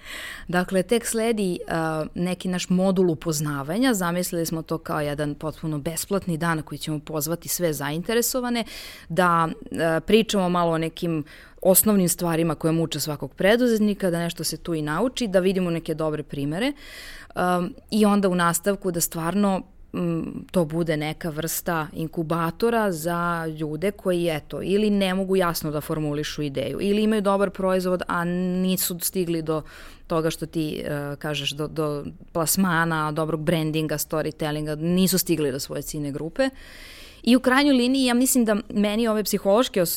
dakle 0.48 0.84
tek 0.84 1.06
sledi 1.06 1.60
uh, 1.68 2.08
neki 2.16 2.48
naš 2.48 2.70
modul 2.70 3.12
upoznavanja, 3.12 3.94
zamislili 3.94 4.46
smo 4.46 4.62
to 4.62 4.78
kao 4.78 5.02
jedan 5.02 5.36
potpuno 5.36 5.78
besplatni 5.80 6.38
dan 6.38 6.62
koji 6.62 6.80
ćemo 6.80 7.00
pozvati 7.00 7.48
sve 7.48 7.74
zainteresovane, 7.74 8.64
da 9.10 9.48
uh, 9.48 9.78
pričamo 10.06 10.50
malo 10.50 10.72
o 10.72 10.78
nekim 10.78 11.24
osnovnim 11.62 12.10
stvarima 12.10 12.56
koje 12.56 12.72
muče 12.72 13.00
svakog 13.00 13.34
preduzetnika, 13.34 14.10
da 14.10 14.20
nešto 14.20 14.44
se 14.44 14.58
tu 14.58 14.74
i 14.74 14.82
nauči, 14.82 15.28
da 15.28 15.40
vidimo 15.40 15.70
neke 15.70 15.94
dobre 15.94 16.24
primere 16.24 16.74
um, 17.36 17.74
i 17.92 18.06
onda 18.06 18.30
u 18.30 18.36
nastavku 18.36 18.92
da 18.92 19.02
stvarno 19.02 19.62
um, 19.94 20.46
to 20.52 20.66
bude 20.66 20.98
neka 20.98 21.30
vrsta 21.30 21.88
inkubatora 21.94 22.92
za 22.92 23.46
ljude 23.60 23.92
koji, 23.92 24.30
eto, 24.30 24.62
ili 24.64 24.90
ne 24.90 25.14
mogu 25.14 25.36
jasno 25.36 25.72
da 25.72 25.82
formulišu 25.82 26.42
ideju, 26.42 26.78
ili 26.82 27.04
imaju 27.04 27.22
dobar 27.22 27.50
proizvod, 27.50 28.02
a 28.08 28.24
nisu 28.24 29.00
stigli 29.00 29.42
do 29.42 29.62
toga 30.08 30.30
što 30.30 30.46
ti 30.46 30.84
uh, 30.84 31.18
kažeš, 31.20 31.52
do, 31.52 31.68
do 31.68 32.06
plasmana, 32.32 33.12
dobrog 33.12 33.42
brandinga, 33.42 33.98
storytellinga, 33.98 34.76
nisu 34.76 35.18
stigli 35.18 35.52
do 35.52 35.60
svoje 35.60 35.82
cine 35.82 36.12
grupe. 36.12 36.50
I 37.28 37.36
u 37.36 37.40
krajnjoj 37.40 37.76
liniji 37.76 38.06
ja 38.06 38.14
mislim 38.14 38.46
da 38.46 38.56
meni 38.74 39.08
ove 39.08 39.24
psihološke 39.24 39.82
uh, 39.82 39.88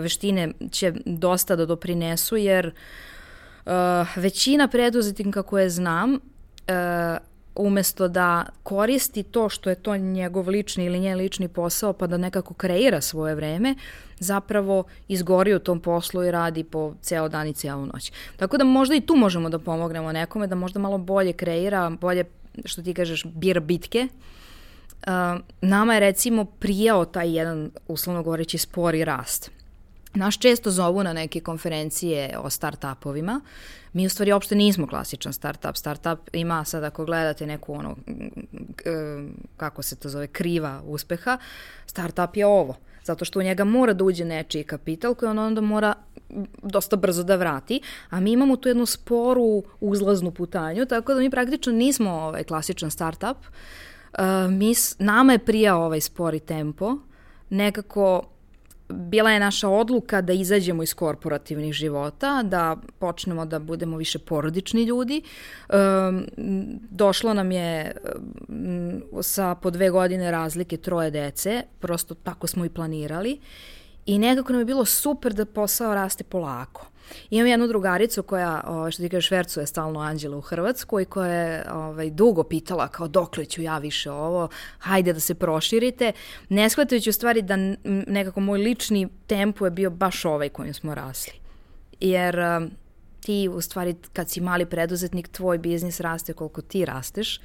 veštine 0.00 0.52
će 0.70 0.92
dosta 1.04 1.56
da 1.56 1.66
doprinesu 1.66 2.36
jer 2.36 2.66
uh, 2.66 3.72
većina 4.16 4.68
preduzetnika 4.68 5.42
koje 5.42 5.70
znam 5.70 6.14
uh, 6.14 6.20
umesto 7.54 8.08
da 8.08 8.46
koristi 8.62 9.22
to 9.22 9.48
što 9.48 9.70
je 9.70 9.76
to 9.76 9.96
njegov 9.96 10.48
lični 10.48 10.84
ili 10.84 11.00
njen 11.00 11.18
lični 11.18 11.48
posao 11.48 11.92
pa 11.92 12.06
da 12.06 12.16
nekako 12.16 12.54
kreira 12.54 13.00
svoje 13.00 13.34
vreme, 13.34 13.74
zapravo 14.18 14.84
izgori 15.08 15.54
u 15.54 15.58
tom 15.58 15.80
poslu 15.80 16.24
i 16.24 16.30
radi 16.30 16.64
po 16.64 16.94
ceo 17.02 17.28
dan 17.28 17.48
i 17.48 17.54
cijelu 17.54 17.86
noć. 17.86 18.12
Tako 18.36 18.58
da 18.58 18.64
možda 18.64 18.94
i 18.94 19.00
tu 19.00 19.16
možemo 19.16 19.48
da 19.48 19.58
pomognemo 19.58 20.12
nekome 20.12 20.46
da 20.46 20.54
možda 20.54 20.80
malo 20.80 20.98
bolje 20.98 21.32
kreira, 21.32 21.90
bolje, 21.90 22.24
što 22.64 22.82
ti 22.82 22.94
kažeš, 22.94 23.24
bira 23.24 23.60
bitke, 23.60 24.08
Uh, 24.08 24.39
nama 25.60 25.94
je 25.94 26.00
recimo 26.00 26.44
prijao 26.44 27.04
taj 27.04 27.38
jedan, 27.38 27.70
uslovno 27.88 28.22
govoreći, 28.22 28.58
spori 28.58 29.04
rast. 29.04 29.50
Naš 30.14 30.38
često 30.38 30.70
zovu 30.70 31.02
na 31.02 31.12
neke 31.12 31.40
konferencije 31.40 32.38
o 32.38 32.50
start-upovima. 32.50 33.40
Mi 33.92 34.06
u 34.06 34.08
stvari 34.08 34.32
uopšte 34.32 34.54
nismo 34.54 34.86
klasičan 34.86 35.32
start-up. 35.32 35.76
Start-up 35.76 36.18
ima 36.32 36.64
sad 36.64 36.84
ako 36.84 37.04
gledate 37.04 37.46
neku 37.46 37.74
ono, 37.74 37.96
kako 39.56 39.82
se 39.82 39.96
to 39.96 40.08
zove, 40.08 40.26
kriva 40.26 40.82
uspeha, 40.86 41.38
start-up 41.86 42.36
je 42.36 42.46
ovo. 42.46 42.76
Zato 43.04 43.24
što 43.24 43.38
u 43.38 43.42
njega 43.42 43.64
mora 43.64 43.92
da 43.92 44.04
uđe 44.04 44.24
nečiji 44.24 44.64
kapital 44.64 45.14
koji 45.14 45.30
on 45.30 45.38
onda 45.38 45.60
mora 45.60 45.94
dosta 46.62 46.96
brzo 46.96 47.22
da 47.22 47.36
vrati, 47.36 47.80
a 48.10 48.20
mi 48.20 48.32
imamo 48.32 48.56
tu 48.56 48.68
jednu 48.68 48.86
sporu 48.86 49.62
uzlaznu 49.80 50.30
putanju, 50.30 50.86
tako 50.86 51.14
da 51.14 51.20
mi 51.20 51.30
praktično 51.30 51.72
nismo 51.72 52.10
ovaj 52.10 52.44
klasičan 52.44 52.90
start-up. 52.90 53.36
Uh, 53.38 53.46
mi, 54.50 54.74
nama 54.98 55.32
je 55.32 55.38
prijao 55.38 55.84
ovaj 55.84 56.00
spori 56.00 56.40
tempo, 56.40 56.96
nekako 57.50 58.22
bila 58.92 59.30
je 59.30 59.40
naša 59.40 59.68
odluka 59.68 60.20
da 60.20 60.32
izađemo 60.32 60.82
iz 60.82 60.94
korporativnih 60.94 61.72
života, 61.72 62.42
da 62.42 62.76
počnemo 62.98 63.46
da 63.46 63.58
budemo 63.58 63.96
više 63.96 64.18
porodični 64.18 64.82
ljudi. 64.82 65.22
došlo 66.90 67.34
nam 67.34 67.52
je 67.52 67.96
sa 69.20 69.54
po 69.54 69.70
dve 69.70 69.90
godine 69.90 70.30
razlike 70.30 70.76
troje 70.76 71.10
dece, 71.10 71.62
prosto 71.80 72.14
tako 72.14 72.46
smo 72.46 72.64
i 72.64 72.68
planirali 72.68 73.40
i 74.06 74.18
nekako 74.18 74.52
nam 74.52 74.60
je 74.60 74.64
bilo 74.64 74.84
super 74.84 75.32
da 75.32 75.44
posao 75.44 75.94
raste 75.94 76.24
polako. 76.24 76.86
Imam 77.30 77.46
jednu 77.46 77.66
drugaricu 77.66 78.22
koja, 78.22 78.64
ovaj, 78.66 78.90
što 78.90 79.02
ti 79.02 79.08
kažeš, 79.08 79.28
švercuje 79.28 79.66
stalno 79.66 80.00
Anđela 80.00 80.36
u 80.36 80.40
Hrvatsku 80.40 81.00
i 81.00 81.04
koja 81.04 81.32
je 81.32 81.72
ovaj, 81.72 82.10
dugo 82.10 82.42
pitala 82.42 82.88
kao 82.88 83.08
dokle 83.08 83.44
ću 83.44 83.62
ja 83.62 83.78
više 83.78 84.10
ovo, 84.10 84.48
hajde 84.78 85.12
da 85.12 85.20
se 85.20 85.34
proširite, 85.34 86.12
ne 86.48 86.70
shvatajući 86.70 87.10
u 87.10 87.12
stvari 87.12 87.42
da 87.42 87.56
nekako 87.84 88.40
moj 88.40 88.58
lični 88.58 89.08
tempo 89.26 89.64
je 89.64 89.70
bio 89.70 89.90
baš 89.90 90.24
ovaj 90.24 90.48
kojim 90.48 90.74
smo 90.74 90.94
rasli. 90.94 91.32
Jer 92.00 92.38
um, 92.38 92.70
ti 93.20 93.48
u 93.48 93.60
stvari 93.60 93.94
kad 94.12 94.30
si 94.30 94.40
mali 94.40 94.66
preduzetnik, 94.66 95.28
tvoj 95.28 95.58
biznis 95.58 96.00
raste 96.00 96.32
koliko 96.32 96.62
ti 96.62 96.84
rasteš 96.84 97.40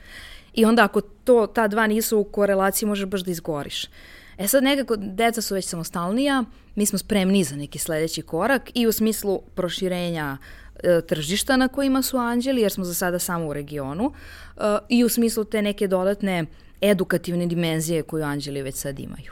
i 0.54 0.66
onda 0.66 0.84
ako 0.84 1.02
to, 1.02 1.48
ta 1.48 1.68
dva 1.68 1.88
nisu 1.88 2.20
u 2.20 2.24
korelaciji 2.24 2.88
možeš 2.88 3.06
baš 3.06 3.22
da 3.22 3.32
izgoriš. 3.32 3.88
E 4.38 4.48
sad 4.48 4.64
nekako, 4.64 4.96
deca 4.98 5.42
su 5.42 5.54
već 5.54 5.66
samostalnija, 5.66 6.44
mi 6.76 6.86
smo 6.86 6.98
spremni 6.98 7.44
za 7.44 7.56
neki 7.56 7.80
sledeći 7.80 8.22
korak 8.22 8.72
i 8.74 8.88
u 8.88 8.92
smislu 8.92 9.42
proširenja 9.56 10.38
e, 10.84 11.02
tržišta 11.08 11.58
na 11.58 11.68
kojima 11.68 12.02
su 12.02 12.18
anđeli, 12.18 12.62
jer 12.62 12.72
smo 12.72 12.84
za 12.84 12.94
sada 12.94 13.20
samo 13.20 13.48
u 13.48 13.54
regionu, 13.54 14.12
e, 14.58 14.62
i 14.90 15.04
u 15.04 15.10
smislu 15.10 15.44
te 15.44 15.62
neke 15.62 15.88
dodatne 15.88 16.46
edukativne 16.82 17.46
dimenzije 17.46 18.04
koju 18.04 18.24
anđeli 18.24 18.62
već 18.62 18.76
sad 18.76 19.00
imaju. 19.00 19.32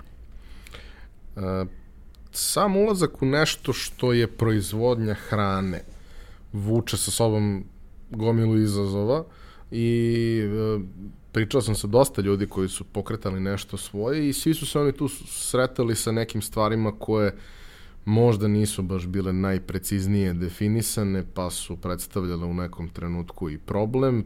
E, 1.36 1.66
sam 2.32 2.78
ulazak 2.78 3.22
u 3.22 3.26
nešto 3.26 3.74
što 3.74 4.14
je 4.14 4.28
proizvodnja 4.28 5.14
hrane 5.14 5.84
vuče 6.54 6.98
sa 6.98 7.12
sobom 7.12 7.66
gomilu 8.10 8.58
izazova 8.58 9.24
i 9.72 10.40
e, 10.44 10.80
pričao 11.34 11.62
sam 11.62 11.76
sa 11.76 11.88
dosta 11.88 12.22
ljudi 12.22 12.48
koji 12.48 12.70
su 12.70 12.84
pokretali 12.84 13.40
nešto 13.40 13.78
svoje 13.78 14.30
i 14.30 14.34
svi 14.34 14.54
su 14.54 14.66
se 14.66 14.80
oni 14.80 14.92
tu 14.92 15.08
sretali 15.28 15.96
sa 15.96 16.12
nekim 16.12 16.42
stvarima 16.42 16.92
koje 17.00 17.36
možda 18.06 18.48
nisu 18.48 18.84
baš 18.84 19.08
bile 19.08 19.34
najpreciznije 19.34 20.34
definisane, 20.34 21.24
pa 21.34 21.50
su 21.50 21.78
predstavljale 21.78 22.46
u 22.46 22.54
nekom 22.54 22.90
trenutku 22.90 23.50
i 23.50 23.58
problem, 23.58 24.24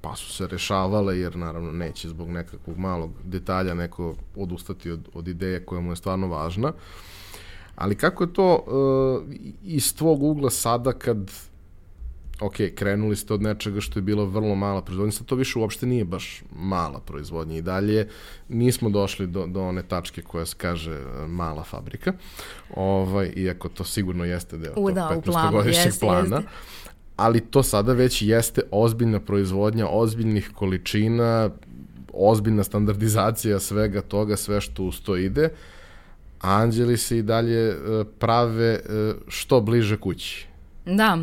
pa 0.00 0.16
su 0.16 0.32
se 0.32 0.46
rešavale, 0.46 1.18
jer 1.18 1.36
naravno 1.36 1.72
neće 1.72 2.08
zbog 2.08 2.30
nekakvog 2.30 2.78
malog 2.78 3.10
detalja 3.24 3.74
neko 3.74 4.14
odustati 4.36 4.90
od, 4.90 5.08
od 5.14 5.28
ideje 5.28 5.64
koja 5.64 5.80
mu 5.80 5.92
je 5.92 5.96
stvarno 5.96 6.26
važna. 6.26 6.72
Ali 7.76 7.94
kako 7.94 8.24
je 8.24 8.32
to 8.32 8.54
uh, 8.54 9.34
iz 9.62 9.96
tvog 9.96 10.22
ugla 10.22 10.50
sada 10.50 10.92
kad 10.92 11.30
ok, 12.40 12.54
krenuli 12.74 13.16
ste 13.16 13.34
od 13.34 13.42
nečega 13.42 13.80
što 13.80 13.98
je 13.98 14.02
bilo 14.02 14.24
vrlo 14.24 14.54
mala 14.54 14.82
proizvodnja, 14.82 15.12
sad 15.12 15.26
to 15.26 15.34
više 15.34 15.58
uopšte 15.58 15.86
nije 15.86 16.04
baš 16.04 16.42
mala 16.56 17.00
proizvodnja 17.00 17.56
i 17.56 17.62
dalje 17.62 18.08
nismo 18.48 18.90
došli 18.90 19.26
do, 19.26 19.46
do 19.46 19.62
one 19.62 19.82
tačke 19.82 20.22
koja 20.22 20.46
se 20.46 20.54
kaže 20.58 20.92
e, 20.92 21.26
mala 21.26 21.64
fabrika, 21.64 22.12
ovaj, 22.74 23.32
iako 23.36 23.68
to 23.68 23.84
sigurno 23.84 24.24
jeste 24.24 24.58
deo 24.58 24.72
U, 24.76 24.90
da, 24.90 25.20
15-godišnjeg 25.26 26.00
plana. 26.00 26.36
Jeste. 26.36 26.50
Ali 27.16 27.40
to 27.40 27.62
sada 27.62 27.92
već 27.92 28.22
jeste 28.22 28.62
ozbiljna 28.70 29.20
proizvodnja, 29.20 29.86
ozbiljnih 29.88 30.50
količina, 30.54 31.50
ozbiljna 32.12 32.64
standardizacija 32.64 33.58
svega 33.58 34.00
toga, 34.00 34.36
sve 34.36 34.60
što 34.60 34.82
uz 34.82 35.00
to 35.00 35.16
ide, 35.16 35.48
anđeli 36.40 36.96
se 36.96 37.18
i 37.18 37.22
dalje 37.22 37.68
e, 37.68 37.74
prave 38.18 38.66
e, 38.66 38.80
što 39.28 39.60
bliže 39.60 39.96
kući. 39.96 40.46
Da. 40.86 41.18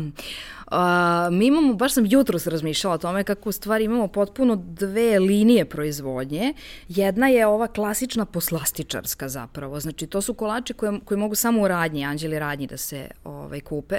A, 0.70 1.28
mi 1.32 1.46
imamo, 1.46 1.74
baš 1.74 1.94
sam 1.94 2.06
jutro 2.06 2.38
se 2.38 2.50
razmišljala 2.50 2.94
o 2.94 2.98
tome 2.98 3.24
kako 3.24 3.48
u 3.48 3.52
stvari 3.52 3.84
imamo 3.84 4.08
potpuno 4.08 4.56
dve 4.56 5.18
linije 5.18 5.64
proizvodnje. 5.64 6.54
Jedna 6.88 7.28
je 7.28 7.46
ova 7.46 7.66
klasična 7.66 8.24
poslastičarska 8.24 9.28
zapravo. 9.28 9.80
Znači 9.80 10.06
to 10.06 10.22
su 10.22 10.34
kolači 10.34 10.74
koje, 10.74 11.00
koje 11.04 11.18
mogu 11.18 11.34
samo 11.34 11.62
u 11.62 11.68
radnji, 11.68 12.04
anđeli 12.04 12.38
radnji 12.38 12.66
da 12.66 12.76
se 12.76 13.08
ovaj, 13.24 13.60
kupe. 13.60 13.98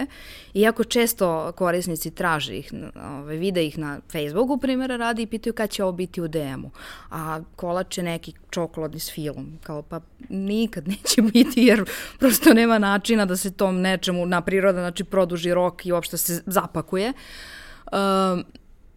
Iako 0.54 0.84
često 0.84 1.52
korisnici 1.52 2.12
traže 2.12 2.58
ih, 2.58 2.74
ovaj, 2.96 3.36
vide 3.38 3.66
ih 3.66 3.78
na 3.78 4.00
Facebooku 4.12 4.58
primjera 4.58 4.98
radi 4.98 5.22
i 5.22 5.28
pitaju 5.28 5.54
kad 5.54 5.70
će 5.70 5.84
ovo 5.84 5.92
biti 5.92 6.22
u 6.22 6.28
DM-u. 6.28 6.70
A 7.12 7.40
kolač 7.56 7.98
je 7.98 8.04
neki 8.04 8.34
čokoladni 8.50 9.00
s 9.00 9.12
filom. 9.12 9.60
Kao 9.64 9.82
pa 9.82 10.00
nikad 10.30 10.88
neće 10.88 11.22
biti 11.22 11.62
jer 11.62 11.90
prosto 12.20 12.54
nema 12.54 12.78
načina 12.78 13.26
da 13.26 13.38
se 13.38 13.52
tom 13.52 13.82
nečemu 13.82 14.26
na 14.26 14.42
priroda 14.42 14.80
znači 14.80 15.04
produži 15.04 15.54
rok 15.54 15.86
i 15.86 15.92
uopšte 15.92 16.18
se 16.18 16.42
zapakuje. 16.62 17.14
Um, 17.14 18.44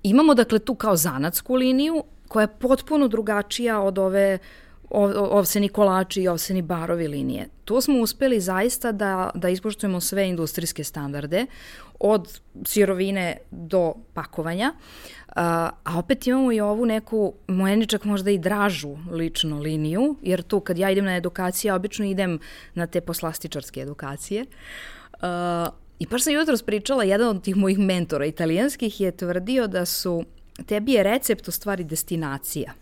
imamo 0.02 0.34
dakle 0.34 0.58
tu 0.58 0.74
kao 0.74 0.96
zanatsku 0.96 1.54
liniju 1.54 2.04
koja 2.28 2.42
je 2.42 2.58
potpuno 2.58 3.08
drugačija 3.08 3.80
od 3.80 3.98
ove 3.98 4.38
ovseni 4.90 5.68
kolači 5.68 6.22
i 6.22 6.28
ovseni 6.28 6.62
barovi 6.62 7.08
linije. 7.08 7.48
Tu 7.64 7.80
smo 7.80 8.00
uspeli 8.00 8.40
zaista 8.40 8.92
da, 8.92 9.30
da 9.34 9.48
ispoštujemo 9.48 10.00
sve 10.00 10.28
industrijske 10.28 10.84
standarde, 10.84 11.46
od 12.00 12.40
sirovine 12.66 13.36
do 13.50 13.94
pakovanja, 14.14 14.72
a, 15.36 15.70
a 15.84 15.98
opet 15.98 16.26
imamo 16.26 16.52
i 16.52 16.60
ovu 16.60 16.86
neku, 16.86 17.32
mojeni 17.48 17.86
čak 17.86 18.04
možda 18.04 18.30
i 18.30 18.38
dražu 18.38 18.96
ličnu 19.10 19.60
liniju, 19.60 20.16
jer 20.22 20.42
tu 20.42 20.60
kad 20.60 20.78
ja 20.78 20.90
idem 20.90 21.04
na 21.04 21.16
edukacije, 21.16 21.74
obično 21.74 22.04
idem 22.04 22.38
na 22.74 22.86
te 22.86 23.00
poslastičarske 23.00 23.80
edukacije, 23.80 24.46
a, 25.20 25.68
I 26.02 26.06
baš 26.06 26.22
sam 26.22 26.32
jutro 26.32 26.56
spričala, 26.56 27.04
jedan 27.04 27.28
od 27.28 27.42
tih 27.42 27.56
mojih 27.56 27.78
mentora 27.78 28.26
italijanskih 28.26 29.00
je 29.00 29.16
tvrdio 29.16 29.66
da 29.66 29.84
su, 29.86 30.24
tebi 30.66 30.92
je 30.92 31.02
recept 31.02 31.48
u 31.48 31.50
stvari 31.50 31.84
destinacija 31.84 32.72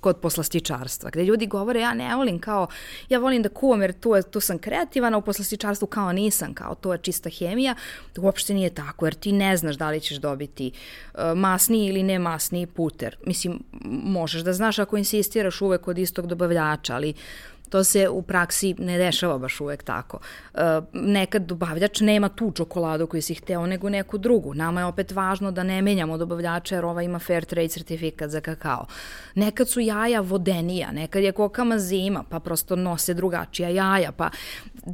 kod 0.00 0.20
poslastičarstva, 0.20 1.10
gde 1.10 1.24
ljudi 1.24 1.46
govore 1.46 1.80
ja 1.80 1.94
ne 1.94 2.16
volim 2.16 2.38
kao, 2.38 2.66
ja 3.08 3.18
volim 3.18 3.42
da 3.42 3.48
kuvam 3.48 3.82
jer 3.82 3.92
tu, 3.92 4.14
je, 4.14 4.22
tu 4.22 4.40
sam 4.40 4.58
kreativan, 4.58 5.14
a 5.14 5.18
u 5.18 5.22
poslastičarstvu 5.22 5.86
kao 5.86 6.12
nisam, 6.12 6.54
kao 6.54 6.74
to 6.74 6.92
je 6.92 6.98
čista 6.98 7.30
hemija, 7.30 7.74
uopšte 8.18 8.54
nije 8.54 8.70
tako, 8.70 9.06
jer 9.06 9.14
ti 9.14 9.32
ne 9.32 9.56
znaš 9.56 9.76
da 9.76 9.90
li 9.90 10.00
ćeš 10.00 10.16
dobiti 10.16 10.70
uh, 10.72 11.20
masni 11.36 11.86
ili 11.86 12.02
ne 12.02 12.18
masni 12.18 12.66
puter. 12.66 13.16
Mislim, 13.26 13.62
možeš 14.04 14.42
da 14.42 14.52
znaš 14.52 14.78
ako 14.78 14.96
insistiraš 14.96 15.60
uvek 15.60 15.80
kod 15.80 15.98
istog 15.98 16.26
dobavljača, 16.26 16.94
ali 16.94 17.14
To 17.74 17.84
se 17.84 18.08
u 18.08 18.22
praksi 18.22 18.74
ne 18.78 18.98
dešava 18.98 19.38
baš 19.38 19.60
uvek 19.60 19.82
tako. 19.82 20.18
E, 20.54 20.58
nekad 20.92 21.42
dobavljač 21.42 22.00
nema 22.00 22.28
tu 22.28 22.52
čokoladu 22.52 23.06
koju 23.06 23.22
si 23.22 23.34
hteo, 23.34 23.66
nego 23.66 23.88
neku 23.88 24.18
drugu. 24.18 24.54
Nama 24.54 24.80
je 24.80 24.86
opet 24.86 25.12
važno 25.12 25.50
da 25.50 25.62
ne 25.62 25.82
menjamo 25.82 26.18
dobavljača 26.18 26.74
jer 26.74 26.84
ova 26.84 27.02
ima 27.02 27.18
fair 27.18 27.44
trade 27.44 27.68
certifikat 27.68 28.30
za 28.30 28.40
kakao. 28.40 28.86
Nekad 29.34 29.68
su 29.68 29.80
jaja 29.80 30.20
vodenija, 30.20 30.92
nekad 30.92 31.22
je 31.22 31.32
kokama 31.32 31.78
zima, 31.78 32.24
pa 32.30 32.40
prosto 32.40 32.76
nose 32.76 33.14
drugačija 33.14 33.68
jaja, 33.68 34.12
pa 34.12 34.30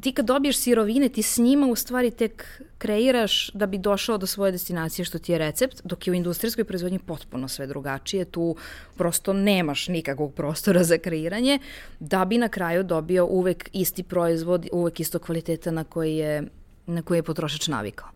ti 0.03 0.13
kad 0.13 0.27
dobiješ 0.27 0.59
sirovine, 0.59 1.09
ti 1.09 1.23
s 1.23 1.39
njima 1.39 1.67
u 1.67 1.77
stvari 1.77 2.11
tek 2.11 2.63
kreiraš 2.81 3.51
da 3.55 3.67
bi 3.67 3.79
došao 3.79 4.19
do 4.19 4.27
svoje 4.27 4.53
destinacije 4.53 5.05
što 5.05 5.19
ti 5.19 5.33
je 5.33 5.39
recept, 5.39 5.81
dok 5.85 6.07
je 6.07 6.11
u 6.11 6.15
industrijskoj 6.15 6.65
proizvodnji 6.65 6.99
potpuno 6.99 7.49
sve 7.49 7.67
drugačije, 7.67 8.25
tu 8.25 8.57
prosto 8.97 9.33
nemaš 9.33 9.89
nikakvog 9.89 10.35
prostora 10.35 10.85
za 10.85 10.99
kreiranje, 10.99 11.59
da 11.99 12.25
bi 12.25 12.39
na 12.39 12.49
kraju 12.49 12.70
dobio 12.83 13.27
uvek 13.27 13.71
isti 13.73 14.03
proizvod, 14.03 14.67
uvek 14.73 15.01
isto 15.01 15.19
kvaliteta 15.19 15.71
na 15.71 15.85
koji 15.85 16.17
je, 16.17 16.43
na 16.87 17.03
koji 17.03 17.19
je 17.19 17.23
potrošač 17.23 17.69
navikao. 17.69 18.09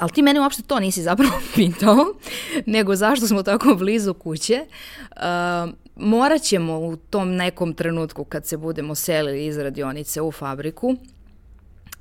ali 0.00 0.12
ti 0.14 0.22
mene 0.22 0.40
uopšte 0.40 0.62
to 0.62 0.80
nisi 0.80 1.02
zapravo 1.02 1.32
pitao, 1.54 1.96
nego 2.66 2.96
zašto 2.96 3.26
smo 3.26 3.42
tako 3.42 3.74
blizu 3.74 4.14
kuće. 4.14 4.60
Uh, 5.10 5.20
morat 5.96 6.42
ćemo 6.42 6.78
u 6.78 6.96
tom 6.96 7.36
nekom 7.36 7.74
trenutku 7.74 8.24
kad 8.24 8.46
se 8.46 8.56
budemo 8.56 8.94
selili 8.94 9.46
iz 9.46 9.58
radionice 9.58 10.20
u 10.20 10.32
fabriku 10.32 10.96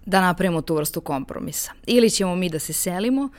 da 0.05 0.21
napravimo 0.21 0.61
tu 0.61 0.75
vrstu 0.75 1.01
kompromisa. 1.01 1.71
Ili 1.87 2.09
ćemo 2.09 2.35
mi 2.35 2.49
da 2.49 2.59
se 2.59 2.73
selimo 2.73 3.29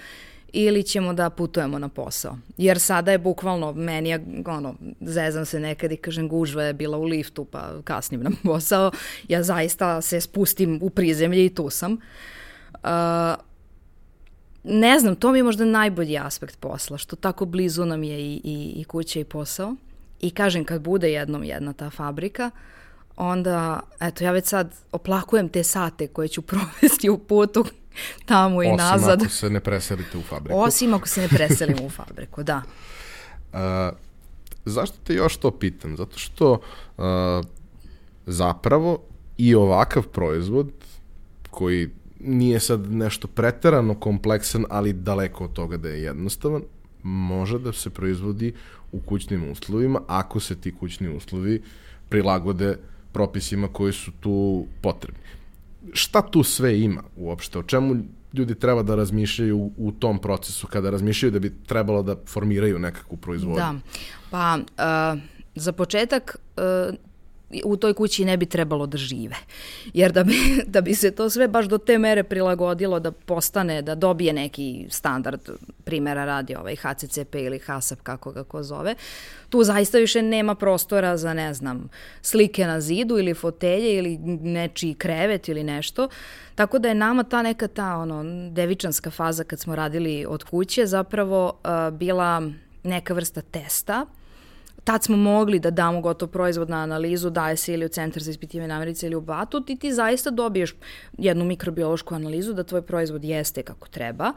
ili 0.55 0.83
ćemo 0.83 1.13
da 1.13 1.31
putujemo 1.31 1.79
na 1.79 1.89
posao. 1.89 2.39
Jer 2.57 2.81
sada 2.81 3.13
je 3.13 3.19
bukvalno, 3.19 3.73
meni 3.73 4.09
je, 4.09 4.25
ono, 4.47 4.75
zezam 5.01 5.47
se 5.47 5.61
nekad 5.61 5.93
i 5.93 5.97
kažem 5.97 6.29
gužva 6.29 6.63
je 6.63 6.73
bila 6.73 6.99
u 6.99 7.05
liftu 7.05 7.45
pa 7.45 7.73
kasnim 7.85 8.23
na 8.23 8.31
posao. 8.45 8.91
Ja 9.29 9.43
zaista 9.43 10.01
se 10.01 10.21
spustim 10.21 10.79
u 10.83 10.91
prizemlje 10.91 11.47
i 11.47 11.55
tu 11.55 11.71
sam. 11.71 11.93
Uh, 11.93 12.89
ne 14.65 14.99
znam, 14.99 15.17
to 15.17 15.33
mi 15.33 15.39
je 15.39 15.43
možda 15.43 15.65
najbolji 15.65 16.19
aspekt 16.19 16.61
posla, 16.61 16.99
što 16.99 17.17
tako 17.17 17.45
blizu 17.45 17.85
nam 17.85 18.03
je 18.03 18.21
i, 18.21 18.41
i, 18.45 18.73
i 18.77 18.85
kuća 18.85 19.21
i 19.21 19.25
posao. 19.25 19.75
I 20.21 20.31
kažem, 20.31 20.65
kad 20.65 20.83
bude 20.83 21.13
jednom 21.13 21.45
jedna 21.45 21.73
ta 21.73 21.91
fabrika, 21.91 22.51
onda, 23.17 23.81
eto, 24.01 24.25
ja 24.25 24.33
već 24.33 24.47
sad 24.47 24.75
oplakujem 24.93 25.49
te 25.49 25.63
sate 25.63 26.07
koje 26.07 26.29
ću 26.29 26.43
provesti 26.51 27.09
u 27.09 27.19
putu 27.19 27.65
tamo 28.27 28.63
i 28.63 28.67
Osim 28.67 28.77
nazad. 28.77 29.19
Osim 29.19 29.27
ako 29.27 29.35
se 29.35 29.51
ne 29.51 29.61
preselite 29.61 30.19
u 30.19 30.23
fabriku. 30.23 30.61
Osim 30.61 30.95
ako 30.95 31.09
se 31.09 31.21
ne 31.21 31.29
preselimo 31.29 31.85
u 31.87 31.91
fabriku, 31.91 32.43
da. 32.43 32.63
Uh, 33.55 33.61
zašto 34.65 34.97
te 35.05 35.15
još 35.15 35.37
to 35.37 35.51
pitam? 35.51 35.97
Zato 35.97 36.19
što 36.19 36.53
uh, 36.53 37.05
zapravo 38.27 38.99
i 39.39 39.55
ovakav 39.55 40.03
proizvod 40.03 40.71
koji 41.51 41.91
nije 42.21 42.61
sad 42.61 42.93
nešto 42.93 43.29
preterano 43.29 43.95
kompleksan, 43.95 44.65
ali 44.71 44.93
daleko 44.93 45.45
od 45.45 45.53
toga 45.53 45.77
da 45.77 45.89
je 45.89 46.03
jednostavan, 46.03 46.63
može 47.03 47.59
da 47.59 47.73
se 47.73 47.91
proizvodi 47.91 48.55
u 48.93 49.01
kućnim 49.01 49.51
uslovima 49.51 50.01
ako 50.07 50.41
se 50.41 50.61
ti 50.61 50.75
kućni 50.75 51.17
uslovi 51.17 51.63
prilagode 52.09 52.79
propisima 53.13 53.69
koji 53.69 53.93
su 53.93 54.13
tu 54.21 54.67
potrebni. 54.83 55.21
Šta 55.93 56.23
tu 56.23 56.43
sve 56.43 56.81
ima 56.81 57.03
uopšte? 57.17 57.59
O 57.59 57.63
čemu 57.63 57.97
ljudi 58.33 58.55
treba 58.55 58.83
da 58.83 58.95
razmišljaju 58.95 59.71
u, 59.77 59.93
tom 59.93 60.19
procesu 60.19 60.67
kada 60.67 60.91
razmišljaju 60.91 61.33
da 61.33 61.39
bi 61.39 61.53
trebalo 61.67 62.03
da 62.03 62.17
formiraju 62.27 62.79
nekakvu 62.79 63.17
proizvodnju? 63.17 63.57
Da, 63.57 63.75
pa 64.31 64.59
uh, 64.59 65.21
za 65.55 65.73
početak 65.73 66.37
uh, 66.57 66.95
u 67.65 67.77
toj 67.77 67.95
kući 67.95 68.25
ne 68.25 68.37
bi 68.37 68.47
trebalo 68.47 68.87
da 68.87 68.99
žive. 68.99 69.37
Jer 69.95 70.13
da 70.13 70.25
bi, 70.25 70.37
da 70.75 70.81
bi 70.81 70.95
se 70.95 71.11
to 71.11 71.31
sve 71.31 71.49
baš 71.49 71.67
do 71.67 71.79
te 71.79 71.99
mere 71.99 72.23
prilagodilo 72.23 73.01
da 73.01 73.13
postane, 73.13 73.83
da 73.83 73.95
dobije 73.95 74.33
neki 74.33 74.87
standard, 74.91 75.41
primjera 75.85 76.25
radi 76.25 76.55
ovaj 76.55 76.77
HCCP 76.77 77.35
ili 77.35 77.59
HASAP, 77.59 78.01
kako 78.03 78.33
ga 78.33 78.45
ko 78.45 78.63
zove, 78.63 78.95
tu 79.49 79.65
zaista 79.65 79.99
više 79.99 80.23
nema 80.23 80.55
prostora 80.55 81.17
za, 81.17 81.35
ne 81.35 81.55
znam, 81.55 81.89
slike 82.23 82.67
na 82.67 82.81
zidu 82.81 83.19
ili 83.19 83.35
fotelje 83.35 83.97
ili 83.97 84.19
nečiji 84.43 84.95
krevet 84.95 85.49
ili 85.49 85.65
nešto. 85.65 86.09
Tako 86.55 86.79
da 86.79 86.89
je 86.89 86.95
nama 86.95 87.23
ta 87.23 87.43
neka 87.43 87.69
ta 87.69 87.97
ono, 87.97 88.51
devičanska 88.51 89.11
faza 89.11 89.45
kad 89.45 89.61
smo 89.61 89.77
radili 89.77 90.27
od 90.29 90.45
kuće 90.45 90.87
zapravo 90.87 91.53
uh, 91.65 91.99
bila 91.99 92.51
neka 92.83 93.15
vrsta 93.15 93.41
testa 93.41 94.07
tad 94.85 95.05
smo 95.05 95.17
mogli 95.17 95.59
da 95.59 95.71
damo 95.71 96.01
gotov 96.01 96.29
proizvod 96.29 96.71
na 96.71 96.77
analizu, 96.77 97.31
daje 97.31 97.57
se 97.57 97.75
ili 97.75 97.85
u 97.85 97.89
Centar 97.89 98.23
za 98.23 98.31
ispitivanje 98.31 98.69
namerice 98.69 99.07
ili 99.07 99.17
u 99.17 99.21
Batut 99.21 99.71
i 99.71 99.77
ti 99.77 99.93
zaista 99.93 100.31
dobiješ 100.31 100.75
jednu 101.19 101.45
mikrobiološku 101.45 102.15
analizu 102.15 102.53
da 102.53 102.65
tvoj 102.65 102.83
proizvod 102.83 103.25
jeste 103.25 103.63
kako 103.63 103.89
treba. 103.89 104.33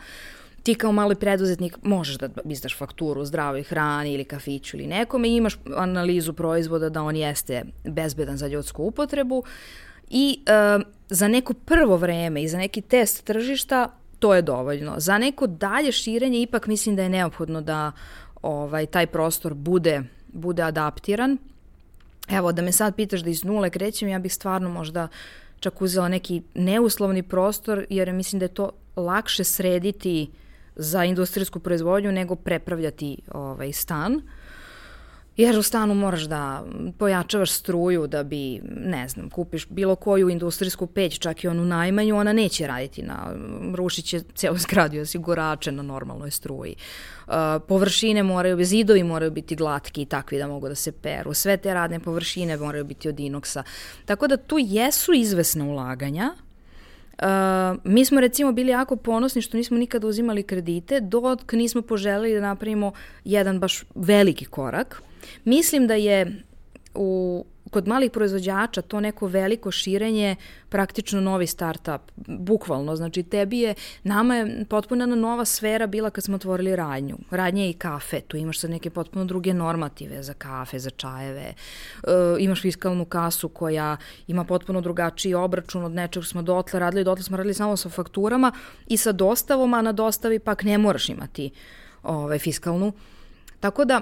Ti 0.64 0.76
kao 0.76 0.92
mali 0.92 1.16
preduzetnik 1.16 1.78
možeš 1.84 2.18
da 2.18 2.30
izdaš 2.46 2.78
fakturu 2.78 3.26
zdravoj 3.26 3.64
hrani 3.64 4.14
ili 4.14 4.26
kafiću 4.26 4.78
ili 4.78 4.88
nekome 4.88 5.30
i 5.30 5.36
imaš 5.36 5.60
analizu 5.76 6.34
proizvoda 6.34 6.90
da 6.90 7.04
on 7.04 7.16
jeste 7.16 7.64
bezbedan 7.84 8.38
za 8.38 8.48
ljudsku 8.48 8.84
upotrebu 8.84 9.44
i 10.10 10.40
e, 10.46 10.80
za 11.10 11.28
neko 11.28 11.54
prvo 11.54 11.98
vreme 11.98 12.44
i 12.44 12.48
za 12.48 12.58
neki 12.58 12.82
test 12.82 13.24
tržišta 13.24 13.90
to 14.20 14.36
je 14.36 14.42
dovoljno. 14.42 14.94
Za 14.98 15.18
neko 15.18 15.48
dalje 15.48 15.92
širenje 15.92 16.42
ipak 16.42 16.68
mislim 16.68 16.96
da 16.96 17.04
je 17.04 17.10
neophodno 17.10 17.62
da 17.62 17.92
ovaj 18.42 18.86
taj 18.86 19.08
prostor 19.08 19.54
bude 19.54 20.04
bude 20.38 20.64
adaptiran. 20.64 21.38
Evo, 22.30 22.52
da 22.52 22.62
me 22.62 22.72
sad 22.72 22.96
pitaš 22.96 23.22
da 23.22 23.30
iz 23.30 23.44
nule 23.44 23.70
krećem, 23.70 24.10
ja 24.10 24.20
bih 24.20 24.34
stvarno 24.34 24.70
možda 24.70 25.08
čak 25.60 25.82
uzela 25.82 26.08
neki 26.08 26.42
neuslovni 26.54 27.24
prostor, 27.24 27.86
jer 27.90 28.14
mislim 28.14 28.40
da 28.40 28.46
je 28.46 28.54
to 28.54 28.70
lakše 28.96 29.44
srediti 29.44 30.30
za 30.76 31.04
industrijsku 31.04 31.60
proizvodnju 31.60 32.12
nego 32.12 32.36
prepravljati 32.36 33.18
ovaj 33.32 33.74
stan. 33.74 34.16
Uh, 34.16 34.22
Jer 35.38 35.58
u 35.58 35.62
stanu 35.64 35.94
moraš 35.94 36.22
da 36.22 36.64
pojačavaš 36.98 37.52
struju 37.52 38.08
da 38.08 38.24
bi, 38.24 38.62
ne 38.86 39.08
znam, 39.08 39.30
kupiš 39.30 39.68
bilo 39.70 39.96
koju 39.96 40.30
industrijsku 40.30 40.88
peć, 40.88 41.20
čak 41.20 41.44
i 41.44 41.48
onu 41.48 41.66
najmanju, 41.66 42.18
ona 42.18 42.34
neće 42.34 42.68
raditi 42.68 43.02
na, 43.04 43.36
rušit 43.76 44.06
će 44.06 44.20
cijelu 44.36 44.58
zgradu 44.58 45.00
osigurače 45.00 45.72
na 45.72 45.84
normalnoj 45.84 46.32
struji. 46.32 46.76
Uh, 47.28 47.34
površine 47.68 48.24
moraju, 48.24 48.66
zidovi 48.66 49.04
moraju 49.04 49.32
biti 49.32 49.56
glatki 49.56 50.02
i 50.02 50.06
takvi 50.06 50.38
da 50.38 50.48
mogu 50.48 50.70
da 50.70 50.76
se 50.76 50.92
peru. 50.92 51.34
Sve 51.34 51.58
te 51.58 51.74
radne 51.74 52.00
površine 52.00 52.58
moraju 52.58 52.86
biti 52.86 53.10
od 53.10 53.20
inoksa. 53.20 53.64
Tako 54.06 54.28
da 54.28 54.38
tu 54.38 54.58
jesu 54.60 55.14
izvesna 55.14 55.66
ulaganja, 55.66 56.36
Uh, 57.22 57.28
mi 57.84 58.06
smo 58.06 58.22
recimo 58.22 58.52
bili 58.52 58.72
jako 58.72 58.96
ponosni 58.96 59.42
što 59.42 59.58
nismo 59.58 59.78
nikada 59.78 60.08
uzimali 60.08 60.44
kredite 60.44 61.00
dok 61.00 61.54
nismo 61.54 61.82
poželeli 61.82 62.34
da 62.34 62.42
napravimo 62.42 62.92
jedan 63.26 63.60
baš 63.60 63.84
veliki 63.96 64.46
korak. 64.46 65.02
Mislim 65.46 65.88
da 65.88 65.94
je 65.94 66.44
u, 66.96 67.46
kod 67.72 67.88
malih 67.88 68.12
proizvođača 68.12 68.82
to 68.82 69.00
neko 69.00 69.28
veliko 69.28 69.72
širenje 69.72 70.36
praktično 70.70 71.22
novi 71.22 71.48
startup, 71.48 72.02
bukvalno. 72.28 72.96
Znači 72.96 73.24
tebi 73.24 73.60
je, 73.60 73.76
nama 74.04 74.36
je 74.36 74.66
potpuno 74.70 75.06
nova 75.06 75.46
sfera 75.46 75.88
bila 75.88 76.10
kad 76.10 76.24
smo 76.24 76.36
otvorili 76.36 76.76
radnju. 76.76 77.18
Radnje 77.32 77.70
i 77.70 77.74
kafe, 77.74 78.22
tu 78.22 78.38
imaš 78.38 78.60
sad 78.60 78.70
neke 78.70 78.90
potpuno 78.90 79.26
druge 79.26 79.54
normative 79.54 80.24
za 80.24 80.34
kafe, 80.34 80.80
za 80.80 80.90
čajeve. 80.90 81.42
E, 81.44 81.54
imaš 82.40 82.62
fiskalnu 82.62 83.06
kasu 83.06 83.50
koja 83.50 83.98
ima 84.28 84.44
potpuno 84.44 84.82
drugačiji 84.82 85.34
obračun 85.34 85.84
od 85.84 85.92
nečeg 85.92 86.26
smo 86.26 86.42
dotle 86.42 86.80
radili, 86.80 87.04
dotle 87.04 87.24
smo 87.24 87.38
radili 87.38 87.54
samo 87.54 87.78
sa 87.78 87.90
fakturama 87.90 88.52
i 88.88 88.98
sa 88.98 89.12
dostavom, 89.12 89.74
a 89.74 89.82
na 89.82 89.92
dostavi 89.92 90.40
pak 90.40 90.64
ne 90.64 90.78
moraš 90.78 91.10
imati 91.10 91.52
ovaj, 92.04 92.40
fiskalnu. 92.40 92.94
Tako 93.60 93.86
da, 93.86 94.02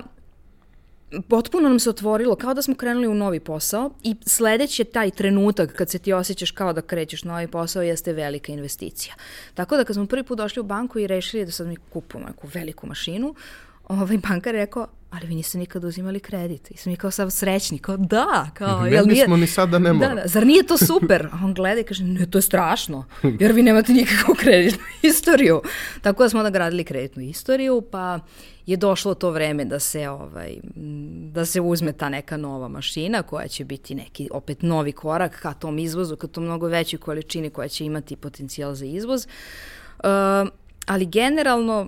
potpuno 1.27 1.69
nam 1.69 1.79
se 1.79 1.89
otvorilo, 1.89 2.35
kao 2.35 2.53
da 2.53 2.61
smo 2.61 2.75
krenuli 2.75 3.07
u 3.07 3.13
novi 3.13 3.39
posao 3.39 3.91
i 4.03 4.15
sledeći 4.25 4.81
je 4.81 4.85
taj 4.85 5.11
trenutak 5.11 5.73
kad 5.73 5.89
se 5.89 5.99
ti 5.99 6.13
osjećaš 6.13 6.51
kao 6.51 6.73
da 6.73 6.81
krećeš 6.81 7.23
novi 7.23 7.47
posao 7.47 7.83
jeste 7.83 8.13
velika 8.13 8.51
investicija. 8.51 9.15
Tako 9.53 9.77
da 9.77 9.83
kad 9.83 9.95
smo 9.95 10.05
prvi 10.05 10.23
put 10.23 10.37
došli 10.37 10.59
u 10.59 10.63
banku 10.63 10.99
i 10.99 11.07
rešili 11.07 11.45
da 11.45 11.51
sad 11.51 11.67
mi 11.67 11.75
kupujemo 11.75 12.27
neku 12.27 12.47
veliku 12.53 12.87
mašinu, 12.87 13.35
ovaj 13.87 14.17
bankar 14.17 14.55
je 14.55 14.61
rekao, 14.61 14.87
ali 15.15 15.27
vi 15.27 15.35
niste 15.35 15.57
nikad 15.57 15.83
uzimali 15.83 16.19
kredit. 16.19 16.71
I 16.71 16.77
sam 16.77 16.91
mi 16.91 16.97
kao 16.97 17.11
sav 17.11 17.29
srećni, 17.29 17.79
kao 17.79 17.97
da, 17.97 18.49
kao, 18.53 18.81
ne 18.81 18.91
jel 18.91 19.07
nije... 19.07 19.27
ni 19.27 19.47
sada 19.47 19.79
ne 19.79 19.93
moramo. 19.93 20.15
Da, 20.15 20.21
da, 20.21 20.27
zar 20.27 20.45
nije 20.45 20.63
to 20.63 20.77
super? 20.77 21.25
A 21.31 21.39
on 21.45 21.53
gleda 21.53 21.81
i 21.81 21.83
kaže, 21.83 22.03
ne, 22.03 22.25
to 22.25 22.37
je 22.37 22.41
strašno, 22.41 23.05
jer 23.39 23.51
vi 23.51 23.63
nemate 23.63 23.93
nikakvu 23.93 24.35
kreditnu 24.35 24.83
istoriju. 25.09 25.61
Tako 26.01 26.23
da 26.23 26.29
smo 26.29 26.39
onda 26.39 26.49
gradili 26.49 26.83
kreditnu 26.83 27.23
istoriju, 27.23 27.81
pa 27.91 28.19
je 28.65 28.77
došlo 28.77 29.13
to 29.13 29.31
vreme 29.31 29.65
da 29.65 29.79
se 29.79 30.09
ovaj 30.09 30.57
da 31.31 31.45
se 31.45 31.61
uzme 31.61 31.93
ta 31.93 32.09
neka 32.09 32.37
nova 32.37 32.67
mašina 32.67 33.23
koja 33.23 33.47
će 33.47 33.65
biti 33.65 33.95
neki 33.95 34.29
opet 34.31 34.61
novi 34.61 34.91
korak 34.91 35.39
ka 35.41 35.53
tom 35.53 35.79
izvozu, 35.79 36.15
ka 36.15 36.27
tom 36.27 36.43
mnogo 36.43 36.67
većoj 36.67 36.99
količini 36.99 37.49
koja 37.49 37.67
će 37.67 37.85
imati 37.85 38.15
potencijal 38.15 38.75
za 38.75 38.85
izvoz. 38.85 39.27
Uh, 39.97 40.05
ali 40.85 41.05
generalno 41.05 41.87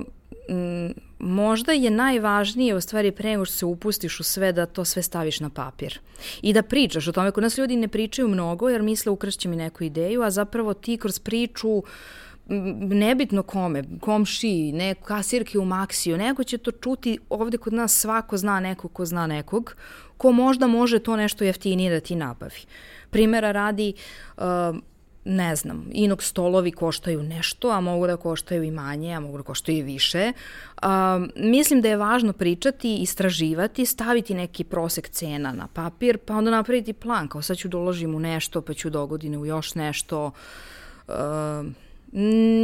m, 0.49 0.93
možda 1.19 1.71
je 1.71 1.91
najvažnije 1.91 2.75
u 2.75 2.81
stvari 2.81 3.11
pre 3.11 3.29
nego 3.29 3.45
što 3.45 3.55
se 3.55 3.65
upustiš 3.65 4.19
u 4.19 4.23
sve 4.23 4.51
da 4.51 4.65
to 4.65 4.85
sve 4.85 5.01
staviš 5.01 5.39
na 5.39 5.49
papir 5.49 5.99
i 6.41 6.53
da 6.53 6.61
pričaš 6.61 7.07
o 7.07 7.11
tome. 7.11 7.31
Kod 7.31 7.43
nas 7.43 7.57
ljudi 7.57 7.75
ne 7.75 7.87
pričaju 7.87 8.27
mnogo 8.27 8.69
jer 8.69 8.81
misle 8.81 9.11
ukrašće 9.11 9.49
mi 9.49 9.55
neku 9.55 9.83
ideju, 9.83 10.21
a 10.21 10.31
zapravo 10.31 10.73
ti 10.73 10.97
kroz 10.97 11.19
priču 11.19 11.83
nebitno 12.89 13.43
kome, 13.43 13.83
komši, 13.99 14.71
neko, 14.71 15.03
kasirke 15.03 15.59
u 15.59 15.65
Maksiju, 15.65 16.17
neko 16.17 16.43
će 16.43 16.57
to 16.57 16.71
čuti, 16.71 17.19
ovde 17.29 17.57
kod 17.57 17.73
nas 17.73 17.99
svako 17.99 18.37
zna 18.37 18.59
nekog 18.59 18.93
ko 18.93 19.05
zna 19.05 19.27
nekog, 19.27 19.75
ko 20.17 20.31
možda 20.31 20.67
može 20.67 20.99
to 20.99 21.15
nešto 21.15 21.43
jeftinije 21.43 21.91
da 21.91 21.99
ti 21.99 22.15
nabavi. 22.15 22.59
Primera 23.09 23.51
radi, 23.51 23.93
uh, 24.37 24.43
ne 25.27 25.55
znam, 25.55 25.85
inog 25.91 26.23
stolovi 26.23 26.71
koštaju 26.71 27.23
nešto, 27.23 27.69
a 27.69 27.81
mogu 27.81 28.07
da 28.07 28.17
koštaju 28.17 28.63
i 28.63 28.71
manje, 28.71 29.13
a 29.13 29.19
mogu 29.19 29.37
da 29.37 29.43
koštaju 29.43 29.77
i 29.77 29.81
više. 29.81 30.31
Uh, 30.81 30.87
mislim 31.35 31.81
da 31.81 31.89
je 31.89 31.97
važno 31.97 32.33
pričati, 32.33 32.95
istraživati, 32.95 33.85
staviti 33.85 34.33
neki 34.33 34.63
prosek 34.63 35.09
cena 35.09 35.51
na 35.51 35.67
papir, 35.67 36.17
pa 36.17 36.35
onda 36.35 36.51
napraviti 36.51 36.93
plan, 36.93 37.27
kao 37.27 37.41
sad 37.41 37.57
ću 37.57 37.69
uložim 37.73 38.15
u 38.15 38.19
nešto, 38.19 38.61
pa 38.61 38.73
ću 38.73 38.89
dogodine 38.89 39.37
u 39.37 39.45
još 39.45 39.75
nešto. 39.75 40.31
Uh, 41.07 41.13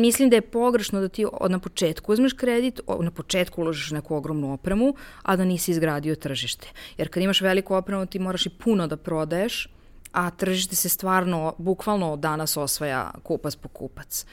Mislim 0.02 0.30
da 0.30 0.36
je 0.36 0.42
pogrešno 0.42 1.02
da 1.02 1.08
ti 1.08 1.26
na 1.50 1.60
početku 1.60 2.14
uzmeš 2.14 2.34
kredit, 2.34 2.80
na 3.00 3.12
početku 3.12 3.62
uložiš 3.62 3.92
neku 3.92 4.16
ogromnu 4.16 4.54
opremu, 4.54 4.96
a 5.22 5.36
da 5.36 5.46
nisi 5.46 5.72
izgradio 5.72 6.16
tržište. 6.16 6.68
Jer 6.98 7.10
kad 7.10 7.24
imaš 7.24 7.42
veliku 7.42 7.76
opremu 7.76 8.06
ti 8.06 8.20
moraš 8.20 8.46
i 8.46 8.50
puno 8.50 8.88
da 8.88 8.98
prodaješ, 8.98 9.68
a 10.14 10.30
tržište 10.30 10.76
se 10.76 10.90
stvarno, 10.90 11.54
bukvalno 11.58 12.16
danas 12.16 12.58
osvaja 12.58 13.12
kupac 13.24 13.56
po 13.56 13.68
kupac. 13.68 14.26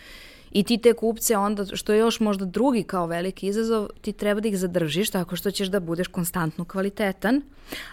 I 0.51 0.63
ti 0.63 0.79
te 0.79 0.93
kupce 0.93 1.37
onda, 1.37 1.77
što 1.77 1.93
je 1.93 1.99
još 1.99 2.21
možda 2.21 2.45
drugi 2.45 2.83
kao 2.83 3.07
veliki 3.07 3.47
izazov, 3.47 3.89
ti 4.01 4.13
treba 4.13 4.41
da 4.41 4.49
ih 4.49 4.59
zadržiš 4.59 5.11
tako 5.11 5.37
što 5.37 5.51
ćeš 5.51 5.69
da 5.69 5.81
budeš 5.81 6.09
konstantno 6.09 6.65
kvalitetan, 6.65 7.43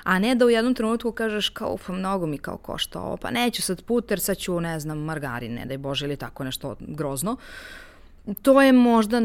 a 0.04 0.20
ne 0.20 0.36
da 0.36 0.46
u 0.46 0.50
jednom 0.50 0.74
trenutku 0.74 1.12
kažeš 1.12 1.50
kao, 1.50 1.78
pa 1.88 1.94
mnogo 1.94 2.26
mi 2.26 2.38
kao 2.38 2.58
košta 2.58 3.02
ovo, 3.02 3.18
pa 3.18 3.32
neću 3.32 3.62
sad 3.62 3.82
puter, 3.82 4.20
sad 4.20 4.38
ću, 4.38 4.60
ne 4.60 4.80
znam, 4.80 4.98
margarine, 4.98 5.66
daj 5.66 5.78
Bože, 5.78 6.06
ili 6.06 6.18
tako 6.18 6.44
nešto 6.44 6.76
grozno. 6.80 7.38
To 8.42 8.62
je 8.62 8.74
možda, 8.74 9.22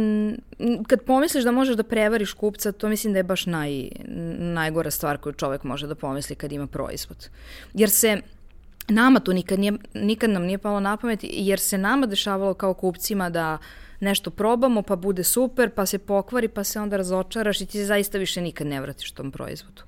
kad 0.87 1.03
pomisliš 1.03 1.45
da 1.45 1.51
možeš 1.51 1.77
da 1.77 1.83
prevariš 1.83 2.33
kupca, 2.33 2.73
to 2.73 2.89
mislim 2.89 3.13
da 3.13 3.19
je 3.19 3.23
baš 3.23 3.47
naj, 3.47 3.89
najgora 4.39 4.91
stvar 4.91 5.19
koju 5.19 5.33
čovek 5.33 5.65
može 5.65 5.87
da 5.87 5.95
pomisli 5.95 6.37
kad 6.37 6.53
ima 6.53 6.67
proizvod. 6.67 7.29
Jer 7.75 7.91
se, 7.91 8.21
nama 8.95 9.21
to 9.21 9.33
nikad, 9.33 9.59
nije, 9.59 9.73
nikad 9.95 10.31
nam 10.31 10.43
nije 10.43 10.59
palo 10.59 10.81
na 10.81 10.97
pamet, 10.97 11.21
jer 11.23 11.61
se 11.61 11.79
nama 11.79 12.07
dešavalo 12.07 12.55
kao 12.55 12.75
kupcima 12.75 13.31
da 13.31 13.59
nešto 14.01 14.31
probamo, 14.31 14.83
pa 14.83 14.97
bude 14.97 15.25
super, 15.25 15.71
pa 15.71 15.87
se 15.87 15.99
pokvari, 15.99 16.49
pa 16.49 16.65
se 16.65 16.81
onda 16.81 16.97
razočaraš 16.97 17.61
i 17.61 17.67
ti 17.67 17.79
se 17.79 17.85
zaista 17.85 18.19
više 18.19 18.41
nikad 18.41 18.67
ne 18.67 18.81
vratiš 18.81 19.13
tom 19.13 19.31
proizvodu. 19.31 19.83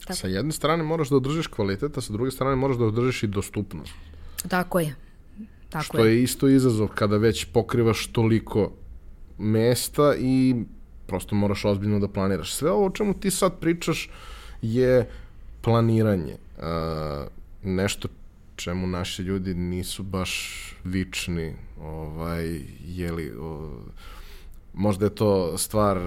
Tako. 0.00 0.14
Sa 0.14 0.26
jedne 0.26 0.52
strane 0.52 0.82
moraš 0.82 1.08
da 1.08 1.16
održiš 1.16 1.46
kvalitet, 1.46 1.98
a 1.98 2.00
sa 2.00 2.12
druge 2.12 2.30
strane 2.30 2.56
moraš 2.56 2.76
da 2.76 2.84
održiš 2.84 3.22
i 3.22 3.26
dostupnost. 3.26 3.92
Tako 4.48 4.80
je. 4.80 4.94
Tako 5.70 5.84
Što 5.84 6.04
je. 6.04 6.14
je 6.14 6.22
isto 6.22 6.48
izazov 6.48 6.88
kada 6.88 7.16
već 7.16 7.44
pokrivaš 7.44 8.06
toliko 8.06 8.72
mesta 9.38 10.14
i 10.18 10.64
prosto 11.06 11.34
moraš 11.34 11.64
ozbiljno 11.64 11.98
da 11.98 12.08
planiraš. 12.08 12.54
Sve 12.54 12.70
ovo 12.70 12.86
o 12.86 12.90
čemu 12.90 13.14
ti 13.14 13.30
sad 13.30 13.58
pričaš 13.60 14.10
je 14.62 15.10
planiranje. 15.60 16.36
Uh, 16.58 16.64
nešto 17.62 18.08
čemu 18.56 18.86
naši 18.86 19.22
ljudi 19.22 19.54
nisu 19.54 20.02
baš 20.02 20.62
vični, 20.84 21.54
ovaj, 21.80 22.60
jeli, 22.86 23.32
o, 23.40 23.70
možda 24.74 25.06
je 25.06 25.14
to 25.14 25.58
stvar 25.58 25.98
uh, 25.98 26.04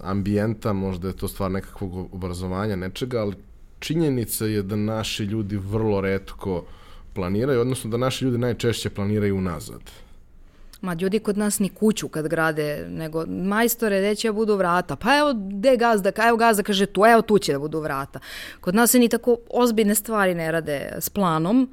ambijenta, 0.00 0.72
možda 0.72 1.08
je 1.08 1.16
to 1.16 1.28
stvar 1.28 1.50
nekakvog 1.50 2.14
obrazovanja, 2.14 2.76
nečega, 2.76 3.20
ali 3.20 3.34
činjenica 3.78 4.44
je 4.46 4.62
da 4.62 4.76
naši 4.76 5.24
ljudi 5.24 5.56
vrlo 5.56 6.00
redko 6.00 6.64
planiraju, 7.12 7.60
odnosno 7.60 7.90
da 7.90 7.96
naši 7.96 8.24
ljudi 8.24 8.38
najčešće 8.38 8.90
planiraju 8.90 9.36
unazad. 9.36 10.03
Ma 10.80 10.94
ljudi 10.94 11.18
kod 11.18 11.38
nas 11.38 11.58
ni 11.58 11.68
kuću 11.68 12.08
kad 12.08 12.28
grade, 12.28 12.86
nego 12.88 13.26
majstore, 13.26 13.98
gde 13.98 14.14
će 14.14 14.32
budu 14.32 14.56
vrata? 14.56 14.96
Pa 14.96 15.18
evo, 15.18 15.32
gde 15.34 15.76
gazda? 15.76 16.10
Evo 16.28 16.36
gazda 16.36 16.62
kaže 16.62 16.86
tu, 16.86 17.04
evo 17.06 17.22
tu 17.22 17.38
će 17.38 17.52
da 17.52 17.58
budu 17.58 17.80
vrata. 17.80 18.20
Kod 18.60 18.74
nas 18.74 18.90
se 18.90 18.98
ni 18.98 19.08
tako 19.08 19.36
ozbiljne 19.50 19.94
stvari 19.94 20.34
ne 20.34 20.52
rade 20.52 20.92
s 21.00 21.08
planom, 21.08 21.70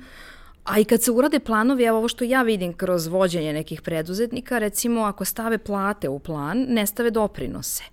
A 0.64 0.80
i 0.80 0.84
kad 0.86 1.02
se 1.02 1.12
urade 1.12 1.40
planovi, 1.40 1.84
evo 1.84 1.98
ovo 1.98 2.08
što 2.08 2.24
ja 2.24 2.44
vidim 2.44 2.74
kroz 2.74 3.08
vođenje 3.08 3.54
nekih 3.54 3.82
preduzetnika, 3.82 4.60
recimo 4.60 5.02
ako 5.04 5.26
stave 5.26 5.58
plate 5.58 6.10
u 6.10 6.20
plan, 6.20 6.66
ne 6.70 6.86
stave 6.88 7.10
doprinose 7.12 7.84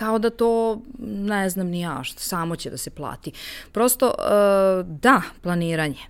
kao 0.00 0.18
da 0.18 0.30
to, 0.30 0.80
ne 0.98 1.50
znam 1.50 1.66
ni 1.66 1.80
ja, 1.80 2.04
što 2.04 2.20
samo 2.20 2.56
će 2.56 2.70
da 2.70 2.76
se 2.76 2.90
plati. 2.90 3.32
Prosto, 3.72 4.06
uh, 4.06 4.86
da, 4.86 5.22
planiranje. 5.42 6.00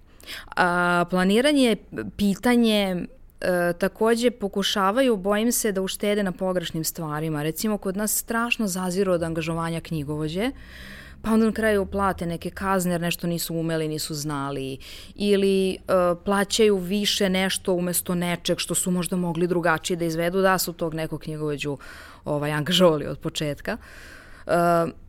Planiranje 1.11 1.65
je 1.65 1.77
pitanje 2.17 3.07
e, 3.41 3.73
takođe 3.73 4.31
pokušavaju, 4.31 5.17
bojim 5.17 5.53
se, 5.53 5.73
da 5.73 5.83
uštede 5.83 6.23
na 6.23 6.33
pogrešnim 6.33 6.85
stvarima. 6.85 7.43
Recimo, 7.43 7.79
kod 7.79 7.97
nas 7.97 8.17
strašno 8.17 8.67
zaziru 8.67 9.13
od 9.13 9.23
angažovanja 9.23 9.81
knjigovođe, 9.81 10.51
pa 11.23 11.33
onda 11.33 11.47
na 11.47 11.53
kraju 11.53 11.87
plate 11.87 12.27
neke 12.27 12.51
kazne 12.51 12.93
jer 12.93 13.01
nešto 13.01 13.27
nisu 13.27 13.55
umeli, 13.55 13.89
nisu 13.89 14.15
znali 14.15 14.79
ili 15.15 15.73
e, 15.73 15.77
plaćaju 16.25 16.77
više 16.77 17.29
nešto 17.29 17.75
umesto 17.75 18.15
nečeg 18.15 18.59
što 18.59 18.75
su 18.75 18.91
možda 18.91 19.17
mogli 19.17 19.47
drugačije 19.47 19.97
da 19.97 20.05
izvedu 20.05 20.41
da 20.41 20.59
su 20.59 20.73
tog 20.73 20.95
nekog 20.95 21.21
knjigovođu 21.21 21.79
ovaj, 22.25 22.53
angažovali 22.53 23.07
od 23.07 23.19
početka. 23.19 23.77
Uh, 23.81 24.20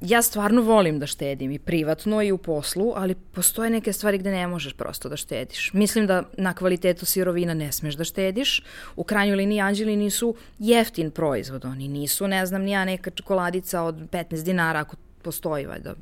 ja 0.02 0.22
stvarno 0.22 0.62
volim 0.62 1.00
da 1.00 1.08
štedim 1.08 1.52
i 1.52 1.60
privatno 1.60 2.22
i 2.22 2.32
u 2.32 2.38
poslu, 2.38 2.94
ali 2.96 3.16
postoje 3.16 3.70
neke 3.70 3.94
stvari 3.94 4.18
gde 4.18 4.32
ne 4.32 4.48
možeš 4.48 4.74
prosto 4.74 5.10
da 5.10 5.18
štediš. 5.18 5.74
Mislim 5.74 6.08
da 6.08 6.24
na 6.38 6.54
kvalitetu 6.54 7.06
sirovina 7.06 7.54
ne 7.54 7.72
smeš 7.72 7.96
da 7.96 8.04
štediš. 8.04 8.64
U 8.96 9.04
krajnjoj 9.04 9.36
liniji 9.36 9.62
anđeli 9.62 9.96
nisu 9.96 10.36
jeftin 10.60 11.12
proizvod, 11.12 11.66
oni 11.66 11.88
nisu, 11.88 12.28
ne 12.28 12.46
znam, 12.46 12.62
nija 12.62 12.86
neka 12.86 13.10
čokoladica 13.10 13.82
od 13.82 13.96
15 13.96 14.44
dinara 14.44 14.80
ako 14.80 14.96
postoji, 15.22 15.66
valjda, 15.66 15.94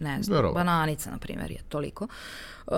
ne 0.00 0.22
znam, 0.22 0.36
Verovo. 0.36 0.54
bananica, 0.54 1.10
na 1.10 1.18
primjer, 1.18 1.50
je 1.50 1.58
toliko. 1.68 2.06
Uh, 2.66 2.74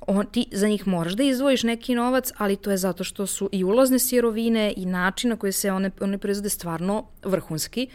on, 0.00 0.26
ti 0.26 0.46
za 0.52 0.68
njih 0.68 0.86
moraš 0.86 1.12
da 1.12 1.22
izdvojiš 1.22 1.62
neki 1.62 1.94
novac, 1.94 2.32
ali 2.36 2.56
to 2.56 2.70
je 2.70 2.76
zato 2.76 3.04
što 3.04 3.26
su 3.26 3.48
i 3.52 3.64
ulazne 3.64 3.98
sirovine 3.98 4.74
i 4.76 4.86
način 4.86 5.30
na 5.30 5.36
koji 5.36 5.52
se 5.52 5.72
one, 5.72 5.90
one 6.00 6.18
proizvode 6.18 6.48
stvarno 6.48 7.04
vrhunski. 7.24 7.88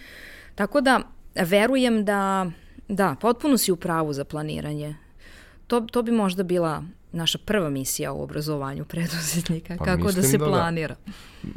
Tako 0.56 0.82
da, 0.82 1.02
verujem 1.36 2.06
da, 2.06 2.52
da, 2.88 3.16
potpuno 3.22 3.58
si 3.58 3.72
u 3.72 3.76
pravu 3.76 4.14
za 4.14 4.26
planiranje. 4.26 4.96
To, 5.68 5.82
to 5.82 6.04
bi 6.04 6.12
možda 6.12 6.44
bila 6.44 6.84
naša 7.12 7.38
prva 7.38 7.70
misija 7.70 8.12
u 8.12 8.24
obrazovanju 8.24 8.86
preduzetnika, 8.86 9.76
pa 9.78 9.86
kako 9.86 10.12
da 10.12 10.22
se 10.22 10.38
da, 10.38 10.46
da. 10.46 10.52
planira. 10.52 10.96
Da. 11.06 11.12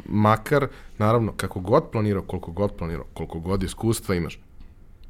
Makar, 0.05 0.67
naravno, 0.97 1.33
kako 1.37 1.59
god 1.59 1.91
planirao, 1.91 2.21
koliko 2.21 2.51
god 2.51 2.75
planirao, 2.75 3.05
koliko 3.13 3.39
god 3.39 3.63
iskustva 3.63 4.15
imaš, 4.15 4.39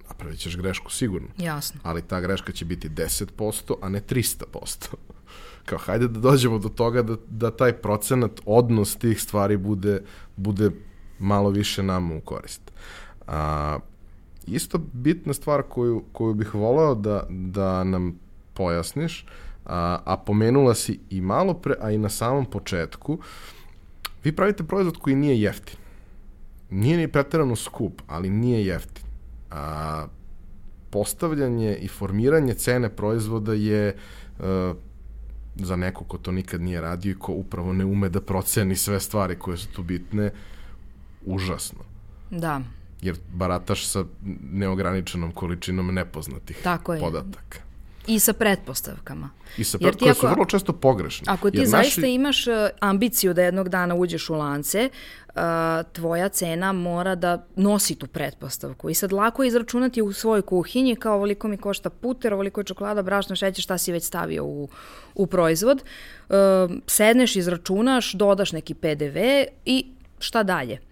napravit 0.08 0.40
ćeš 0.40 0.58
grešku 0.58 0.92
sigurno. 0.92 1.28
Jasno. 1.38 1.80
Ali 1.84 2.02
ta 2.02 2.22
greška 2.22 2.52
će 2.52 2.66
biti 2.66 2.90
10%, 2.90 3.76
a 3.82 3.90
ne 3.90 4.02
300%. 4.02 4.94
Kao, 5.66 5.78
hajde 5.78 6.08
da 6.08 6.20
dođemo 6.20 6.60
do 6.60 6.70
toga 6.70 7.02
da, 7.02 7.16
da 7.30 7.52
taj 7.52 7.74
procenat, 7.74 8.32
odnos 8.46 8.96
tih 8.96 9.22
stvari 9.22 9.58
bude, 9.58 10.02
bude 10.36 10.72
malo 11.20 11.50
više 11.50 11.84
nama 11.84 12.16
u 12.16 12.22
korist. 12.22 12.62
A, 13.28 13.80
isto 14.48 14.78
bitna 14.94 15.34
stvar 15.34 15.62
koju, 15.62 16.04
koju 16.12 16.34
bih 16.34 16.56
voleo 16.56 16.96
da, 16.96 17.24
da 17.30 17.84
nam 17.84 18.20
pojasniš, 18.54 19.26
a, 19.66 20.00
a 20.06 20.18
pomenula 20.18 20.76
si 20.76 21.00
i 21.10 21.22
malo 21.22 21.54
pre, 21.54 21.76
a 21.82 21.92
i 21.92 21.98
na 21.98 22.10
samom 22.10 22.46
početku, 22.46 23.20
vi 24.24 24.32
pravite 24.32 24.64
proizvod 24.64 24.98
koji 24.98 25.16
nije 25.16 25.42
jeftin. 25.42 25.80
Nije 26.70 26.98
ni 26.98 27.08
preterano 27.08 27.56
skup, 27.56 28.02
ali 28.08 28.30
nije 28.30 28.66
jeftin. 28.66 29.04
A, 29.52 30.06
postavljanje 30.90 31.76
i 31.76 31.88
formiranje 31.88 32.54
cene 32.54 32.90
proizvoda 32.90 33.54
je 33.54 33.96
a, 34.40 34.74
e, 34.74 34.88
za 35.56 35.76
neko 35.76 36.04
ko 36.04 36.18
to 36.18 36.32
nikad 36.32 36.62
nije 36.62 36.82
radio 36.82 37.12
i 37.12 37.20
ko 37.20 37.32
upravo 37.32 37.74
ne 37.74 37.86
ume 37.86 38.10
da 38.10 38.22
proceni 38.22 38.76
sve 38.76 39.00
stvari 39.00 39.40
koje 39.40 39.58
su 39.58 39.68
tu 39.72 39.84
bitne, 39.84 40.32
užasno. 41.26 41.80
Da 42.32 42.62
jer 43.02 43.16
barataš 43.34 43.86
sa 43.86 44.04
neograničenom 44.52 45.32
količinom 45.32 45.94
nepoznatih 45.94 46.60
Tako 46.64 46.94
je. 46.94 47.00
podataka. 47.00 47.60
I 48.08 48.20
sa 48.20 48.34
pretpostavkama. 48.34 49.30
I 49.58 49.64
sa 49.64 49.78
pretpostavkama 49.78 50.14
koje 50.14 50.16
su 50.16 50.28
vrlo 50.28 50.46
često 50.46 50.74
pogrešne. 50.74 51.26
Ako 51.28 51.52
ti 51.52 51.58
jer 51.58 51.68
zaista 51.68 52.02
naši... 52.02 52.14
imaš 52.14 52.48
e, 52.48 52.70
ambiciju 52.80 53.34
da 53.34 53.44
jednog 53.44 53.70
dana 53.70 53.96
uđeš 53.96 54.30
u 54.30 54.36
lance, 54.36 54.90
uh, 55.38 55.42
tvoja 55.94 56.30
cena 56.30 56.72
mora 56.72 57.16
da 57.16 57.46
nosi 57.56 57.96
tu 57.96 58.08
pretpostavku. 58.08 58.90
I 58.90 58.94
sad 58.94 59.12
lako 59.14 59.44
je 59.44 59.48
izračunati 59.48 60.02
u 60.02 60.14
svojoj 60.14 60.42
kuhinji 60.42 60.96
kao 60.96 61.16
ovoliko 61.16 61.48
mi 61.48 61.58
košta 61.58 61.90
puter, 61.90 62.34
ovoliko 62.34 62.60
je 62.60 62.66
čokolada, 62.66 63.02
brašno, 63.02 63.36
šećer, 63.36 63.64
šta 63.64 63.78
si 63.78 63.92
već 63.92 64.04
stavio 64.04 64.46
u, 64.46 64.70
u 65.16 65.28
proizvod. 65.28 65.84
Uh, 66.30 66.36
sedneš, 66.88 67.36
izračunaš, 67.36 68.14
dodaš 68.14 68.52
neki 68.52 68.74
PDV 68.74 69.18
i 69.66 69.86
šta 70.20 70.44
dalje? 70.44 70.87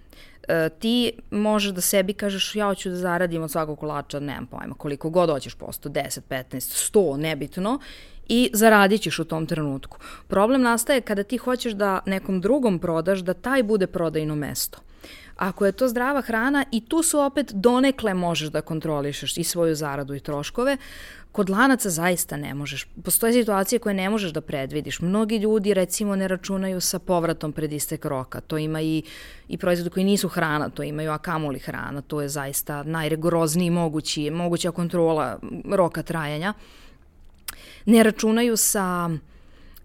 E, 0.47 0.69
ti 0.69 1.11
možeš 1.31 1.71
da 1.71 1.81
sebi 1.81 2.13
kažeš 2.13 2.55
ja 2.55 2.65
hoću 2.65 2.89
da 2.89 2.95
zaradim 2.95 3.43
od 3.43 3.51
svakog 3.51 3.79
kolača, 3.79 4.19
nemam 4.19 4.45
pojma, 4.45 4.75
koliko 4.75 5.09
god 5.09 5.29
hoćeš 5.29 5.55
posto, 5.55 5.89
10, 5.89 6.19
15, 6.29 6.91
100, 6.93 7.17
nebitno, 7.17 7.79
i 8.27 8.49
zaradit 8.53 9.01
ćeš 9.01 9.19
u 9.19 9.25
tom 9.25 9.45
trenutku. 9.45 9.97
Problem 10.27 10.61
nastaje 10.61 11.01
kada 11.01 11.23
ti 11.23 11.37
hoćeš 11.37 11.73
da 11.73 11.99
nekom 12.05 12.41
drugom 12.41 12.79
prodaš, 12.79 13.19
da 13.19 13.33
taj 13.33 13.63
bude 13.63 13.87
prodajno 13.87 14.35
mesto. 14.35 14.79
Ako 15.35 15.65
je 15.65 15.71
to 15.71 15.87
zdrava 15.87 16.21
hrana 16.21 16.65
i 16.71 16.85
tu 16.85 17.03
su 17.03 17.19
opet 17.19 17.51
donekle 17.53 18.13
možeš 18.13 18.49
da 18.49 18.61
kontrolišeš 18.61 19.37
i 19.37 19.43
svoju 19.43 19.75
zaradu 19.75 20.15
i 20.15 20.19
troškove, 20.19 20.77
Kod 21.35 21.49
lanaca 21.49 21.89
zaista 21.89 22.37
ne 22.37 22.53
možeš. 22.53 22.87
Postoje 23.03 23.33
situacije 23.33 23.79
koje 23.79 23.95
ne 23.95 24.09
možeš 24.09 24.31
da 24.31 24.41
predvidiš. 24.41 24.99
Mnogi 24.99 25.37
ljudi 25.37 25.73
recimo 25.73 26.15
ne 26.15 26.27
računaju 26.27 26.81
sa 26.81 26.99
povratom 26.99 27.51
pred 27.51 27.73
istek 27.73 28.05
roka. 28.05 28.41
To 28.41 28.57
ima 28.57 28.81
i, 28.81 29.03
i 29.47 29.57
proizvode 29.57 29.89
koji 29.89 30.03
nisu 30.03 30.29
hrana, 30.29 30.69
to 30.69 30.83
imaju 30.83 31.11
akamuli 31.11 31.59
hrana. 31.59 32.01
To 32.01 32.21
je 32.21 32.29
zaista 32.29 32.83
najregorozniji 32.83 33.69
mogući, 33.69 34.29
moguća 34.29 34.71
kontrola 34.71 35.39
roka 35.71 36.03
trajanja. 36.03 36.53
Ne 37.85 38.03
računaju 38.03 38.57
sa 38.57 39.09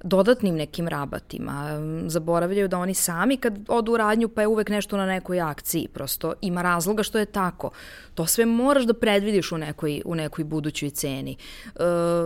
dodatnim 0.02 0.56
nekim 0.56 0.88
rabatima. 0.88 1.80
Zaboravljaju 2.06 2.68
da 2.68 2.78
oni 2.78 2.94
sami 2.94 3.36
kad 3.36 3.58
odu 3.68 3.92
u 3.92 3.96
radnju 3.96 4.28
pa 4.28 4.40
je 4.40 4.46
uvek 4.46 4.68
nešto 4.68 4.96
na 4.96 5.06
nekoj 5.06 5.40
akciji. 5.40 5.88
Prosto 5.88 6.32
ima 6.40 6.62
razloga 6.62 7.02
što 7.02 7.18
je 7.18 7.26
tako. 7.26 7.70
To 8.14 8.26
sve 8.26 8.46
moraš 8.46 8.84
da 8.84 8.94
predvidiš 8.94 9.52
u 9.52 9.58
nekoj, 9.58 10.02
u 10.04 10.14
nekoj 10.14 10.44
budućoj 10.44 10.90
ceni. 10.90 11.36
E, 11.66 11.80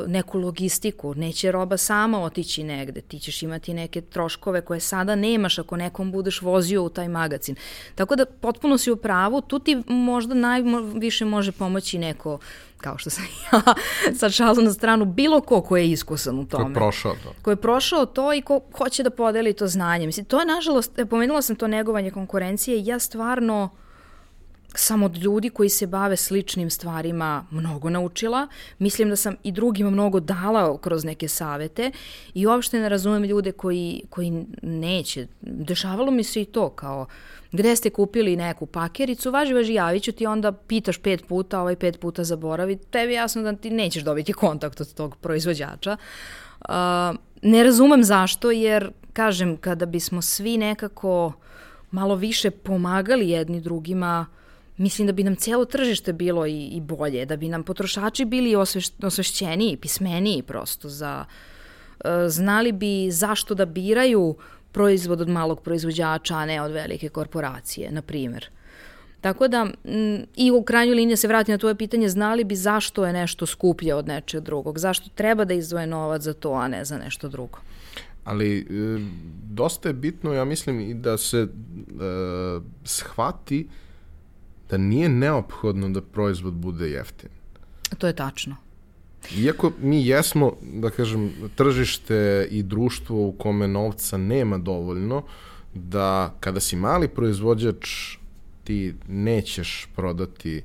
neku 0.06 0.38
logistiku. 0.38 1.14
Neće 1.14 1.52
roba 1.52 1.76
sama 1.76 2.22
otići 2.22 2.64
negde. 2.64 3.00
Ti 3.00 3.18
ćeš 3.18 3.42
imati 3.42 3.74
neke 3.74 4.00
troškove 4.00 4.60
koje 4.60 4.80
sada 4.80 5.14
nemaš 5.14 5.58
ako 5.58 5.76
nekom 5.76 6.12
budeš 6.12 6.42
vozio 6.42 6.82
u 6.82 6.88
taj 6.88 7.08
magazin. 7.08 7.56
Tako 7.94 8.16
da 8.16 8.26
potpuno 8.26 8.78
si 8.78 8.90
u 8.90 8.96
pravu. 8.96 9.40
Tu 9.40 9.58
ti 9.58 9.82
možda 9.86 10.34
najviše 10.34 11.24
može 11.24 11.52
pomoći 11.52 11.98
neko 11.98 12.38
kao 12.84 12.98
što 12.98 13.10
sam 13.10 13.24
ja 13.52 13.60
sad 14.14 14.32
šalu 14.32 14.62
na 14.62 14.72
stranu, 14.72 15.04
bilo 15.04 15.40
ko 15.40 15.60
ko 15.60 15.76
je 15.76 15.90
iskusan 15.90 16.38
u 16.38 16.46
tome. 16.46 16.64
Ko 16.64 16.70
je 16.70 16.74
prošao 16.74 17.14
to. 17.22 17.32
Ko 17.42 17.50
je 17.50 17.56
prošao 17.56 18.06
to 18.06 18.34
i 18.34 18.42
ko 18.42 18.60
hoće 18.78 19.02
da 19.02 19.10
podeli 19.10 19.52
to 19.52 19.66
znanje. 19.66 20.06
Mislim, 20.06 20.26
to 20.26 20.40
je 20.40 20.46
nažalost, 20.46 20.98
e, 20.98 21.06
pomenula 21.06 21.42
sam 21.42 21.56
to 21.56 21.68
negovanje 21.68 22.10
konkurencije, 22.10 22.84
ja 22.84 22.98
stvarno 22.98 23.70
sam 24.74 25.02
od 25.02 25.16
ljudi 25.16 25.50
koji 25.50 25.68
se 25.68 25.86
bave 25.86 26.16
sličnim 26.16 26.70
stvarima 26.70 27.46
mnogo 27.50 27.90
naučila. 27.90 28.48
Mislim 28.78 29.08
da 29.08 29.16
sam 29.16 29.36
i 29.42 29.52
drugima 29.52 29.90
mnogo 29.90 30.20
dala 30.20 30.78
kroz 30.78 31.04
neke 31.04 31.28
savete 31.28 31.90
i 32.34 32.46
uopšte 32.46 32.80
ne 32.80 32.88
razumem 32.88 33.24
ljude 33.24 33.52
koji, 33.52 34.02
koji 34.10 34.44
neće. 34.62 35.26
Dešavalo 35.40 36.10
mi 36.10 36.24
se 36.24 36.42
i 36.42 36.44
to 36.44 36.70
kao 36.70 37.06
gde 37.54 37.76
ste 37.76 37.90
kupili 37.90 38.36
neku 38.36 38.66
pakericu, 38.66 39.30
važi, 39.30 39.54
važi, 39.54 39.74
javit 39.74 40.02
ću 40.02 40.12
ti, 40.12 40.26
onda 40.26 40.52
pitaš 40.52 40.98
pet 40.98 41.26
puta, 41.28 41.60
ovaj 41.60 41.76
pet 41.76 42.00
puta 42.00 42.24
zaboravi, 42.24 42.76
tebi 42.76 43.12
jasno 43.12 43.42
da 43.42 43.52
ti 43.56 43.70
nećeš 43.70 44.02
dobiti 44.02 44.32
kontakt 44.32 44.80
od 44.80 44.94
tog 44.94 45.16
proizvođača. 45.16 45.96
Uh, 46.68 46.74
ne 47.42 47.62
razumem 47.62 48.04
zašto, 48.04 48.50
jer, 48.50 48.90
kažem, 49.12 49.56
kada 49.56 49.86
bismo 49.86 50.22
svi 50.22 50.56
nekako 50.56 51.32
malo 51.90 52.14
više 52.14 52.50
pomagali 52.50 53.30
jedni 53.30 53.60
drugima, 53.60 54.26
mislim 54.76 55.06
da 55.06 55.12
bi 55.12 55.24
nam 55.24 55.36
cijelo 55.36 55.64
tržište 55.64 56.12
bilo 56.12 56.46
i, 56.46 56.64
i 56.66 56.80
bolje, 56.80 57.26
da 57.26 57.36
bi 57.36 57.48
nam 57.48 57.62
potrošači 57.62 58.24
bili 58.24 58.56
osveš, 58.56 58.86
osvešćeniji, 59.02 59.76
pismeniji 59.76 60.42
prosto 60.42 60.88
za... 60.88 61.24
Uh, 62.04 62.10
znali 62.28 62.72
bi 62.72 63.10
zašto 63.10 63.54
da 63.54 63.64
biraju 63.64 64.20
uh, 64.20 64.36
proizvod 64.74 65.20
od 65.20 65.28
malog 65.28 65.60
proizvođača, 65.62 66.36
a 66.36 66.46
ne 66.46 66.62
od 66.62 66.72
velike 66.72 67.08
korporacije, 67.08 67.92
na 67.92 68.02
primer. 68.02 68.50
Tako 69.20 69.48
da, 69.48 69.66
i 70.36 70.50
u 70.50 70.62
krajnjoj 70.62 70.94
liniji 70.94 71.16
se 71.16 71.28
vrati 71.28 71.52
na 71.52 71.58
tvoje 71.58 71.74
pitanje, 71.74 72.08
znali 72.08 72.44
bi 72.44 72.56
zašto 72.56 73.06
je 73.06 73.12
nešto 73.12 73.46
skuplje 73.46 73.94
od 73.94 74.08
nečeg 74.08 74.42
drugog, 74.42 74.78
zašto 74.78 75.08
treba 75.14 75.44
da 75.44 75.54
izdvoje 75.54 75.86
novac 75.86 76.22
za 76.22 76.32
to, 76.32 76.52
a 76.52 76.68
ne 76.68 76.84
za 76.84 76.98
nešto 76.98 77.28
drugo. 77.28 77.58
Ali 78.24 78.58
e, 78.58 78.64
dosta 79.44 79.88
je 79.88 79.92
bitno, 79.92 80.32
ja 80.32 80.44
mislim, 80.44 80.80
i 80.80 80.94
da 80.94 81.16
se 81.18 81.38
e, 81.38 81.46
shvati 82.84 83.68
da 84.70 84.76
nije 84.76 85.08
neophodno 85.08 85.88
da 85.88 86.02
proizvod 86.02 86.54
bude 86.54 86.90
jeftin. 86.90 87.30
To 87.98 88.06
je 88.06 88.12
tačno. 88.12 88.56
Iako 89.32 89.72
mi 89.80 90.06
jesmo, 90.06 90.52
da 90.62 90.90
kažem, 90.90 91.32
tržište 91.56 92.48
i 92.50 92.62
društvo 92.62 93.26
u 93.26 93.32
kome 93.32 93.68
novca 93.68 94.16
nema 94.16 94.58
dovoljno, 94.58 95.22
da 95.74 96.34
kada 96.40 96.60
si 96.60 96.76
mali 96.76 97.08
proizvođač 97.08 98.16
ti 98.64 98.94
nećeš 99.08 99.88
prodati 99.96 100.62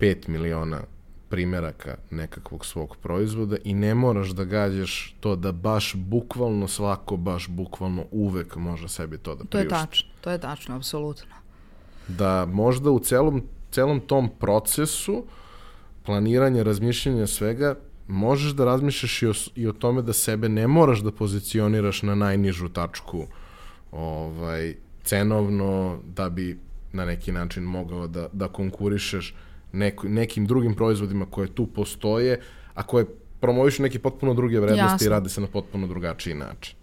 5 0.00 0.28
miliona 0.28 0.80
primeraka 1.28 1.96
nekakvog 2.10 2.66
svog 2.66 2.96
proizvoda 2.96 3.56
i 3.64 3.74
ne 3.74 3.94
moraš 3.94 4.28
da 4.28 4.44
gađaš 4.44 5.16
to 5.20 5.36
da 5.36 5.52
baš 5.52 5.94
bukvalno 5.94 6.68
svako, 6.68 7.16
baš 7.16 7.48
bukvalno 7.48 8.04
uvek 8.10 8.56
može 8.56 8.88
sebi 8.88 9.18
to 9.18 9.34
da 9.34 9.44
priušti. 9.44 9.68
To 9.68 9.76
je 9.76 9.80
tačno, 9.80 10.08
to 10.20 10.30
je 10.30 10.40
tačno, 10.40 10.76
apsolutno. 10.76 11.34
Da 12.08 12.46
možda 12.46 12.90
u 12.90 12.98
celom, 13.00 13.42
celom 13.70 14.00
tom 14.00 14.30
procesu 14.38 15.14
uh, 15.14 15.24
planiranja, 16.04 16.62
razmišljanja 16.62 17.26
svega, 17.26 17.74
možeš 18.08 18.52
da 18.52 18.64
razmišljaš 18.64 19.22
i 19.22 19.26
o, 19.26 19.32
i 19.54 19.66
o 19.66 19.72
tome 19.72 20.02
da 20.02 20.12
sebe 20.12 20.48
ne 20.48 20.66
moraš 20.66 21.00
da 21.00 21.12
pozicioniraš 21.12 22.02
na 22.02 22.14
najnižu 22.14 22.68
tačku 22.68 23.26
ovaj, 23.92 24.74
cenovno 25.04 25.98
da 26.16 26.28
bi 26.28 26.58
na 26.92 27.04
neki 27.04 27.32
način 27.32 27.62
mogao 27.62 28.06
da, 28.06 28.28
da 28.32 28.48
konkurišeš 28.48 29.34
neko, 29.72 30.08
nekim 30.08 30.46
drugim 30.46 30.74
proizvodima 30.74 31.26
koje 31.26 31.48
tu 31.48 31.66
postoje, 31.66 32.40
a 32.74 32.82
koje 32.82 33.06
promovišu 33.40 33.82
neke 33.82 33.98
potpuno 33.98 34.34
druge 34.34 34.60
vrednosti 34.60 34.94
Jasno. 34.94 35.06
i 35.06 35.08
rade 35.08 35.28
se 35.28 35.40
na 35.40 35.46
potpuno 35.46 35.86
drugačiji 35.86 36.34
način. 36.34 36.76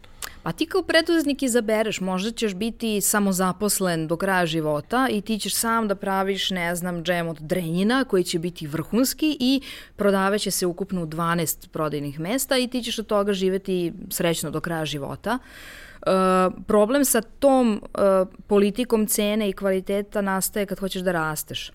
Pa 0.50 0.54
ti 0.54 0.66
kao 0.66 0.82
preduzetnik 0.84 1.44
izabereš, 1.44 2.02
možda 2.02 2.32
ćeš 2.32 2.54
biti 2.54 3.02
samozaposlen 3.02 4.08
do 4.08 4.18
kraja 4.18 4.46
života 4.46 5.08
i 5.12 5.22
ti 5.22 5.40
ćeš 5.40 5.56
sam 5.56 5.88
da 5.88 5.96
praviš, 5.96 6.50
ne 6.50 6.76
znam, 6.76 7.04
džem 7.04 7.28
od 7.28 7.38
drenjina 7.40 8.04
koji 8.04 8.24
će 8.24 8.40
biti 8.40 8.68
vrhunski 8.68 9.38
i 9.40 9.62
prodaveće 9.96 10.52
se 10.52 10.66
ukupno 10.66 11.04
u 11.04 11.06
12 11.06 11.68
prodajnih 11.68 12.20
mesta 12.20 12.58
i 12.58 12.68
ti 12.68 12.84
ćeš 12.84 13.00
od 13.00 13.08
toga 13.08 13.34
živeti 13.34 13.94
srećno 14.10 14.52
do 14.52 14.62
kraja 14.62 14.86
života. 14.86 15.38
Uh, 15.38 16.54
problem 16.68 17.06
sa 17.06 17.22
tom 17.22 17.82
uh, 17.84 18.28
politikom 18.48 19.08
cene 19.08 19.50
i 19.50 19.54
kvaliteta 19.54 20.22
nastaje 20.22 20.66
kad 20.66 20.80
hoćeš 20.80 21.02
da 21.02 21.12
rasteš. 21.12 21.72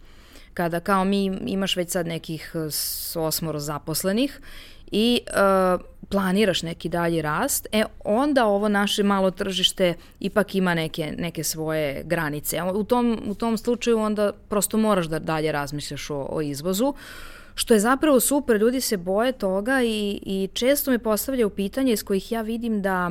Kada 0.54 0.80
kao 0.80 1.04
mi 1.04 1.24
imaš 1.46 1.76
već 1.76 1.90
sad 1.90 2.06
nekih 2.06 2.52
osmoro 3.14 3.58
zaposlenih 3.58 4.40
i 4.90 5.20
uh, 5.26 5.80
planiraš 6.08 6.62
neki 6.62 6.88
dalji 6.88 7.22
rast, 7.22 7.66
e 7.72 7.84
onda 8.04 8.46
ovo 8.46 8.68
naše 8.68 9.02
malo 9.02 9.30
tržište 9.30 9.94
ipak 10.20 10.54
ima 10.54 10.74
neke, 10.74 11.14
neke 11.18 11.44
svoje 11.44 12.02
granice. 12.04 12.62
U 12.62 12.84
tom, 12.84 13.22
u 13.26 13.34
tom 13.34 13.58
slučaju 13.58 13.98
onda 13.98 14.32
prosto 14.48 14.76
moraš 14.76 15.06
da 15.06 15.18
dalje 15.18 15.52
razmišljaš 15.52 16.10
o, 16.10 16.26
o 16.30 16.40
izvozu, 16.40 16.94
što 17.54 17.74
je 17.74 17.80
zapravo 17.80 18.20
super, 18.20 18.56
ljudi 18.56 18.80
se 18.80 18.96
boje 18.96 19.32
toga 19.32 19.82
i, 19.82 20.20
i 20.22 20.48
često 20.52 20.90
me 20.90 20.98
postavljaju 20.98 21.50
pitanje 21.50 21.92
iz 21.92 22.04
kojih 22.04 22.32
ja 22.32 22.42
vidim 22.42 22.82
da 22.82 23.10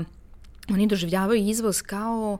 oni 0.70 0.88
doživljavaju 0.88 1.50
izvoz 1.50 1.82
kao 1.82 2.38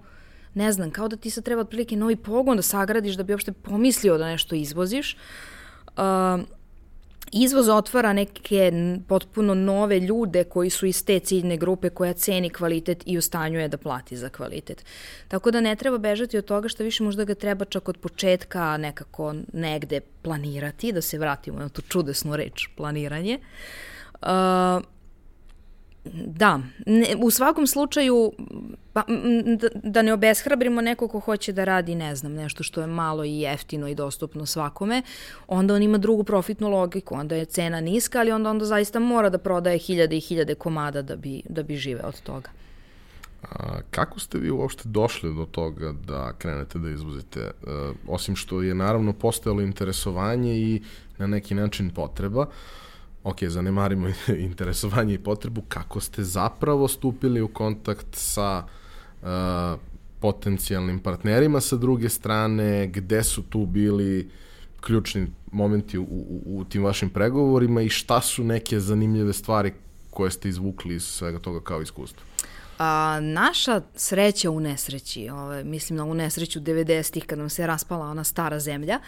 ne 0.54 0.72
znam, 0.72 0.92
kao 0.92 1.08
da 1.08 1.16
ti 1.16 1.30
sad 1.30 1.44
treba 1.44 1.62
otprilike 1.62 1.96
novi 1.96 2.16
pogon 2.16 2.56
da 2.56 2.62
sagradiš 2.62 3.16
da 3.16 3.24
bi 3.24 3.34
uopšte 3.34 3.52
pomislio 3.52 4.18
da 4.18 4.28
nešto 4.28 4.56
izvoziš. 4.56 5.18
Uh, 5.88 6.04
izvoz 7.34 7.70
otvara 7.70 8.14
neke 8.14 8.72
potpuno 9.08 9.54
nove 9.54 10.00
ljude 10.00 10.44
koji 10.44 10.70
su 10.70 10.86
iz 10.86 11.06
te 11.06 11.20
ciljne 11.20 11.58
grupe 11.58 11.90
koja 11.90 12.14
ceni 12.14 12.50
kvalitet 12.50 13.04
i 13.06 13.18
u 13.18 13.22
stanju 13.22 13.60
je 13.60 13.68
da 13.68 13.78
plati 13.78 14.18
za 14.18 14.30
kvalitet. 14.30 14.86
Tako 15.28 15.52
da 15.52 15.62
ne 15.62 15.76
treba 15.76 15.98
bežati 15.98 16.38
od 16.38 16.46
toga 16.46 16.68
što 16.68 16.84
više 16.84 17.04
možda 17.04 17.24
ga 17.24 17.36
treba 17.36 17.66
čak 17.66 17.90
od 17.90 17.98
početka 17.98 18.78
nekako 18.78 19.34
negde 19.54 20.00
planirati, 20.22 20.92
da 20.92 21.02
se 21.02 21.18
vratimo 21.18 21.60
na 21.60 21.70
tu 21.70 21.82
čudesnu 21.82 22.36
reč 22.36 22.68
planiranje. 22.78 23.40
Uh, 24.22 24.30
Da, 26.14 26.60
ne, 26.86 27.16
u 27.18 27.32
svakom 27.32 27.68
slučaju 27.68 28.32
pa, 28.94 29.04
da, 29.84 30.02
ne 30.02 30.14
obeshrabrimo 30.14 30.82
neko 30.82 31.08
ko 31.08 31.20
hoće 31.20 31.54
da 31.54 31.64
radi, 31.64 31.96
ne 31.96 32.16
znam, 32.16 32.34
nešto 32.34 32.64
što 32.64 32.82
je 32.82 32.88
malo 32.88 33.24
i 33.24 33.40
jeftino 33.40 33.88
i 33.88 33.96
dostupno 33.96 34.46
svakome, 34.46 35.02
onda 35.48 35.74
on 35.74 35.84
ima 35.84 35.98
drugu 35.98 36.24
profitnu 36.24 36.70
logiku, 36.70 37.16
onda 37.16 37.36
je 37.36 37.46
cena 37.46 37.82
niska, 37.82 38.20
ali 38.20 38.32
onda 38.32 38.50
onda 38.50 38.66
zaista 38.66 39.00
mora 39.00 39.30
da 39.30 39.38
prodaje 39.38 39.78
hiljade 39.78 40.18
i 40.18 40.20
hiljade 40.20 40.56
komada 40.56 41.02
da 41.02 41.16
bi, 41.16 41.42
da 41.50 41.64
bi 41.64 41.76
žive 41.76 42.02
od 42.04 42.22
toga. 42.22 42.50
A, 43.44 43.80
kako 43.92 44.20
ste 44.20 44.38
vi 44.38 44.52
uopšte 44.52 44.82
došli 44.86 45.36
do 45.36 45.46
toga 45.46 45.94
da 46.08 46.34
krenete 46.38 46.80
da 46.80 46.90
izvozite? 46.90 47.40
E, 47.40 47.52
osim 48.08 48.36
što 48.36 48.62
je 48.62 48.76
naravno 48.76 49.14
postojalo 49.14 49.62
interesovanje 49.62 50.56
i 50.56 50.82
na 51.18 51.28
neki 51.28 51.56
način 51.56 51.90
potreba, 51.90 52.46
ok, 53.24 53.44
zanemarimo 53.48 54.08
interesovanje 54.50 55.14
i 55.14 55.18
potrebu, 55.18 55.62
kako 55.68 56.00
ste 56.00 56.24
zapravo 56.24 56.88
stupili 56.88 57.42
u 57.42 57.48
kontakt 57.48 58.08
sa 58.12 58.64
uh, 59.22 59.28
potencijalnim 60.20 61.00
partnerima 61.00 61.62
sa 61.62 61.76
druge 61.76 62.10
strane, 62.10 62.88
gde 62.88 63.24
su 63.24 63.42
tu 63.42 63.66
bili 63.66 64.30
ključni 64.82 65.28
momenti 65.52 65.98
u, 65.98 66.04
u, 66.04 66.42
u 66.46 66.66
tim 66.66 66.84
vašim 66.84 67.10
pregovorima 67.10 67.82
i 67.82 67.90
šta 67.90 68.22
su 68.22 68.44
neke 68.44 68.80
zanimljive 68.80 69.34
stvari 69.34 69.74
koje 70.10 70.32
ste 70.32 70.50
izvukli 70.50 70.96
iz 70.96 71.04
svega 71.04 71.40
toga 71.40 71.60
kao 71.60 71.82
iskustvo? 71.82 72.33
A, 72.80 73.20
naša 73.22 73.82
sreća 73.96 74.52
u 74.52 74.60
nesreći, 74.60 75.30
ove, 75.30 75.64
mislim 75.64 75.98
na 75.98 76.06
u 76.06 76.14
nesreću 76.14 76.60
90-ih 76.60 77.26
kad 77.26 77.38
nam 77.40 77.50
se 77.50 77.68
raspala 77.68 78.06
ona 78.06 78.24
stara 78.24 78.60
zemlja, 78.60 79.00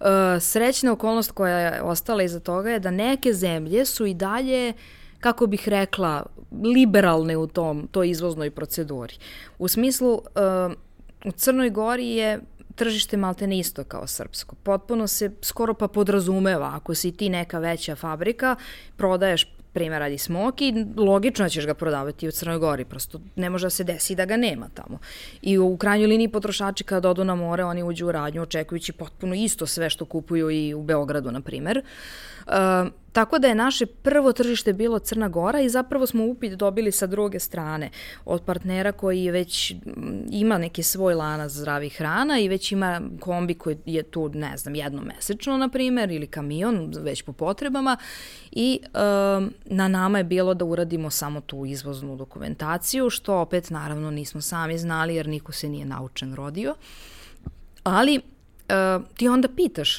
a, 0.00 0.38
srećna 0.40 0.92
okolnost 0.92 1.30
koja 1.30 1.58
je 1.58 1.82
ostala 1.82 2.22
iza 2.22 2.40
toga 2.40 2.70
je 2.70 2.80
da 2.80 2.90
neke 2.90 3.32
zemlje 3.32 3.86
su 3.86 4.06
i 4.06 4.14
dalje 4.14 4.72
kako 5.20 5.46
bih 5.46 5.68
rekla, 5.68 6.26
liberalne 6.62 7.36
u 7.36 7.46
tom, 7.46 7.88
toj 7.90 8.10
izvoznoj 8.10 8.50
proceduri. 8.50 9.14
U 9.58 9.68
smislu, 9.68 10.22
a, 10.34 10.70
u 11.24 11.32
Crnoj 11.32 11.70
Gori 11.70 12.08
je 12.08 12.40
tržište 12.74 13.16
maltene 13.16 13.58
isto 13.58 13.84
kao 13.84 14.06
srpsko. 14.06 14.56
Potpuno 14.62 15.06
se 15.06 15.30
skoro 15.42 15.74
pa 15.74 15.88
podrazumeva, 15.88 16.72
ako 16.74 16.94
si 16.94 17.12
ti 17.12 17.28
neka 17.28 17.58
veća 17.58 17.96
fabrika, 17.96 18.56
prodaješ 18.96 19.57
primjer 19.78 20.00
radi 20.00 20.18
smoki, 20.18 20.72
logično 20.96 21.44
da 21.44 21.48
ćeš 21.48 21.66
ga 21.66 21.74
prodavati 21.74 22.28
u 22.28 22.32
Crnoj 22.32 22.58
Gori, 22.58 22.84
prosto 22.84 23.20
ne 23.36 23.50
može 23.50 23.66
da 23.66 23.70
se 23.70 23.84
desi 23.84 24.14
da 24.14 24.24
ga 24.24 24.36
nema 24.36 24.68
tamo. 24.74 24.98
I 25.42 25.58
u 25.58 25.76
krajnjoj 25.76 26.06
liniji 26.06 26.28
potrošači 26.28 26.84
kada 26.84 27.10
odu 27.10 27.24
na 27.24 27.34
more, 27.34 27.64
oni 27.64 27.82
uđu 27.82 28.06
u 28.06 28.12
radnju 28.12 28.42
očekujući 28.42 28.92
potpuno 28.92 29.34
isto 29.34 29.66
sve 29.66 29.90
što 29.90 30.04
kupuju 30.04 30.50
i 30.50 30.74
u 30.74 30.82
Beogradu, 30.82 31.30
na 31.30 31.40
primer. 31.40 31.78
Uh, 31.78 32.37
tako 33.12 33.38
da 33.38 33.48
je 33.48 33.54
naše 33.54 33.86
prvo 33.86 34.32
tržište 34.32 34.72
bilo 34.72 34.98
Crna 34.98 35.28
Gora 35.28 35.60
i 35.60 35.68
zapravo 35.68 36.06
smo 36.06 36.24
upit 36.24 36.52
dobili 36.52 36.92
sa 36.92 37.06
druge 37.06 37.38
strane 37.40 37.90
od 38.24 38.42
partnera 38.42 38.92
koji 38.92 39.30
već 39.30 39.74
ima 40.30 40.58
neki 40.58 40.82
svoj 40.82 41.14
lanac 41.14 41.52
zdravih 41.52 41.96
hrana 41.96 42.38
i 42.38 42.48
već 42.48 42.72
ima 42.72 43.00
kombi 43.20 43.54
koji 43.54 43.76
je 43.86 44.02
tu, 44.02 44.28
ne 44.28 44.56
znam, 44.56 44.74
jednomesečno, 44.74 45.56
na 45.56 45.68
primer, 45.68 46.10
ili 46.10 46.26
kamion, 46.26 46.94
već 47.00 47.22
po 47.22 47.32
potrebama 47.32 47.96
i 48.50 48.80
um, 48.84 49.52
na 49.64 49.88
nama 49.88 50.18
je 50.18 50.24
bilo 50.24 50.54
da 50.54 50.64
uradimo 50.64 51.10
samo 51.10 51.40
tu 51.40 51.66
izvoznu 51.66 52.16
dokumentaciju, 52.16 53.10
što 53.10 53.36
opet 53.36 53.70
naravno 53.70 54.10
nismo 54.10 54.40
sami 54.40 54.78
znali 54.78 55.14
jer 55.14 55.28
niko 55.28 55.52
se 55.52 55.68
nije 55.68 55.84
naučen 55.84 56.34
rodio. 56.34 56.74
Ali 57.84 58.18
uh, 58.18 59.04
ti 59.16 59.28
onda 59.28 59.48
pitaš 59.48 59.98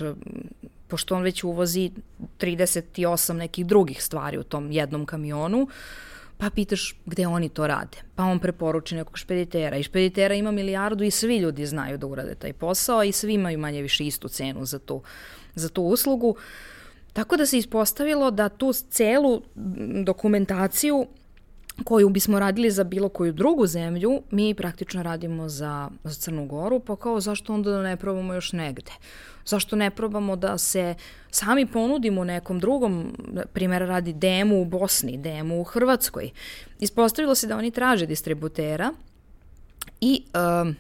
pošto 0.90 1.16
on 1.16 1.24
već 1.24 1.44
uvozi 1.44 1.92
38 2.40 3.34
nekih 3.34 3.66
drugih 3.66 4.04
stvari 4.04 4.38
u 4.38 4.44
tom 4.44 4.72
jednom 4.72 5.06
kamionu, 5.06 5.68
pa 6.38 6.50
pitaš 6.50 6.96
gde 7.06 7.28
oni 7.28 7.50
to 7.50 7.68
rade. 7.68 7.98
Pa 8.16 8.24
on 8.24 8.40
preporuči 8.40 8.96
nekog 8.96 9.18
špeditera 9.18 9.78
i 9.78 9.84
špeditera 9.84 10.36
ima 10.36 10.52
milijardu 10.52 11.04
i 11.04 11.12
svi 11.12 11.38
ljudi 11.38 11.66
znaju 11.66 11.98
da 11.98 12.08
urade 12.08 12.36
taj 12.36 12.54
posao 12.54 13.04
i 13.04 13.12
svi 13.12 13.34
imaju 13.34 13.60
manje 13.60 13.82
više 13.82 14.06
istu 14.06 14.28
cenu 14.28 14.66
za 14.66 14.80
tu, 14.80 15.02
za 15.56 15.70
tu 15.70 15.84
uslugu. 15.84 16.36
Tako 17.14 17.38
da 17.38 17.46
se 17.46 17.58
ispostavilo 17.58 18.32
da 18.32 18.50
tu 18.50 18.74
celu 18.74 19.42
dokumentaciju 20.06 21.08
koju 21.84 22.10
bismo 22.10 22.40
radili 22.40 22.72
za 22.72 22.84
bilo 22.84 23.10
koju 23.10 23.34
drugu 23.34 23.68
zemlju, 23.68 24.22
mi 24.32 24.54
praktično 24.54 25.04
radimo 25.04 25.50
za, 25.50 25.90
za 26.04 26.14
Crnu 26.14 26.46
Goru, 26.46 26.80
pa 26.80 26.96
kao 26.96 27.20
zašto 27.20 27.54
onda 27.54 27.72
da 27.72 27.82
ne 27.84 27.98
probamo 27.98 28.34
još 28.34 28.54
negde? 28.54 28.92
Zašto 29.50 29.76
ne 29.76 29.90
probamo 29.90 30.36
da 30.36 30.58
se 30.58 30.96
sami 31.32 31.66
ponudimo 31.66 32.24
nekom 32.24 32.60
drugom, 32.60 33.16
primjera 33.54 33.86
radi 33.86 34.14
demu 34.14 34.62
u 34.62 34.66
Bosni, 34.66 35.18
demu 35.18 35.62
u 35.62 35.64
Hrvatskoj. 35.64 36.30
Ispostavilo 36.80 37.36
se 37.36 37.48
da 37.48 37.58
oni 37.58 37.72
traže 37.72 38.06
distributera 38.06 38.94
i 40.02 40.24
uh, 40.34 40.74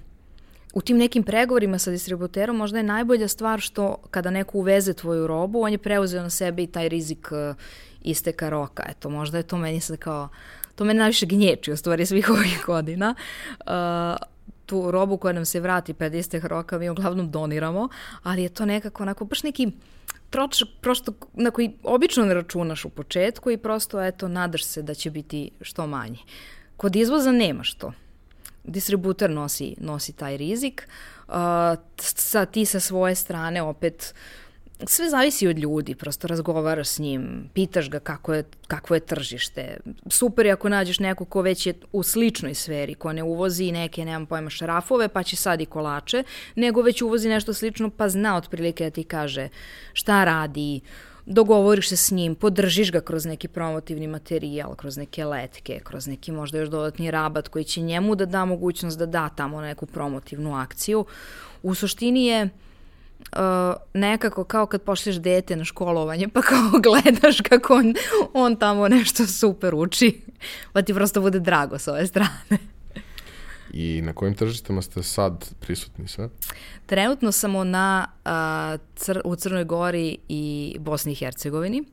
u 0.74 0.82
tim 0.82 0.97
nekim 0.97 1.24
pregovorima 1.24 1.80
sa 1.80 1.91
distributerom 1.91 2.57
možda 2.57 2.78
je 2.78 2.84
najbolja 2.84 3.28
stvar 3.28 3.59
što 3.59 3.95
kada 4.11 4.30
neko 4.30 4.57
uveze 4.57 4.93
tvoju 4.93 5.28
robu, 5.28 5.61
on 5.61 5.72
je 5.72 5.78
preuzeo 5.78 6.22
na 6.24 6.30
sebe 6.30 6.63
i 6.63 6.67
taj 6.67 6.89
rizik 6.89 7.28
uh, 7.32 7.55
isteka 8.01 8.49
roka. 8.49 8.84
Eto, 8.89 9.09
možda 9.09 9.38
je 9.38 9.43
to 9.43 9.57
meni 9.57 9.80
sad 9.80 9.97
kao, 9.97 10.30
to 10.76 10.84
me 10.84 10.93
najviše 10.93 11.26
gnječi 11.26 11.72
u 11.72 11.78
stvari 11.78 12.05
svih 12.05 12.30
ovih 12.30 12.63
godina. 12.65 13.15
Uh, 13.59 14.38
tu 14.70 14.91
robu 14.91 15.17
koja 15.17 15.34
nam 15.34 15.45
se 15.45 15.59
vrati 15.59 15.93
pred 15.93 16.13
istek 16.13 16.43
roka 16.43 16.78
mi 16.78 16.89
uglavnom 16.89 17.32
doniramo, 17.32 17.89
ali 18.24 18.43
je 18.43 18.49
to 18.49 18.65
nekako 18.65 19.03
onako 19.03 19.26
baš 19.26 19.43
neki 19.43 19.72
tročak 20.30 20.67
prosto 20.82 21.13
na 21.34 21.51
koji 21.51 21.72
obično 21.84 22.26
ne 22.26 22.34
računaš 22.34 22.86
u 22.86 22.89
početku 22.89 23.51
i 23.51 23.57
prosto 23.57 24.01
eto 24.01 24.28
nadaš 24.28 24.63
se 24.63 24.82
da 24.82 24.93
će 24.93 25.11
biti 25.11 25.51
što 25.61 25.88
manje. 25.88 26.20
Kod 26.78 26.95
izvoza 26.95 27.32
nemaš 27.32 27.74
to. 27.74 27.93
Distributer 28.63 29.30
nosi, 29.30 29.76
nosi 29.80 30.13
taj 30.13 30.38
rizik, 30.38 30.88
uh, 31.28 31.34
sa, 31.97 32.45
ti 32.45 32.65
sa 32.65 32.80
svoje 32.80 33.15
strane 33.15 33.61
opet 33.61 34.13
uh, 34.13 34.49
sve 34.86 35.09
zavisi 35.09 35.47
od 35.47 35.59
ljudi, 35.59 35.95
prosto 35.95 36.27
razgovaraš 36.27 36.88
s 36.88 36.99
njim, 36.99 37.49
pitaš 37.53 37.89
ga 37.89 37.99
kako 37.99 38.34
je, 38.34 38.43
kako 38.67 38.93
je 38.93 38.99
tržište. 38.99 39.77
Super 40.09 40.45
je 40.45 40.51
ako 40.51 40.69
nađeš 40.69 40.99
neko 40.99 41.25
ko 41.25 41.41
već 41.41 41.65
je 41.65 41.73
u 41.91 42.03
sličnoj 42.03 42.53
sferi, 42.53 42.95
ko 42.95 43.13
ne 43.13 43.23
uvozi 43.23 43.71
neke, 43.71 44.05
nemam 44.05 44.25
pojma, 44.25 44.49
šarafove, 44.49 45.07
pa 45.07 45.23
će 45.23 45.36
sad 45.36 45.61
i 45.61 45.65
kolače, 45.65 46.23
nego 46.55 46.82
već 46.82 47.01
uvozi 47.01 47.30
nešto 47.30 47.53
slično, 47.53 47.89
pa 47.89 48.09
zna 48.09 48.38
otprilike 48.38 48.84
da 48.84 48.89
ti 48.89 49.03
kaže 49.03 49.49
šta 49.93 50.23
radi, 50.23 50.82
dogovoriš 51.25 51.89
se 51.89 51.97
s 51.97 52.11
njim, 52.11 52.36
podržiš 52.36 52.91
ga 52.91 53.01
kroz 53.01 53.25
neki 53.25 53.47
promotivni 53.47 54.07
materijal, 54.07 54.75
kroz 54.75 54.97
neke 54.97 55.25
letke, 55.25 55.80
kroz 55.84 56.07
neki 56.07 56.32
možda 56.32 56.57
još 56.57 56.69
dodatni 56.69 57.11
rabat 57.11 57.47
koji 57.47 57.63
će 57.63 57.82
njemu 57.82 58.15
da 58.15 58.25
da 58.25 58.45
mogućnost 58.45 58.99
da 58.99 59.05
da 59.05 59.30
tamo 59.30 59.61
neku 59.61 59.86
promotivnu 59.86 60.55
akciju. 60.55 61.05
U 61.63 61.75
suštini 61.75 62.25
je 62.25 62.49
uh, 63.20 63.76
nekako 63.93 64.43
kao 64.43 64.65
kad 64.65 64.82
pošlješ 64.82 65.15
dete 65.15 65.55
na 65.55 65.65
školovanje 65.65 66.28
pa 66.28 66.41
kao 66.41 66.72
gledaš 66.84 67.41
kako 67.41 67.74
on, 67.74 67.93
on 68.34 68.55
tamo 68.55 68.88
nešto 68.88 69.28
super 69.28 69.76
uči 69.76 70.22
pa 70.74 70.82
ti 70.82 70.93
prosto 70.93 71.22
bude 71.22 71.39
drago 71.39 71.80
s 71.80 71.88
ove 71.88 72.07
strane. 72.07 72.57
I 73.74 74.01
na 74.01 74.13
kojim 74.13 74.36
tržištima 74.36 74.82
ste 74.82 75.03
sad 75.03 75.49
prisutni 75.59 76.07
sve? 76.07 76.30
Trenutno 76.86 77.32
samo 77.32 77.63
na, 77.63 78.07
uh, 78.26 78.82
cr 78.95 79.22
u 79.26 79.36
Crnoj 79.36 79.63
Gori 79.63 80.17
i 80.30 80.76
Bosni 80.80 81.11
i 81.11 81.15
Hercegovini. 81.15 81.84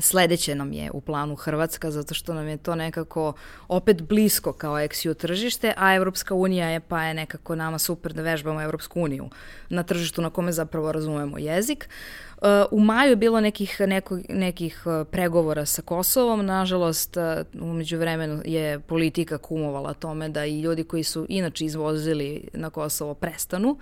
Sledeće 0.00 0.54
nam 0.54 0.72
je 0.72 0.90
u 0.90 1.00
planu 1.00 1.34
Hrvatska, 1.34 1.90
zato 1.90 2.14
što 2.14 2.34
nam 2.34 2.48
je 2.48 2.56
to 2.56 2.74
nekako 2.74 3.32
opet 3.68 4.02
blisko 4.02 4.52
kao 4.52 4.78
eksiju 4.78 5.14
tržište, 5.14 5.74
a 5.76 5.94
Evropska 5.94 6.34
unija 6.34 6.68
je 6.68 6.80
pa 6.80 7.02
je 7.02 7.14
nekako 7.14 7.54
nama 7.54 7.78
super 7.78 8.12
da 8.12 8.22
vežbamo 8.22 8.62
Evropsku 8.62 9.00
uniju 9.00 9.28
na 9.68 9.82
tržištu 9.82 10.22
na 10.22 10.30
kome 10.30 10.52
zapravo 10.52 10.92
razumemo 10.92 11.38
jezik. 11.38 11.88
Uh, 12.36 12.48
u 12.70 12.80
maju 12.80 13.10
je 13.10 13.16
bilo 13.16 13.40
nekih, 13.40 13.80
neko, 13.80 14.18
nekih 14.28 14.82
uh, 14.86 15.06
pregovora 15.10 15.66
sa 15.66 15.82
Kosovom, 15.82 16.46
nažalost 16.46 17.16
uh, 17.16 17.62
umeđu 17.62 17.98
vremenu 17.98 18.42
je 18.44 18.80
politika 18.80 19.38
kumovala 19.38 19.94
tome 19.94 20.28
da 20.28 20.44
i 20.44 20.60
ljudi 20.60 20.84
koji 20.84 21.02
su 21.02 21.26
inače 21.28 21.64
izvozili 21.64 22.48
na 22.52 22.70
Kosovo 22.70 23.14
prestanu, 23.14 23.78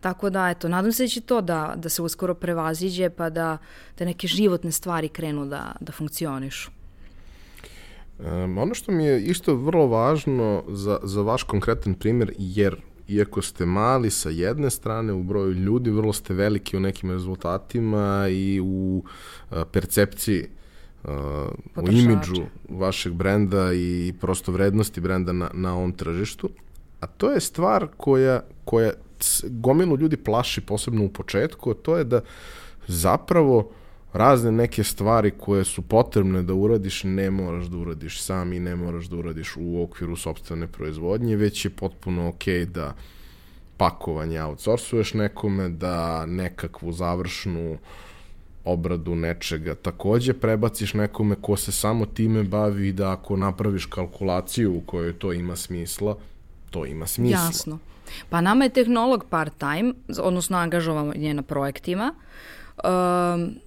Tako 0.00 0.30
da, 0.30 0.50
eto, 0.50 0.68
nadam 0.68 0.92
se 0.92 1.04
da 1.04 1.08
će 1.08 1.20
to 1.20 1.40
da, 1.40 1.74
da 1.76 1.88
se 1.88 2.02
uskoro 2.02 2.34
prevaziđe 2.34 3.10
pa 3.10 3.30
da, 3.30 3.58
da 3.98 4.04
neke 4.04 4.26
životne 4.26 4.72
stvari 4.72 5.08
krenu 5.08 5.46
da, 5.46 5.72
da 5.80 5.92
funkcionišu. 5.92 6.70
Um, 8.18 8.58
ono 8.58 8.74
što 8.74 8.92
mi 8.92 9.04
je 9.04 9.22
isto 9.22 9.54
vrlo 9.54 9.86
važno 9.86 10.64
za, 10.68 10.98
za 11.02 11.22
vaš 11.22 11.42
konkretan 11.42 11.94
primjer, 11.94 12.32
jer 12.38 12.76
iako 13.08 13.42
ste 13.42 13.66
mali 13.66 14.10
sa 14.10 14.30
jedne 14.30 14.70
strane 14.70 15.12
u 15.12 15.22
broju 15.22 15.52
ljudi, 15.52 15.90
vrlo 15.90 16.12
ste 16.12 16.34
veliki 16.34 16.76
u 16.76 16.80
nekim 16.80 17.10
rezultatima 17.10 18.28
i 18.30 18.60
u 18.64 19.02
a, 19.50 19.64
percepciji 19.64 20.46
uh, 21.04 21.10
u 21.76 21.90
imidžu 21.90 22.42
vašeg 22.68 23.12
brenda 23.12 23.72
i 23.72 24.14
prosto 24.20 24.52
vrednosti 24.52 25.00
brenda 25.00 25.32
na, 25.32 25.50
na 25.54 25.74
ovom 25.74 25.92
tržištu. 25.92 26.50
A 27.00 27.06
to 27.06 27.30
je 27.30 27.40
stvar 27.40 27.88
koja, 27.96 28.40
koja 28.64 28.92
gomilu 29.44 29.96
ljudi 29.96 30.16
plaši, 30.16 30.60
posebno 30.60 31.04
u 31.04 31.08
početku, 31.08 31.74
to 31.74 31.96
je 31.96 32.04
da 32.04 32.20
zapravo 32.86 33.70
razne 34.12 34.52
neke 34.52 34.84
stvari 34.84 35.30
koje 35.38 35.64
su 35.64 35.82
potrebne 35.82 36.42
da 36.42 36.54
uradiš, 36.54 37.04
ne 37.04 37.30
moraš 37.30 37.66
da 37.66 37.76
uradiš 37.76 38.22
sam 38.22 38.52
i 38.52 38.60
ne 38.60 38.76
moraš 38.76 39.06
da 39.06 39.16
uradiš 39.16 39.56
u 39.56 39.82
okviru 39.82 40.16
sobstvene 40.16 40.66
proizvodnje, 40.66 41.36
već 41.36 41.64
je 41.64 41.70
potpuno 41.70 42.28
okej 42.28 42.60
okay 42.60 42.64
da 42.64 42.94
pakovanje 43.76 44.42
outsourcuješ 44.42 45.14
nekome, 45.14 45.68
da 45.68 46.26
nekakvu 46.26 46.92
završnu 46.92 47.78
obradu 48.64 49.14
nečega 49.14 49.74
takođe 49.74 50.32
prebaciš 50.32 50.94
nekome 50.94 51.34
ko 51.40 51.56
se 51.56 51.72
samo 51.72 52.06
time 52.06 52.42
bavi 52.42 52.92
da 52.92 53.12
ako 53.12 53.36
napraviš 53.36 53.86
kalkulaciju 53.86 54.76
u 54.76 54.80
kojoj 54.80 55.12
to 55.12 55.32
ima 55.32 55.56
smisla, 55.56 56.16
to 56.70 56.86
ima 56.86 57.06
smisla. 57.06 57.40
Jasno. 57.46 57.78
Pa 58.28 58.40
nama 58.40 58.64
je 58.64 58.70
tehnolog 58.70 59.24
part-time, 59.30 59.92
odnosno 60.20 60.58
angažovamo 60.58 61.12
nje 61.16 61.34
na 61.34 61.42
projektima. 61.42 62.14
Um, 62.84 63.60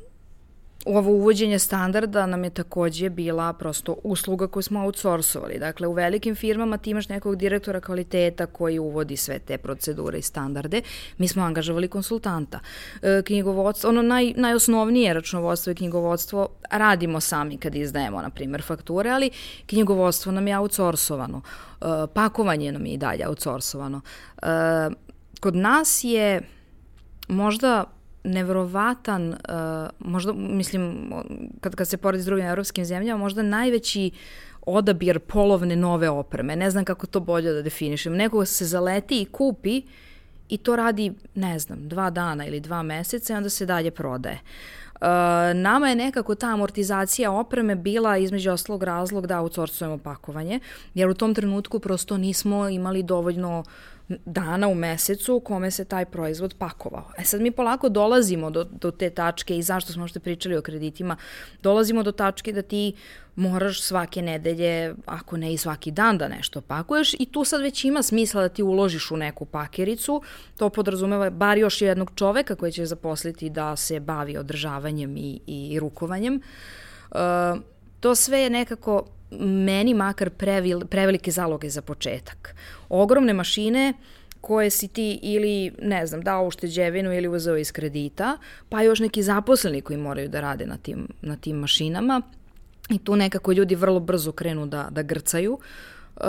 ovo 0.85 1.11
uvođenje 1.11 1.59
standarda 1.59 2.25
nam 2.25 2.43
je 2.43 2.49
takođe 2.49 3.09
bila 3.09 3.53
prosto 3.53 3.95
usluga 4.03 4.47
koju 4.47 4.63
smo 4.63 4.85
outsourcovali. 4.85 5.59
Dakle, 5.59 5.87
u 5.87 5.93
velikim 5.93 6.35
firmama 6.35 6.77
ti 6.77 6.89
imaš 6.89 7.09
nekog 7.09 7.35
direktora 7.35 7.81
kvaliteta 7.81 8.45
koji 8.45 8.79
uvodi 8.79 9.17
sve 9.17 9.39
te 9.39 9.57
procedure 9.57 10.19
i 10.19 10.21
standarde. 10.21 10.81
Mi 11.17 11.27
smo 11.27 11.43
angažovali 11.43 11.87
konsultanta. 11.87 12.59
E, 13.01 13.21
knjigovodstvo, 13.25 13.89
ono 13.89 14.01
naj, 14.01 14.33
najosnovnije 14.37 15.13
računovodstvo 15.13 15.71
i 15.71 15.75
knjigovodstvo 15.75 16.47
radimo 16.71 17.19
sami 17.19 17.57
kad 17.57 17.75
izdajemo, 17.75 18.21
na 18.21 18.29
primjer, 18.29 18.61
fakture, 18.61 19.09
ali 19.09 19.29
knjigovodstvo 19.65 20.31
nam 20.31 20.47
je 20.47 20.57
outsourcovano. 20.57 21.41
E, 21.81 21.85
pakovanje 22.13 22.71
nam 22.71 22.85
je 22.85 22.93
i 22.93 22.97
dalje 22.97 23.27
outsourcovano. 23.27 24.01
E, 24.41 24.47
kod 25.39 25.55
nas 25.55 26.03
je 26.03 26.41
možda 27.27 27.83
nevrovatan, 28.23 29.29
uh, 29.29 29.35
možda, 29.99 30.33
mislim, 30.33 31.11
kad, 31.61 31.75
kad 31.75 31.87
se 31.87 31.97
poredi 31.97 32.23
s 32.23 32.25
drugim 32.25 32.45
evropskim 32.45 32.85
zemljama, 32.85 33.19
možda 33.19 33.41
najveći 33.41 34.11
odabir 34.65 35.19
polovne 35.19 35.75
nove 35.75 36.09
opreme. 36.09 36.55
Ne 36.55 36.71
znam 36.71 36.85
kako 36.85 37.07
to 37.07 37.19
bolje 37.19 37.53
da 37.53 37.61
definišem. 37.61 38.15
Neko 38.15 38.45
se 38.45 38.65
zaleti 38.65 39.21
i 39.21 39.25
kupi 39.25 39.81
i 40.49 40.57
to 40.57 40.75
radi, 40.75 41.13
ne 41.35 41.59
znam, 41.59 41.87
dva 41.89 42.09
dana 42.09 42.45
ili 42.45 42.59
dva 42.59 42.83
meseca 42.83 43.33
i 43.33 43.37
onda 43.37 43.49
se 43.49 43.65
dalje 43.65 43.91
prodaje. 43.91 44.39
Uh, 44.93 45.07
nama 45.55 45.89
je 45.89 45.95
nekako 45.95 46.35
ta 46.35 46.47
amortizacija 46.47 47.31
opreme 47.31 47.75
bila 47.75 48.17
između 48.17 48.51
oslog 48.51 48.83
razlog 48.83 49.27
da 49.27 49.41
outsourcujemo 49.41 49.97
pakovanje, 49.97 50.59
jer 50.93 51.09
u 51.09 51.13
tom 51.13 51.35
trenutku 51.35 51.79
prosto 51.79 52.17
nismo 52.17 52.69
imali 52.69 53.03
dovoljno 53.03 53.59
uh, 53.59 53.65
dana 54.25 54.67
u 54.67 54.75
mesecu 54.75 55.35
u 55.35 55.39
kome 55.39 55.71
se 55.71 55.85
taj 55.85 56.05
proizvod 56.05 56.55
pakovao. 56.57 57.11
E 57.17 57.23
sad 57.23 57.41
mi 57.41 57.51
polako 57.51 57.89
dolazimo 57.89 58.49
do, 58.49 58.63
do 58.63 58.91
te 58.91 59.09
tačke 59.09 59.57
i 59.57 59.63
zašto 59.63 59.93
smo 59.93 60.07
što 60.07 60.19
pričali 60.19 60.57
o 60.57 60.61
kreditima, 60.61 61.17
dolazimo 61.61 62.03
do 62.03 62.11
tačke 62.11 62.53
da 62.53 62.61
ti 62.61 62.93
moraš 63.35 63.81
svake 63.81 64.21
nedelje, 64.21 64.95
ako 65.05 65.37
ne 65.37 65.53
i 65.53 65.57
svaki 65.57 65.91
dan 65.91 66.17
da 66.17 66.27
nešto 66.27 66.61
pakuješ 66.61 67.13
i 67.13 67.25
tu 67.25 67.43
sad 67.43 67.61
već 67.61 67.85
ima 67.85 68.03
smisla 68.03 68.41
da 68.41 68.49
ti 68.49 68.63
uložiš 68.63 69.11
u 69.11 69.17
neku 69.17 69.45
pakericu, 69.45 70.21
to 70.57 70.69
podrazumeva 70.69 71.29
bar 71.29 71.57
još 71.57 71.81
jednog 71.81 72.11
čoveka 72.15 72.55
koji 72.55 72.71
će 72.71 72.85
zaposliti 72.85 73.49
da 73.49 73.75
se 73.75 73.99
bavi 73.99 74.37
održavanjem 74.37 75.17
i, 75.17 75.39
i 75.47 75.79
rukovanjem. 75.79 76.41
Uh, 77.11 77.17
to 77.99 78.15
sve 78.15 78.39
je 78.39 78.49
nekako 78.49 79.05
meni 79.39 79.93
makar 79.93 80.29
previl, 80.29 80.85
prevelike 80.85 81.31
zaloge 81.31 81.69
za 81.69 81.81
početak. 81.81 82.55
Ogromne 82.89 83.33
mašine 83.33 83.93
koje 84.41 84.69
si 84.69 84.87
ti 84.87 85.19
ili, 85.21 85.71
ne 85.81 86.07
znam, 86.07 86.21
dao 86.21 86.47
ušteđevinu 86.47 87.13
ili 87.13 87.27
uzeo 87.27 87.57
iz 87.57 87.71
kredita, 87.71 88.37
pa 88.69 88.81
još 88.81 88.99
neki 88.99 89.23
zaposleni 89.23 89.81
koji 89.81 89.97
moraju 89.97 90.29
da 90.29 90.41
rade 90.41 90.65
na 90.65 90.77
tim, 90.77 91.07
na 91.21 91.35
tim 91.35 91.57
mašinama 91.57 92.21
i 92.89 92.97
tu 92.99 93.15
nekako 93.15 93.51
ljudi 93.51 93.75
vrlo 93.75 93.99
brzo 93.99 94.31
krenu 94.31 94.65
da, 94.65 94.87
da 94.91 95.01
grcaju. 95.01 95.59
Uh, 96.15 96.23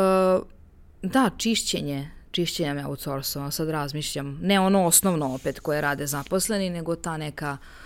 da, 1.02 1.30
čišćenje, 1.36 2.10
čišćenje 2.30 2.74
me 2.74 2.86
outsourcovao, 2.86 3.50
sad 3.50 3.68
razmišljam, 3.68 4.38
ne 4.42 4.60
ono 4.60 4.84
osnovno 4.86 5.34
opet 5.34 5.60
koje 5.60 5.80
rade 5.80 6.06
zaposleni, 6.06 6.70
nego 6.70 6.96
ta 6.96 7.16
neka 7.16 7.56
uh, 7.60 7.83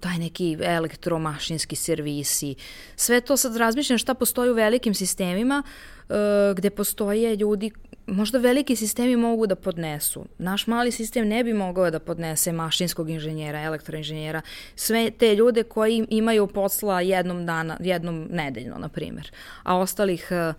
taj 0.00 0.18
neki 0.18 0.56
elektromašinski 0.62 1.76
servisi. 1.76 2.54
Sve 2.96 3.20
to 3.20 3.36
sad 3.36 3.56
razmišljam 3.56 3.98
šta 3.98 4.14
postoji 4.14 4.50
u 4.50 4.54
velikim 4.54 4.94
sistemima 4.94 5.62
uh, 6.08 6.16
gde 6.56 6.70
postoje 6.70 7.36
ljudi 7.36 7.70
možda 8.06 8.38
veliki 8.38 8.76
sistemi 8.76 9.16
mogu 9.16 9.46
da 9.46 9.54
podnesu. 9.54 10.24
Naš 10.38 10.66
mali 10.66 10.92
sistem 10.92 11.28
ne 11.28 11.44
bi 11.44 11.52
mogao 11.52 11.90
da 11.90 11.98
podnese 11.98 12.52
mašinskog 12.52 13.10
inženjera, 13.10 13.62
elektroinženjera, 13.62 14.42
sve 14.76 15.10
te 15.10 15.34
ljude 15.34 15.62
koji 15.62 16.06
imaju 16.10 16.46
posla 16.46 17.00
jednom 17.00 17.46
dana, 17.46 17.76
jednom 17.80 18.28
nedeljno, 18.30 18.78
na 18.78 18.88
primjer. 18.88 19.30
A 19.62 19.76
ostalih 19.76 20.28
uh, 20.30 20.54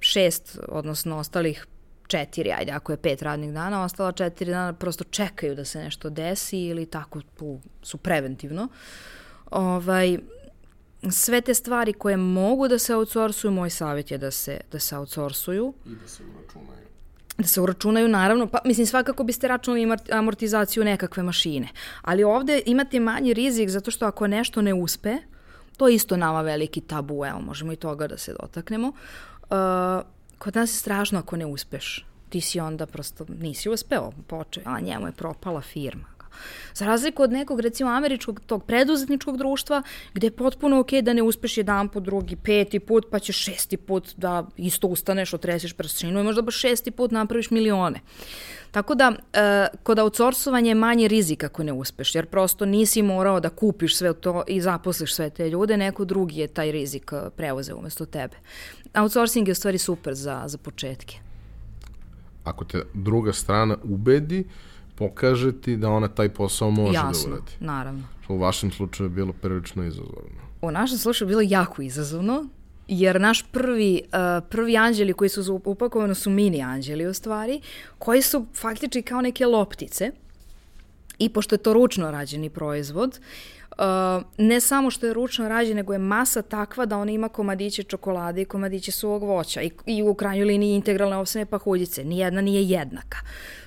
šest, 0.00 0.58
odnosno 0.68 1.18
ostalih 1.18 1.66
četiri, 2.12 2.52
ajde, 2.52 2.72
ako 2.72 2.92
je 2.92 2.96
pet 2.96 3.22
radnih 3.22 3.52
dana, 3.52 3.84
ostala 3.84 4.12
četiri 4.12 4.50
dana 4.50 4.72
prosto 4.72 5.04
čekaju 5.04 5.54
da 5.54 5.64
se 5.64 5.78
nešto 5.78 6.10
desi 6.10 6.58
ili 6.58 6.86
tako 6.86 7.20
su 7.82 7.96
preventivno. 7.96 8.68
Ovaj, 9.50 10.18
sve 11.10 11.40
te 11.40 11.54
stvari 11.54 11.92
koje 11.92 12.16
mogu 12.16 12.68
da 12.68 12.78
se 12.78 12.94
outsourcuju, 12.96 13.50
moj 13.50 13.70
savjet 13.70 14.10
je 14.10 14.18
da 14.18 14.30
se, 14.30 14.60
da 14.72 14.78
se 14.78 14.96
outsourcuju. 14.96 15.72
I 15.86 15.94
da 15.94 16.08
se 16.08 16.22
uračunaju. 16.22 16.86
Da 17.38 17.46
se 17.48 17.60
uračunaju, 17.60 18.08
naravno, 18.08 18.46
pa 18.46 18.58
mislim 18.64 18.86
svakako 18.86 19.24
biste 19.24 19.48
računali 19.48 19.96
amortizaciju 20.12 20.84
nekakve 20.84 21.22
mašine. 21.22 21.68
Ali 22.02 22.24
ovde 22.24 22.62
imate 22.66 23.00
manji 23.00 23.34
rizik 23.34 23.68
zato 23.68 23.90
što 23.90 24.06
ako 24.06 24.26
nešto 24.26 24.62
ne 24.62 24.74
uspe, 24.74 25.16
to 25.76 25.88
je 25.88 25.94
isto 25.94 26.16
nama 26.16 26.42
veliki 26.42 26.80
tabu, 26.80 27.24
evo, 27.24 27.40
možemo 27.40 27.72
i 27.72 27.76
toga 27.76 28.06
da 28.06 28.18
se 28.18 28.34
dotaknemo. 28.40 28.88
Uh, 28.88 29.56
kod 30.42 30.56
nas 30.56 30.70
je 30.70 30.76
strašno 30.76 31.18
ako 31.18 31.36
ne 31.36 31.46
uspeš. 31.46 32.06
Ti 32.28 32.40
si 32.40 32.60
onda 32.60 32.86
prosto, 32.86 33.26
nisi 33.28 33.68
uspeo, 33.68 34.12
počeo, 34.26 34.62
a 34.66 34.80
njemu 34.80 35.06
je 35.06 35.12
propala 35.12 35.60
firma. 35.60 36.04
Za 36.74 36.86
razliku 36.86 37.22
od 37.22 37.32
nekog, 37.32 37.60
recimo, 37.60 37.90
američkog 37.90 38.40
tog 38.46 38.64
preduzetničkog 38.64 39.36
društva, 39.36 39.82
gde 40.14 40.26
je 40.26 40.30
potpuno 40.30 40.80
okej 40.80 41.00
okay 41.00 41.04
da 41.04 41.12
ne 41.12 41.22
uspeš 41.22 41.56
jedan 41.56 41.88
put, 41.88 42.02
drugi, 42.02 42.36
peti 42.36 42.80
put, 42.80 43.06
pa 43.10 43.18
ćeš 43.18 43.36
šesti 43.36 43.76
put 43.76 44.14
da 44.16 44.46
isto 44.56 44.86
ustaneš, 44.86 45.34
otresiš 45.34 45.72
prstinu 45.72 46.20
i 46.20 46.22
možda 46.22 46.42
baš 46.42 46.60
šesti 46.60 46.90
put 46.90 47.10
napraviš 47.10 47.50
milione. 47.50 48.00
Tako 48.72 48.94
da, 48.94 49.12
e, 49.32 49.66
kod 49.82 49.98
outsourcovanja 49.98 50.68
je 50.68 50.74
manje 50.74 51.08
rizik 51.08 51.44
ako 51.44 51.62
ne 51.62 51.72
uspeš, 51.72 52.14
jer 52.14 52.26
prosto 52.26 52.66
nisi 52.66 53.02
morao 53.02 53.40
da 53.40 53.50
kupiš 53.50 53.96
sve 53.96 54.14
to 54.14 54.44
i 54.48 54.60
zaposliš 54.60 55.14
sve 55.14 55.30
te 55.30 55.50
ljude, 55.50 55.76
neko 55.76 56.04
drugi 56.04 56.40
je 56.40 56.48
taj 56.48 56.72
rizik 56.72 57.12
e, 57.12 57.30
preuzeo 57.36 57.76
umesto 57.76 58.06
tebe. 58.06 58.36
Outsourcing 58.94 59.48
je 59.48 59.52
u 59.52 59.54
stvari 59.54 59.78
super 59.78 60.14
za, 60.14 60.42
za 60.46 60.58
početke. 60.58 61.16
Ako 62.44 62.64
te 62.64 62.82
druga 62.94 63.32
strana 63.32 63.76
ubedi, 63.84 64.44
pokaže 64.94 65.60
ti 65.60 65.76
da 65.76 65.90
ona 65.90 66.08
taj 66.08 66.28
posao 66.28 66.70
može 66.70 66.94
Jasno, 66.94 67.28
da 67.28 67.34
uradi. 67.34 67.52
Jasno, 67.52 67.66
naravno. 67.66 68.02
U 68.28 68.38
vašem 68.38 68.70
slučaju 68.70 69.06
je 69.06 69.10
bilo 69.10 69.32
prilično 69.32 69.84
izazovno. 69.84 70.42
U 70.62 70.70
našem 70.70 70.98
slučaju 70.98 71.28
je 71.28 71.30
bilo 71.30 71.42
jako 71.44 71.82
izazovno, 71.82 72.46
jer 72.88 73.20
naš 73.20 73.42
prvi, 73.52 74.02
uh, 74.04 74.48
prvi 74.50 74.76
anđeli 74.76 75.12
koji 75.12 75.28
su 75.28 75.60
upakovani 75.64 76.14
su 76.14 76.30
mini 76.30 76.62
anđeli 76.62 77.06
u 77.06 77.14
stvari, 77.14 77.60
koji 77.98 78.22
su 78.22 78.46
faktički 78.54 79.02
kao 79.02 79.20
neke 79.20 79.46
loptice 79.46 80.10
i 81.18 81.28
pošto 81.28 81.54
je 81.54 81.58
to 81.58 81.72
ručno 81.72 82.10
rađeni 82.10 82.50
proizvod, 82.50 83.20
Uh, 83.20 83.61
ne 84.38 84.60
samo 84.60 84.90
što 84.90 85.06
je 85.06 85.14
ručno 85.14 85.48
rađen, 85.48 85.76
nego 85.76 85.92
je 85.92 85.98
masa 85.98 86.42
takva 86.42 86.86
da 86.86 86.98
on 86.98 87.08
ima 87.08 87.28
komadiće 87.28 87.82
čokolade 87.82 88.42
i 88.42 88.44
komadiće 88.44 88.92
suvog 88.92 89.22
voća 89.22 89.62
i, 89.62 89.70
i 89.86 90.02
u 90.02 90.14
krajnjoj 90.14 90.44
liniji 90.44 90.74
integralne 90.74 91.16
ovsene 91.16 91.46
pahuljice. 91.46 92.04
Nijedna 92.04 92.40
nije 92.40 92.68
jednaka. 92.68 93.18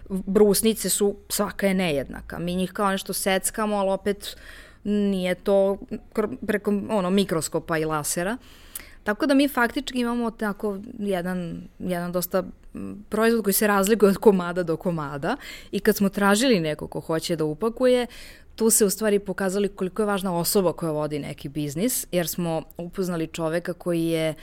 Brusnice 0.10 0.90
su, 0.90 1.16
svaka 1.30 1.68
je 1.68 1.74
nejednaka. 1.74 2.40
Mi 2.40 2.56
njih 2.56 2.72
kao 2.72 2.92
nešto 2.92 3.14
seckamo, 3.14 3.76
ali 3.76 3.92
opet 3.92 4.38
nije 4.84 5.36
to 5.36 5.78
preko 6.48 6.72
ono, 6.90 7.10
mikroskopa 7.10 7.78
i 7.78 7.86
lasera. 7.86 8.38
Uh, 8.40 8.66
Tako 9.06 9.26
da 9.26 9.34
mi 9.34 9.48
faktički 9.48 10.00
imamo 10.00 10.32
tako 10.32 10.78
jedan, 11.00 11.62
jedan 11.80 12.12
dosta 12.12 12.44
proizvod 13.10 13.44
koji 13.44 13.54
se 13.54 13.68
razlikuje 13.68 14.10
od 14.10 14.18
komada 14.18 14.64
do 14.64 14.78
komada 14.78 15.38
i 15.72 15.80
kad 15.80 15.96
smo 15.96 16.10
tražili 16.10 16.60
neko 16.60 16.88
ko 16.88 17.00
hoće 17.00 17.36
da 17.36 17.46
upakuje, 17.46 18.08
tu 18.56 18.70
se 18.70 18.86
u 18.86 18.90
stvari 18.90 19.20
pokazali 19.20 19.68
koliko 19.68 20.02
je 20.02 20.06
važna 20.06 20.38
osoba 20.38 20.74
koja 20.74 20.92
vodi 20.92 21.20
neki 21.20 21.50
biznis, 21.50 22.08
jer 22.12 22.28
smo 22.28 22.64
upoznali 22.78 23.28
čoveka 23.28 23.74
koji 23.74 24.06
je 24.06 24.34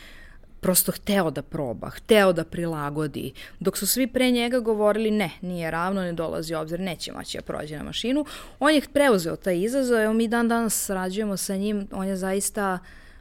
prosto 0.62 0.92
hteo 0.92 1.30
da 1.30 1.42
proba, 1.42 1.90
hteo 1.90 2.32
da 2.32 2.44
prilagodi, 2.44 3.32
dok 3.60 3.78
su 3.78 3.86
svi 3.86 4.06
pre 4.06 4.30
njega 4.30 4.60
govorili 4.60 5.10
ne, 5.10 5.30
nije 5.40 5.70
ravno, 5.70 6.02
ne 6.02 6.12
dolazi 6.12 6.54
obzir, 6.54 6.80
neće 6.80 7.12
moći 7.12 7.38
da 7.38 7.42
prođe 7.42 7.76
na 7.76 7.82
mašinu. 7.82 8.24
On 8.60 8.74
je 8.74 8.82
preuzeo 8.92 9.36
taj 9.36 9.58
izazov, 9.58 10.00
evo 10.00 10.12
mi 10.12 10.28
dan 10.28 10.48
danas 10.48 10.84
sarađujemo 10.84 11.36
sa 11.36 11.56
njim, 11.56 11.88
on 11.92 12.08
je 12.08 12.16
zaista 12.16 12.78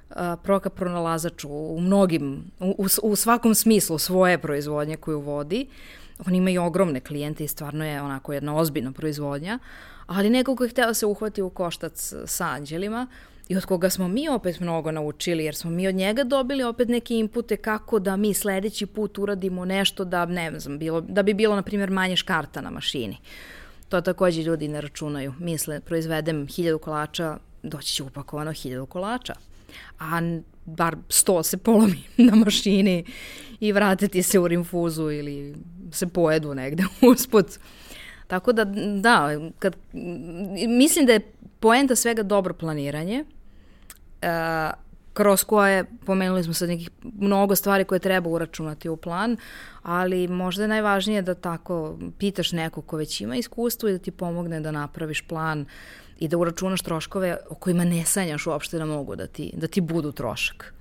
uh, 0.09 0.15
proka 0.43 0.69
pronalazač 0.69 1.45
u 1.47 1.77
mnogim, 1.79 2.43
u, 2.59 2.85
u 3.03 3.15
svakom 3.15 3.55
smislu 3.55 3.97
svoje 3.97 4.37
proizvodnje 4.37 4.97
koju 4.97 5.19
vodi. 5.19 5.67
On 6.27 6.35
ima 6.35 6.49
i 6.49 6.57
ogromne 6.57 6.99
klijente 6.99 7.43
i 7.43 7.47
stvarno 7.47 7.85
je 7.85 8.01
onako 8.01 8.33
jedna 8.33 8.57
ozbiljna 8.57 8.91
proizvodnja, 8.91 9.59
ali 10.11 10.29
neko 10.29 10.55
ko 10.55 10.63
je 10.63 10.69
hteo 10.69 10.87
da 10.87 10.93
se 10.93 11.05
uhvati 11.05 11.41
u 11.41 11.49
koštac 11.49 12.13
sa 12.25 12.45
anđelima 12.45 13.07
i 13.49 13.57
od 13.57 13.65
koga 13.65 13.89
smo 13.89 14.07
mi 14.07 14.29
opet 14.29 14.59
mnogo 14.59 14.91
naučili, 14.91 15.45
jer 15.45 15.55
smo 15.55 15.71
mi 15.71 15.87
od 15.87 15.95
njega 15.95 16.23
dobili 16.23 16.63
opet 16.63 16.87
neke 16.87 17.15
inpute 17.15 17.57
kako 17.57 17.99
da 17.99 18.15
mi 18.15 18.33
sledeći 18.33 18.85
put 18.85 19.17
uradimo 19.17 19.65
nešto 19.65 20.05
da, 20.05 20.25
ne 20.25 20.59
znam, 20.59 20.79
bilo, 20.79 21.01
da 21.01 21.23
bi 21.23 21.33
bilo, 21.33 21.55
na 21.55 21.61
primjer, 21.61 21.89
manje 21.89 22.15
škarta 22.15 22.61
na 22.61 22.69
mašini. 22.69 23.17
To 23.89 24.01
takođe 24.01 24.43
ljudi 24.43 24.67
ne 24.67 24.81
računaju. 24.81 25.33
Misle, 25.39 25.79
proizvedem 25.79 26.47
hiljadu 26.47 26.79
kolača, 26.79 27.37
doći 27.63 27.93
će 27.93 28.03
upakovano 28.03 28.51
hiljadu 28.51 28.85
kolača 28.85 29.33
a 29.99 30.21
bar 30.65 30.95
sto 31.09 31.43
se 31.43 31.57
polomi 31.57 32.03
na 32.27 32.35
mašini 32.35 33.05
i 33.59 33.71
vratiti 33.71 34.23
se 34.23 34.39
u 34.39 34.47
rinfuzu 34.47 35.11
ili 35.11 35.55
se 35.91 36.07
pojedu 36.07 36.53
negde 36.53 36.83
usput. 37.11 37.45
Tako 38.31 38.53
da, 38.53 38.65
da, 39.01 39.29
kad, 39.59 39.75
mislim 40.67 41.05
da 41.05 41.13
je 41.13 41.31
poenta 41.59 41.95
svega 41.95 42.23
dobro 42.23 42.53
planiranje, 42.53 43.25
uh, 44.21 44.27
kroz 45.13 45.43
koje, 45.43 45.85
pomenuli 46.05 46.43
smo 46.43 46.53
sad 46.53 46.69
nekih 46.69 46.89
mnogo 47.03 47.55
stvari 47.55 47.83
koje 47.85 47.99
treba 47.99 48.29
uračunati 48.29 48.89
u 48.89 48.97
plan, 48.97 49.37
ali 49.83 50.27
možda 50.27 50.63
je 50.63 50.67
najvažnije 50.67 51.21
da 51.21 51.33
tako 51.35 51.97
pitaš 52.17 52.51
nekog 52.51 52.85
ko 52.85 52.97
već 52.97 53.21
ima 53.21 53.35
iskustvo 53.35 53.89
i 53.89 53.91
da 53.91 53.97
ti 53.97 54.11
pomogne 54.11 54.59
da 54.59 54.71
napraviš 54.71 55.21
plan 55.21 55.65
i 56.19 56.27
da 56.27 56.37
uračunaš 56.37 56.81
troškove 56.81 57.37
o 57.49 57.55
kojima 57.55 57.83
ne 57.83 58.05
sanjaš 58.05 58.47
uopšte 58.47 58.77
da 58.77 58.85
mogu 58.85 59.15
da 59.15 59.27
ti, 59.27 59.51
da 59.55 59.67
ti 59.67 59.81
budu 59.81 60.11
trošak. 60.11 60.73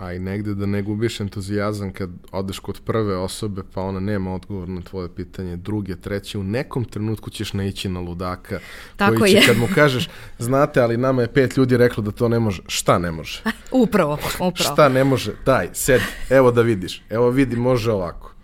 A 0.00 0.12
i 0.12 0.18
negde 0.18 0.54
da 0.54 0.66
ne 0.66 0.82
gubiš 0.82 1.20
entuzijazam 1.20 1.92
kad 1.92 2.10
odeš 2.32 2.58
kod 2.58 2.80
prve 2.80 3.16
osobe 3.16 3.62
pa 3.74 3.82
ona 3.82 4.00
nema 4.00 4.34
odgovor 4.34 4.68
na 4.68 4.80
tvoje 4.80 5.14
pitanje, 5.14 5.56
druge, 5.56 5.96
treće, 5.96 6.38
u 6.38 6.42
nekom 6.42 6.84
trenutku 6.84 7.30
ćeš 7.30 7.52
naići 7.52 7.88
na 7.88 8.00
ludaka 8.00 8.58
Tako 8.96 9.16
koji 9.18 9.30
će 9.30 9.36
je. 9.36 9.46
kad 9.46 9.56
mu 9.58 9.68
kažeš, 9.74 10.08
znate, 10.38 10.80
ali 10.80 10.96
nama 10.96 11.22
je 11.22 11.32
pet 11.32 11.56
ljudi 11.56 11.76
reklo 11.76 12.02
da 12.02 12.10
to 12.10 12.28
ne 12.28 12.38
može, 12.38 12.62
šta 12.66 12.98
ne 12.98 13.10
može? 13.10 13.42
upravo, 13.70 14.18
upravo. 14.34 14.52
šta 14.54 14.88
ne 14.88 15.04
može? 15.04 15.32
Daj, 15.46 15.68
sed, 15.72 16.00
evo 16.30 16.50
da 16.50 16.62
vidiš, 16.62 17.02
evo 17.10 17.30
vidi, 17.30 17.56
može 17.56 17.92
ovako. 17.92 18.34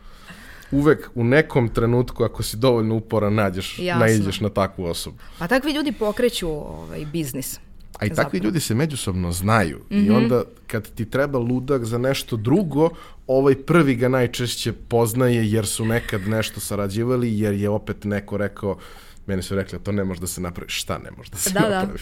uvek 0.70 1.10
u 1.14 1.24
nekom 1.24 1.68
trenutku, 1.68 2.24
ako 2.24 2.42
si 2.42 2.56
dovoljno 2.56 2.94
uporan, 2.94 3.34
nađeš, 3.34 3.78
Jasno. 3.78 4.00
naiđeš 4.00 4.40
na 4.40 4.48
takvu 4.48 4.84
osobu. 4.84 5.16
Pa 5.38 5.46
takvi 5.46 5.72
ljudi 5.72 5.92
pokreću 5.92 6.48
ovaj, 6.48 7.04
biznis. 7.12 7.58
A 7.98 8.06
i 8.06 8.08
takvi 8.08 8.14
Zapravo. 8.16 8.44
ljudi 8.44 8.60
se 8.60 8.74
međusobno 8.74 9.32
znaju 9.32 9.78
mm 9.78 9.96
Mhm. 9.96 10.00
-hmm. 10.00 10.06
i 10.06 10.10
onda 10.10 10.42
kad 10.66 10.90
ti 10.90 11.04
treba 11.10 11.38
ludak 11.38 11.84
za 11.84 11.98
nešto 11.98 12.36
drugo, 12.36 12.90
ovaj 13.26 13.54
prvi 13.54 13.94
ga 13.94 14.08
najčešće 14.08 14.72
poznaje 14.72 15.50
jer 15.50 15.66
su 15.66 15.84
nekad 15.84 16.28
nešto 16.28 16.60
sarađivali, 16.60 17.38
jer 17.38 17.54
je 17.54 17.68
opet 17.68 18.04
neko 18.04 18.36
rekao, 18.36 18.78
meni 19.26 19.42
su 19.42 19.54
rekli, 19.54 19.78
to 19.78 19.92
ne 19.92 20.04
može 20.04 20.20
da 20.20 20.26
se 20.26 20.40
napravi. 20.40 20.70
Šta 20.70 20.98
ne 20.98 21.10
može 21.16 21.30
da 21.30 21.36
se 21.36 21.50
Da, 21.50 21.60
da. 21.60 21.68
napravi? 21.80 22.00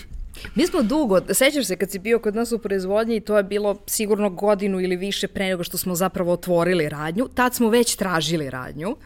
Mi 0.54 0.66
smo 0.66 0.82
dugo, 0.82 1.20
sećaš 1.32 1.66
se 1.66 1.76
kad 1.76 1.90
si 1.90 1.98
bio 1.98 2.18
kod 2.18 2.34
nas 2.34 2.52
u 2.52 2.58
proizvodnji 2.58 3.16
i 3.16 3.20
to 3.20 3.36
je 3.36 3.42
bilo 3.42 3.78
sigurno 3.86 4.30
godinu 4.30 4.80
ili 4.80 4.96
više 4.96 5.28
pre 5.28 5.44
nego 5.48 5.64
što 5.64 5.78
smo 5.78 5.94
zapravo 5.94 6.32
otvorili 6.32 6.88
radnju, 6.88 7.28
tad 7.34 7.54
smo 7.54 7.68
već 7.68 7.96
tražili 7.96 8.50
radnju 8.50 8.96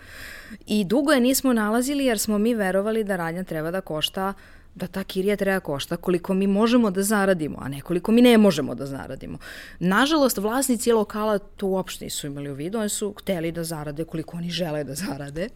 i 0.66 0.84
dugo 0.84 1.12
je 1.12 1.20
nismo 1.20 1.52
nalazili 1.52 2.04
jer 2.04 2.18
smo 2.18 2.38
mi 2.38 2.54
verovali 2.54 3.04
da 3.04 3.16
radnja 3.16 3.44
treba 3.44 3.70
da 3.70 3.80
košta 3.80 4.32
da 4.76 4.86
ta 4.86 5.04
kirija 5.04 5.36
treba 5.36 5.60
košta 5.60 5.96
koliko 5.96 6.34
mi 6.34 6.46
možemo 6.46 6.90
da 6.90 7.02
zaradimo, 7.02 7.58
a 7.60 7.68
ne 7.68 7.80
koliko 7.80 8.12
mi 8.12 8.22
ne 8.22 8.38
možemo 8.38 8.74
da 8.74 8.86
zaradimo. 8.86 9.38
Nažalost, 9.78 10.38
vlasnici 10.38 10.92
lokala 10.92 11.38
to 11.38 11.66
uopšte 11.66 12.04
nisu 12.04 12.26
imali 12.26 12.50
u 12.50 12.54
vidu, 12.54 12.78
oni 12.78 12.88
su 12.88 13.14
hteli 13.18 13.52
da 13.52 13.64
zarade 13.64 14.04
koliko 14.04 14.36
oni 14.36 14.50
žele 14.50 14.84
da 14.84 14.94
zarade. 14.94 15.48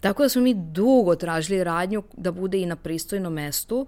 Tako 0.00 0.22
da 0.22 0.28
smo 0.28 0.42
mi 0.42 0.54
dugo 0.54 1.16
tražili 1.16 1.64
radnju 1.64 2.02
da 2.16 2.32
bude 2.32 2.60
i 2.60 2.66
na 2.66 2.76
pristojnom 2.76 3.32
mestu 3.32 3.86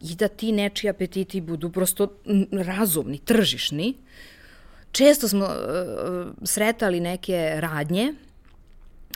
i 0.00 0.14
da 0.14 0.28
ti 0.28 0.52
nečiji 0.52 0.90
apetiti 0.90 1.40
budu 1.40 1.70
prosto 1.70 2.08
razumni, 2.52 3.18
tržišni. 3.18 3.94
Često 4.92 5.28
smo 5.28 5.44
uh, 5.44 6.32
sretali 6.42 7.00
neke 7.00 7.54
radnje 7.56 8.14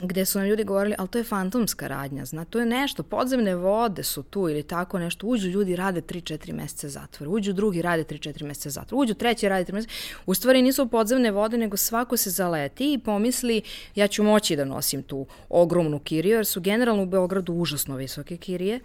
gde 0.01 0.25
su 0.25 0.39
nam 0.39 0.47
ljudi 0.47 0.63
govorili, 0.63 0.95
ali 0.97 1.07
to 1.07 1.17
je 1.17 1.23
fantomska 1.23 1.87
radnja, 1.87 2.25
zna, 2.25 2.45
to 2.45 2.59
je 2.59 2.65
nešto, 2.65 3.03
podzemne 3.03 3.55
vode 3.55 4.03
su 4.03 4.23
tu 4.23 4.49
ili 4.49 4.63
tako 4.63 4.99
nešto, 4.99 5.27
uđu 5.27 5.49
ljudi, 5.49 5.75
rade 5.75 6.01
3-4 6.01 6.53
meseca 6.53 6.89
zatvora, 6.89 7.31
uđu 7.31 7.53
drugi, 7.53 7.81
rade 7.81 8.03
3-4 8.03 8.43
meseca 8.43 8.69
zatvora, 8.69 9.01
uđu 9.01 9.13
treći, 9.13 9.49
rade 9.49 9.71
3 9.71 9.73
meseca, 9.73 9.93
u 10.25 10.33
stvari 10.33 10.61
nisu 10.61 10.87
podzemne 10.87 11.31
vode, 11.31 11.57
nego 11.57 11.77
svako 11.77 12.17
se 12.17 12.29
zaleti 12.29 12.93
i 12.93 12.97
pomisli, 12.97 13.61
ja 13.95 14.07
ću 14.07 14.23
moći 14.23 14.55
da 14.55 14.65
nosim 14.65 15.03
tu 15.03 15.25
ogromnu 15.49 15.99
kiriju, 15.99 16.35
jer 16.35 16.45
su 16.45 16.61
generalno 16.61 17.03
u 17.03 17.05
Beogradu 17.05 17.53
užasno 17.53 17.95
visoke 17.95 18.37
kirije, 18.37 18.79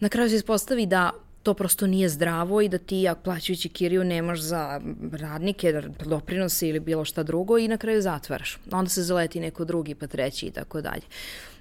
na 0.00 0.08
kraju 0.08 0.28
se 0.28 0.36
ispostavi 0.36 0.86
da 0.86 1.10
to 1.42 1.54
prosto 1.54 1.86
nije 1.86 2.08
zdravo 2.08 2.60
i 2.60 2.68
da 2.68 2.78
ti, 2.78 3.06
plaćajući 3.24 3.68
kiriju, 3.68 4.04
nemaš 4.04 4.40
za 4.40 4.80
radnike, 5.12 5.82
doprinose 6.04 6.68
ili 6.68 6.80
bilo 6.80 7.04
šta 7.04 7.22
drugo 7.22 7.58
i 7.58 7.68
na 7.68 7.76
kraju 7.76 8.02
zatvaraš. 8.02 8.58
Onda 8.70 8.88
se 8.88 9.02
zaleti 9.02 9.40
neko 9.40 9.64
drugi, 9.64 9.94
pa 9.94 10.06
treći 10.06 10.46
i 10.46 10.50
tako 10.50 10.80
dalje. 10.80 11.02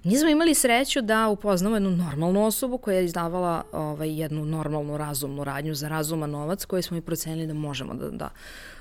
Mi 0.04 0.18
smo 0.18 0.30
imali 0.30 0.56
sreću 0.56 1.02
da 1.02 1.28
upoznamo 1.28 1.76
jednu 1.76 1.92
normalnu 1.92 2.46
osobu 2.46 2.78
koja 2.78 2.98
je 2.98 3.06
izdavala 3.06 3.64
ovaj, 3.72 4.20
jednu 4.22 4.46
normalnu 4.46 4.98
razumnu 4.98 5.44
radnju 5.44 5.76
za 5.76 5.90
razuman 5.90 6.30
novac 6.30 6.66
koji 6.66 6.84
smo 6.84 6.98
i 6.98 7.02
procenili 7.02 7.48
da 7.48 7.54
možemo 7.54 7.94
da, 7.94 8.10
da 8.10 8.30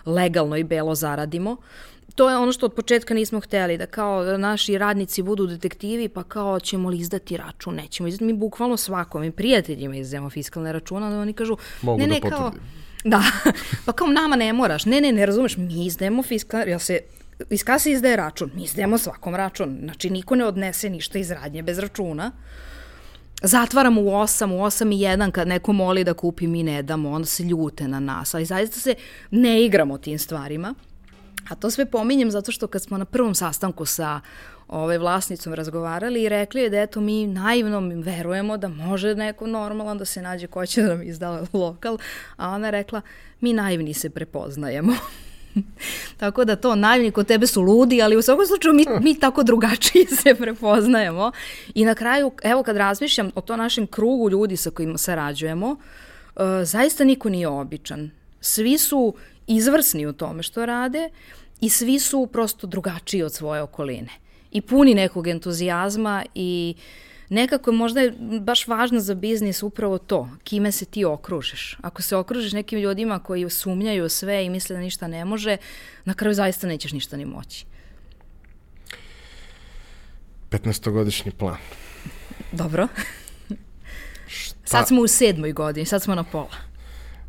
legalno 0.07 0.57
i 0.57 0.64
belo 0.64 0.94
zaradimo. 0.94 1.57
To 2.17 2.31
je 2.31 2.37
ono 2.37 2.53
što 2.53 2.67
od 2.67 2.75
početka 2.75 3.14
nismo 3.14 3.41
hteli, 3.41 3.79
da 3.79 3.87
kao 3.87 4.25
da 4.25 4.37
naši 4.37 4.79
radnici 4.79 5.23
budu 5.23 5.47
detektivi, 5.47 6.09
pa 6.09 6.23
kao 6.23 6.61
ćemo 6.61 6.89
li 6.89 6.99
izdati 6.99 7.37
račun, 7.37 7.75
nećemo 7.75 8.09
izdati. 8.09 8.25
Mi 8.25 8.33
bukvalno 8.33 8.77
svakom 8.77 9.25
i 9.25 9.31
prijateljima 9.31 9.97
izdajemo 9.97 10.31
fiskalne 10.31 10.73
račune, 10.73 11.07
onda 11.07 11.19
oni 11.19 11.33
kažu, 11.33 11.57
Mogu 11.83 11.99
ne, 11.99 12.07
da 12.07 12.14
ne, 12.14 12.21
kao, 12.21 12.31
potvrdim. 12.31 12.62
da, 13.05 13.23
pa 13.87 13.93
kao 13.93 14.07
nama 14.07 14.37
ne 14.37 14.53
moraš, 14.53 14.85
ne, 14.85 15.01
ne, 15.01 15.12
ne 15.12 15.27
razumeš, 15.27 15.57
mi 15.57 15.87
izdajemo 15.87 16.23
fiskalne, 16.23 16.71
ja 16.71 16.79
se 16.79 17.01
iz 17.51 17.64
kase 17.64 17.91
izdaje 17.91 18.17
račun, 18.17 18.51
mi 18.55 18.64
izdajemo 18.64 18.99
svakom 18.99 19.35
račun, 19.35 19.79
znači 19.83 20.11
niko 20.11 20.35
ne 20.35 20.45
odnese 20.45 20.91
ništa 20.91 21.19
iz 21.19 21.31
radnje 21.31 21.62
bez 21.62 21.79
računa. 21.79 22.33
Zatvaramo 23.43 24.01
u 24.01 24.05
8, 24.05 24.53
u 24.53 24.59
8 24.59 24.95
i 24.95 24.99
1 24.99 25.31
kad 25.31 25.49
neko 25.49 25.73
moli 25.73 26.05
da 26.05 26.14
kupi, 26.14 26.47
mi 26.47 26.62
ne 26.62 26.83
damo, 26.83 27.11
onda 27.11 27.27
se 27.27 27.43
ljute 27.43 27.89
na 27.89 28.01
nas, 28.01 28.35
ali 28.35 28.45
zaista 28.45 28.81
se 28.81 28.95
ne 29.31 29.64
igramo 29.64 29.99
tim 29.99 30.19
stvarima. 30.19 30.75
A 31.51 31.55
to 31.55 31.70
sve 31.70 31.86
pominjem 31.86 32.30
zato 32.30 32.53
što 32.53 32.66
kad 32.66 32.82
smo 32.82 32.99
na 32.99 33.05
prvom 33.05 33.34
sastanku 33.34 33.84
sa 33.84 34.20
ovaj 34.68 34.99
vlasnicom 34.99 35.55
razgovarali 35.55 36.22
i 36.22 36.28
rekli 36.28 36.61
je 36.61 36.70
da 36.70 36.80
eto 36.80 37.01
mi 37.01 37.26
naivno 37.26 37.80
verujemo 38.03 38.57
da 38.57 38.68
može 38.68 39.14
neko 39.14 39.47
normalan 39.47 39.99
da 39.99 40.05
se 40.05 40.22
nađe 40.22 40.47
ko 40.47 40.66
će 40.66 40.82
da 40.82 40.88
nam 40.88 41.03
izda 41.03 41.44
lokal, 41.53 41.99
a 42.36 42.51
ona 42.51 42.70
rekla 42.70 43.01
mi 43.40 43.53
naivni 43.53 43.94
se 43.94 44.11
prepoznajemo. 44.11 44.92
tako 46.20 46.44
da 46.44 46.57
to 46.57 46.74
naivni 46.74 47.11
kod 47.11 47.26
tebe 47.26 47.47
su 47.47 47.62
ludi, 47.62 48.03
ali 48.03 48.16
u 48.16 48.22
svakom 48.22 48.47
slučaju 48.47 48.74
mi, 48.74 48.84
mi 49.01 49.20
tako 49.20 49.42
drugačije 49.42 50.07
se 50.22 50.34
prepoznajemo. 50.34 51.32
I 51.74 51.84
na 51.84 51.94
kraju, 51.94 52.32
evo 52.42 52.62
kad 52.62 52.76
razmišljam 52.76 53.30
o 53.34 53.40
to 53.40 53.57
našem 53.57 53.86
krugu 53.86 54.30
ljudi 54.30 54.57
sa 54.57 54.70
kojima 54.70 54.99
sarađujemo, 54.99 55.70
uh, 55.70 56.42
zaista 56.64 57.05
niko 57.05 57.28
nije 57.28 57.49
običan. 57.49 58.11
Svi 58.40 58.78
su 58.78 59.14
izvrsni 59.47 60.07
u 60.07 60.12
tome 60.12 60.42
što 60.42 60.66
rade 60.66 61.11
i 61.61 61.68
svi 61.70 61.99
su 61.99 62.28
prosto 62.32 62.66
drugačiji 62.66 63.22
od 63.22 63.34
svoje 63.34 63.62
okoline. 63.62 64.11
I 64.51 64.61
puni 64.61 64.94
nekog 64.94 65.26
entuzijazma 65.26 66.24
i 66.34 66.74
nekako 67.28 67.72
možda 67.72 68.01
je 68.01 68.14
baš 68.40 68.66
važno 68.66 69.01
za 69.01 69.14
biznis 69.14 69.62
upravo 69.62 69.99
to, 69.99 70.28
kime 70.44 70.72
se 70.72 70.84
ti 70.84 71.05
okružiš. 71.05 71.78
Ako 71.82 72.03
se 72.03 72.16
okružiš 72.16 72.53
nekim 72.53 72.78
ljudima 72.78 73.18
koji 73.18 73.51
sumnjaju 73.51 74.09
sve 74.09 74.44
i 74.44 74.51
misle 74.51 74.76
da 74.76 74.82
ništa 74.82 75.09
ne 75.09 75.24
može, 75.24 75.57
na 76.05 76.14
kraju 76.14 76.34
zaista 76.34 76.66
nećeš 76.66 76.92
ništa 76.92 77.16
ni 77.16 77.24
moći. 77.24 77.66
15-godišnji 80.51 81.30
plan. 81.30 81.57
Dobro. 82.53 82.88
Šta, 84.26 84.57
Sad 84.64 84.88
smo 84.88 85.01
u 85.01 85.07
sedmoj 85.07 85.53
godini, 85.53 85.86
sad 85.86 86.03
smo 86.03 86.14
na 86.14 86.24
pola. 86.24 86.66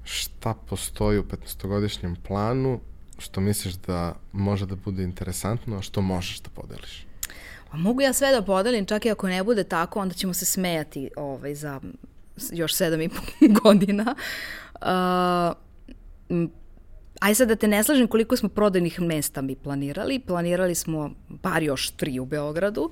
Šta 0.07 0.53
postoji 0.53 1.19
u 1.19 1.23
15-godišnjem 1.23 2.15
planu 2.27 2.79
što 3.19 3.41
misliš 3.41 3.73
da 3.73 4.15
može 4.31 4.65
da 4.65 4.75
bude 4.75 5.03
interesantno, 5.03 5.77
a 5.77 5.81
što 5.81 6.01
možeš 6.01 6.39
da 6.39 6.49
podeliš? 6.49 7.05
A 7.71 7.77
mogu 7.77 8.01
ja 8.01 8.13
sve 8.13 8.31
da 8.31 8.41
podelim, 8.41 8.85
čak 8.85 9.05
i 9.05 9.11
ako 9.11 9.27
ne 9.27 9.43
bude 9.43 9.63
tako, 9.63 9.99
onda 9.99 10.15
ćemo 10.15 10.33
se 10.33 10.45
smejati 10.45 11.09
ovaj, 11.15 11.55
za 11.55 11.81
još 12.51 12.75
sedam 12.75 13.01
i 13.01 13.09
po 13.09 13.21
godina. 13.63 14.15
Uh, 14.75 15.57
aj 17.19 17.35
sad 17.35 17.47
da 17.47 17.55
te 17.55 17.67
ne 17.67 17.83
slažem 17.83 18.07
koliko 18.07 18.37
smo 18.37 18.49
prodajnih 18.49 19.01
mesta 19.01 19.41
mi 19.41 19.55
planirali. 19.55 20.19
Planirali 20.19 20.75
smo 20.75 21.11
bar 21.29 21.63
još 21.63 21.89
tri 21.91 22.19
u 22.19 22.25
Beogradu. 22.25 22.91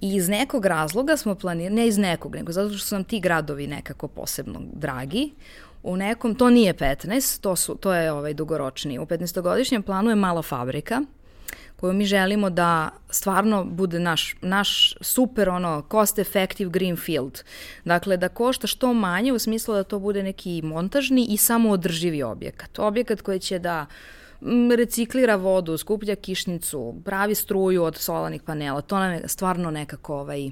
I 0.00 0.14
iz 0.14 0.28
nekog 0.28 0.66
razloga 0.66 1.16
smo 1.16 1.34
planirali, 1.34 1.74
ne 1.74 1.86
iz 1.86 1.98
nekog, 1.98 2.34
nego 2.34 2.52
zato 2.52 2.74
što 2.74 2.86
su 2.86 2.94
nam 2.94 3.04
ti 3.04 3.20
gradovi 3.20 3.66
nekako 3.66 4.08
posebno 4.08 4.60
dragi. 4.72 5.30
U 5.84 5.96
nekom, 5.96 6.34
to 6.34 6.50
nije 6.50 6.74
15, 6.74 7.40
to, 7.40 7.56
su, 7.56 7.74
to 7.74 7.94
je 7.94 8.12
ovaj 8.12 8.34
dugoročni. 8.34 8.98
U 8.98 9.06
15-godišnjem 9.06 9.82
planu 9.82 10.10
je 10.10 10.16
mala 10.16 10.42
fabrika, 10.42 11.02
koju 11.76 11.92
mi 11.92 12.04
želimo 12.04 12.50
da 12.50 12.90
stvarno 13.10 13.64
bude 13.64 13.98
naš, 13.98 14.36
naš 14.40 14.94
super 15.00 15.48
ono 15.48 15.82
cost 15.90 16.18
effective 16.18 16.70
greenfield. 16.70 17.42
Dakle, 17.84 18.16
da 18.16 18.28
košta 18.28 18.66
što 18.66 18.92
manje 18.92 19.32
u 19.32 19.38
smislu 19.38 19.74
da 19.74 19.84
to 19.84 19.98
bude 19.98 20.22
neki 20.22 20.62
montažni 20.62 21.26
i 21.30 21.36
samoodrživi 21.36 22.22
objekat. 22.22 22.78
Objekat 22.78 23.20
koji 23.20 23.38
će 23.38 23.58
da 23.58 23.86
reciklira 24.76 25.36
vodu, 25.36 25.78
skuplja 25.78 26.16
kišnicu, 26.16 26.94
pravi 27.04 27.34
struju 27.34 27.82
od 27.82 27.96
solarnih 27.96 28.42
panela. 28.42 28.80
To 28.80 28.98
nam 28.98 29.12
je 29.12 29.28
stvarno 29.28 29.70
nekako 29.70 30.16
ovaj, 30.16 30.50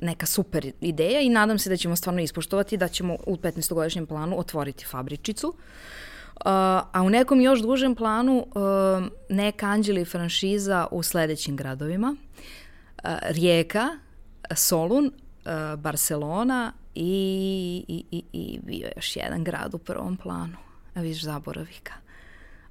neka 0.00 0.26
super 0.26 0.72
ideja 0.80 1.20
i 1.20 1.28
nadam 1.28 1.58
se 1.58 1.70
da 1.70 1.76
ćemo 1.76 1.96
stvarno 1.96 2.20
ispoštovati 2.20 2.76
da 2.76 2.88
ćemo 2.88 3.16
u 3.26 3.36
15-godišnjem 3.36 4.06
planu 4.06 4.38
otvoriti 4.38 4.84
fabričicu. 4.84 5.48
Uh, 5.48 6.42
a 6.92 7.02
u 7.04 7.10
nekom 7.10 7.40
još 7.40 7.60
dužem 7.60 7.94
planu 7.94 8.46
uh, 8.46 9.06
neka 9.28 9.66
anđeli 9.66 10.04
franšiza 10.04 10.86
u 10.90 11.02
sledećim 11.02 11.56
gradovima. 11.56 12.16
Uh, 12.16 13.10
Rijeka, 13.22 13.88
Solun, 14.54 15.06
uh, 15.06 15.80
Barcelona 15.80 16.72
i, 16.94 17.84
i, 17.88 18.04
i, 18.10 18.22
i 18.32 18.58
bio 18.62 18.88
još 18.96 19.16
jedan 19.16 19.44
grad 19.44 19.74
u 19.74 19.78
prvom 19.78 20.16
planu. 20.16 20.56
A 20.94 21.00
vidiš, 21.00 21.22
zaboravika. 21.22 21.92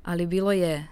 Ali 0.03 0.25
bilo 0.25 0.51
je 0.51 0.87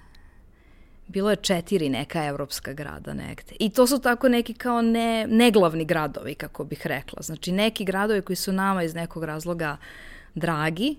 bilo 1.08 1.30
je 1.30 1.36
četiri 1.36 1.89
neka 1.89 2.26
evropska 2.26 2.74
grada 2.74 3.14
negde. 3.14 3.56
I 3.60 3.70
to 3.70 3.88
su 3.88 3.99
tako 3.99 4.30
neki 4.30 4.54
kao 4.54 4.82
ne, 4.82 5.28
neglavni 5.28 5.86
gradovi, 5.86 6.36
kako 6.36 6.64
bih 6.64 6.88
rekla. 6.88 7.22
Znači 7.22 7.51
neki 7.51 7.86
gradovi 7.86 8.22
koji 8.22 8.36
su 8.36 8.51
nama 8.51 8.84
iz 8.84 8.95
nekog 8.95 9.24
razloga 9.24 9.78
dragi, 10.36 10.95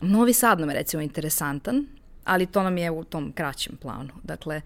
Novi 0.00 0.32
Sad 0.32 0.60
nam 0.60 0.70
je 0.70 0.76
recimo 0.76 1.02
interesantan, 1.02 1.86
ali 2.24 2.46
to 2.46 2.62
nam 2.62 2.78
je 2.78 2.90
u 2.90 3.04
tom 3.04 3.32
kraćem 3.32 3.76
planu. 3.76 4.10
Dakle, 4.22 4.60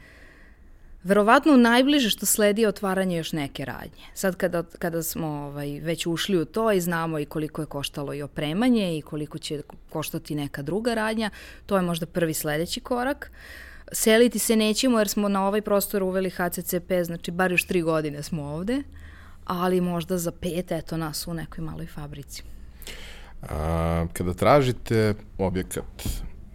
verovatno 1.02 1.56
najbliže 1.56 2.10
što 2.10 2.26
sledi 2.26 2.62
je 2.62 2.68
otvaranje 2.68 3.16
još 3.16 3.32
neke 3.32 3.64
radnje. 3.64 4.04
Sad 4.14 4.36
kada, 4.36 4.62
kada 4.78 5.02
smo 5.02 5.26
ovaj, 5.26 5.80
već 5.80 6.06
ušli 6.06 6.38
u 6.38 6.44
to 6.44 6.72
i 6.72 6.80
znamo 6.80 7.18
i 7.18 7.24
koliko 7.24 7.62
je 7.62 7.66
koštalo 7.66 8.14
i 8.14 8.22
opremanje 8.22 8.98
i 8.98 9.02
koliko 9.02 9.38
će 9.38 9.62
koštati 9.90 10.34
neka 10.34 10.62
druga 10.62 10.94
radnja, 10.94 11.30
to 11.66 11.76
je 11.76 11.82
možda 11.82 12.06
prvi 12.06 12.34
sledeći 12.34 12.80
korak. 12.80 13.30
Seliti 13.92 14.38
se 14.38 14.56
nećemo 14.56 14.98
jer 14.98 15.08
smo 15.08 15.28
na 15.28 15.46
ovaj 15.46 15.62
prostor 15.62 16.02
uveli 16.02 16.30
HCCP, 16.30 16.92
znači 17.04 17.30
bar 17.30 17.52
još 17.52 17.66
tri 17.66 17.82
godine 17.82 18.22
smo 18.22 18.42
ovde, 18.42 18.82
ali 19.44 19.80
možda 19.80 20.18
za 20.18 20.32
pet, 20.32 20.72
eto 20.72 20.96
nas 20.96 21.26
u 21.26 21.34
nekoj 21.34 21.64
maloj 21.64 21.86
fabrici. 21.86 22.42
A, 23.42 24.06
kada 24.12 24.34
tražite 24.34 25.14
objekat, 25.38 26.08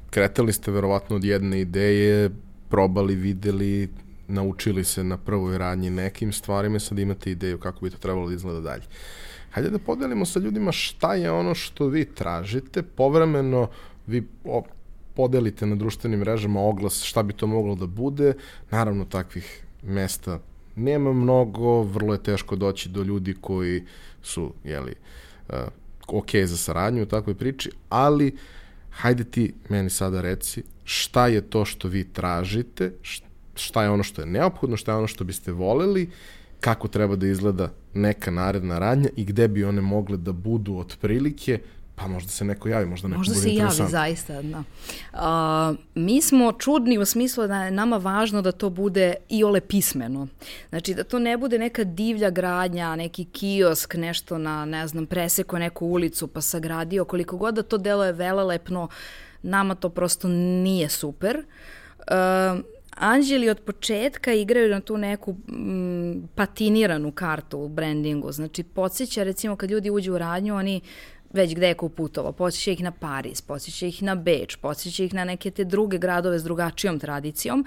kretali 0.09 0.53
ste 0.53 0.71
verovatno 0.71 1.15
od 1.15 1.23
jedne 1.23 1.61
ideje, 1.61 2.29
probali, 2.69 3.15
videli, 3.15 3.89
naučili 4.27 4.83
se 4.83 5.03
na 5.03 5.17
prvoj 5.17 5.57
radnji 5.57 5.89
nekim 5.89 6.33
stvarima, 6.33 6.79
sad 6.79 6.99
imate 6.99 7.31
ideju 7.31 7.59
kako 7.59 7.85
bi 7.85 7.91
to 7.91 7.97
trebalo 7.97 8.27
da 8.27 8.35
izgleda 8.35 8.61
dalje. 8.61 8.83
Hajde 9.51 9.69
da 9.69 9.79
podelimo 9.79 10.25
sa 10.25 10.39
ljudima 10.39 10.71
šta 10.71 11.15
je 11.15 11.31
ono 11.31 11.55
što 11.55 11.87
vi 11.87 12.05
tražite, 12.05 12.81
povremeno 12.83 13.67
vi 14.07 14.27
podelite 15.15 15.65
na 15.65 15.75
društvenim 15.75 16.19
mrežama 16.19 16.61
oglas 16.61 17.03
šta 17.03 17.23
bi 17.23 17.33
to 17.33 17.47
moglo 17.47 17.75
da 17.75 17.87
bude, 17.87 18.33
naravno 18.71 19.05
takvih 19.05 19.63
mesta 19.83 20.39
nema 20.75 21.13
mnogo, 21.13 21.81
vrlo 21.81 22.13
je 22.13 22.23
teško 22.23 22.55
doći 22.55 22.89
do 22.89 23.03
ljudi 23.03 23.35
koji 23.41 23.83
su, 24.21 24.53
jeli, 24.63 24.95
uh, 25.49 25.55
ok 26.07 26.35
za 26.45 26.57
saradnju 26.57 27.03
u 27.03 27.05
takvoj 27.05 27.35
priči, 27.35 27.71
ali 27.89 28.37
hajde 28.89 29.23
ti 29.23 29.53
meni 29.69 29.89
sada 29.89 30.21
reci 30.21 30.63
šta 30.83 31.27
je 31.27 31.41
to 31.41 31.65
što 31.65 31.87
vi 31.87 32.03
tražite, 32.03 32.91
šta 33.55 33.83
je 33.83 33.89
ono 33.89 34.03
što 34.03 34.21
je 34.21 34.27
neophodno, 34.27 34.77
šta 34.77 34.91
je 34.91 34.97
ono 34.97 35.07
što 35.07 35.23
biste 35.23 35.51
voleli, 35.51 36.09
kako 36.59 36.87
treba 36.87 37.15
da 37.15 37.27
izgleda 37.27 37.71
neka 37.93 38.31
naredna 38.31 38.79
radnja 38.79 39.09
i 39.15 39.25
gde 39.25 39.47
bi 39.47 39.63
one 39.63 39.81
mogle 39.81 40.17
da 40.17 40.31
budu 40.31 40.77
otprilike, 40.77 41.59
pa 41.95 42.07
možda 42.07 42.29
se 42.29 42.45
neko 42.45 42.69
javi, 42.69 42.85
možda 42.85 43.07
neko 43.07 43.17
možda 43.17 43.33
bude 43.33 43.49
se 43.49 43.55
javi 43.55 43.91
zaista. 43.91 44.41
Da. 44.41 44.63
A, 45.13 45.73
mi 45.95 46.21
smo 46.21 46.51
čudni 46.51 46.97
u 46.97 47.05
smislu 47.05 47.47
da 47.47 47.63
je 47.63 47.71
nama 47.71 47.97
važno 47.97 48.41
da 48.41 48.51
to 48.51 48.69
bude 48.69 49.15
i 49.29 49.43
ole 49.43 49.61
pismeno. 49.61 50.27
Znači 50.69 50.93
da 50.93 51.03
to 51.03 51.19
ne 51.19 51.37
bude 51.37 51.59
neka 51.59 51.83
divlja 51.83 52.29
gradnja, 52.29 52.95
neki 52.95 53.25
kiosk, 53.25 53.95
nešto 53.95 54.37
na, 54.37 54.65
ne 54.65 54.87
znam, 54.87 55.05
preseko 55.05 55.59
neku 55.59 55.85
ulicu 55.85 56.27
pa 56.27 56.41
sagradio, 56.41 57.05
koliko 57.05 57.37
god 57.37 57.55
da 57.55 57.63
to 57.63 57.77
delo 57.77 58.05
je 58.05 58.11
velelepno, 58.11 58.87
nama 59.41 59.75
to 59.75 59.89
prosto 59.89 60.27
nije 60.27 60.89
super. 60.89 61.37
Uh, 61.99 62.59
Anđeli 62.95 63.49
od 63.49 63.59
početka 63.59 64.33
igraju 64.33 64.69
na 64.69 64.79
tu 64.79 64.97
neku 64.97 65.35
m, 65.49 66.29
patiniranu 66.35 67.11
kartu 67.11 67.59
u 67.59 67.67
brandingu. 67.67 68.31
Znači, 68.31 68.63
podsjeća 68.63 69.23
recimo 69.23 69.55
kad 69.55 69.71
ljudi 69.71 69.89
uđu 69.89 70.13
u 70.13 70.17
radnju, 70.17 70.55
oni 70.55 70.81
već 71.33 71.55
gde 71.55 71.67
je 71.67 71.73
ko 71.73 71.89
putovao, 71.89 72.31
podsjeća 72.31 72.71
ih 72.71 72.83
na 72.83 72.91
Pariz, 72.91 73.41
podsjeća 73.41 73.85
ih 73.85 74.03
na 74.03 74.15
Beč, 74.15 74.55
podsjeća 74.55 75.03
ih 75.03 75.13
na 75.13 75.23
neke 75.23 75.51
te 75.51 75.63
druge 75.63 75.97
gradove 75.97 76.39
s 76.39 76.43
drugačijom 76.43 76.99
tradicijom. 76.99 77.65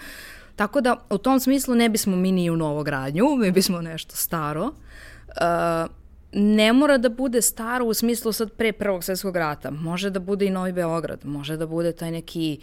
Tako 0.56 0.80
da 0.80 1.06
u 1.10 1.18
tom 1.18 1.40
smislu 1.40 1.74
ne 1.74 1.88
bismo 1.88 2.16
mi 2.16 2.32
ni 2.32 2.50
u 2.50 2.56
novogradnju, 2.56 3.24
mi 3.38 3.50
bismo 3.50 3.80
nešto 3.80 4.16
staro. 4.16 4.64
Uh, 4.64 5.90
ne 6.38 6.72
mora 6.72 6.98
da 6.98 7.08
bude 7.08 7.42
staro 7.42 7.84
u 7.84 7.94
smislu 7.94 8.32
sad 8.32 8.52
pre 8.52 8.72
Prvog 8.72 9.04
svetskog 9.04 9.36
rata. 9.36 9.70
Može 9.70 10.10
da 10.10 10.20
bude 10.20 10.46
i 10.46 10.50
Novi 10.50 10.72
Beograd, 10.72 11.18
može 11.24 11.56
da 11.56 11.66
bude 11.66 11.92
taj 11.92 12.10
neki 12.10 12.58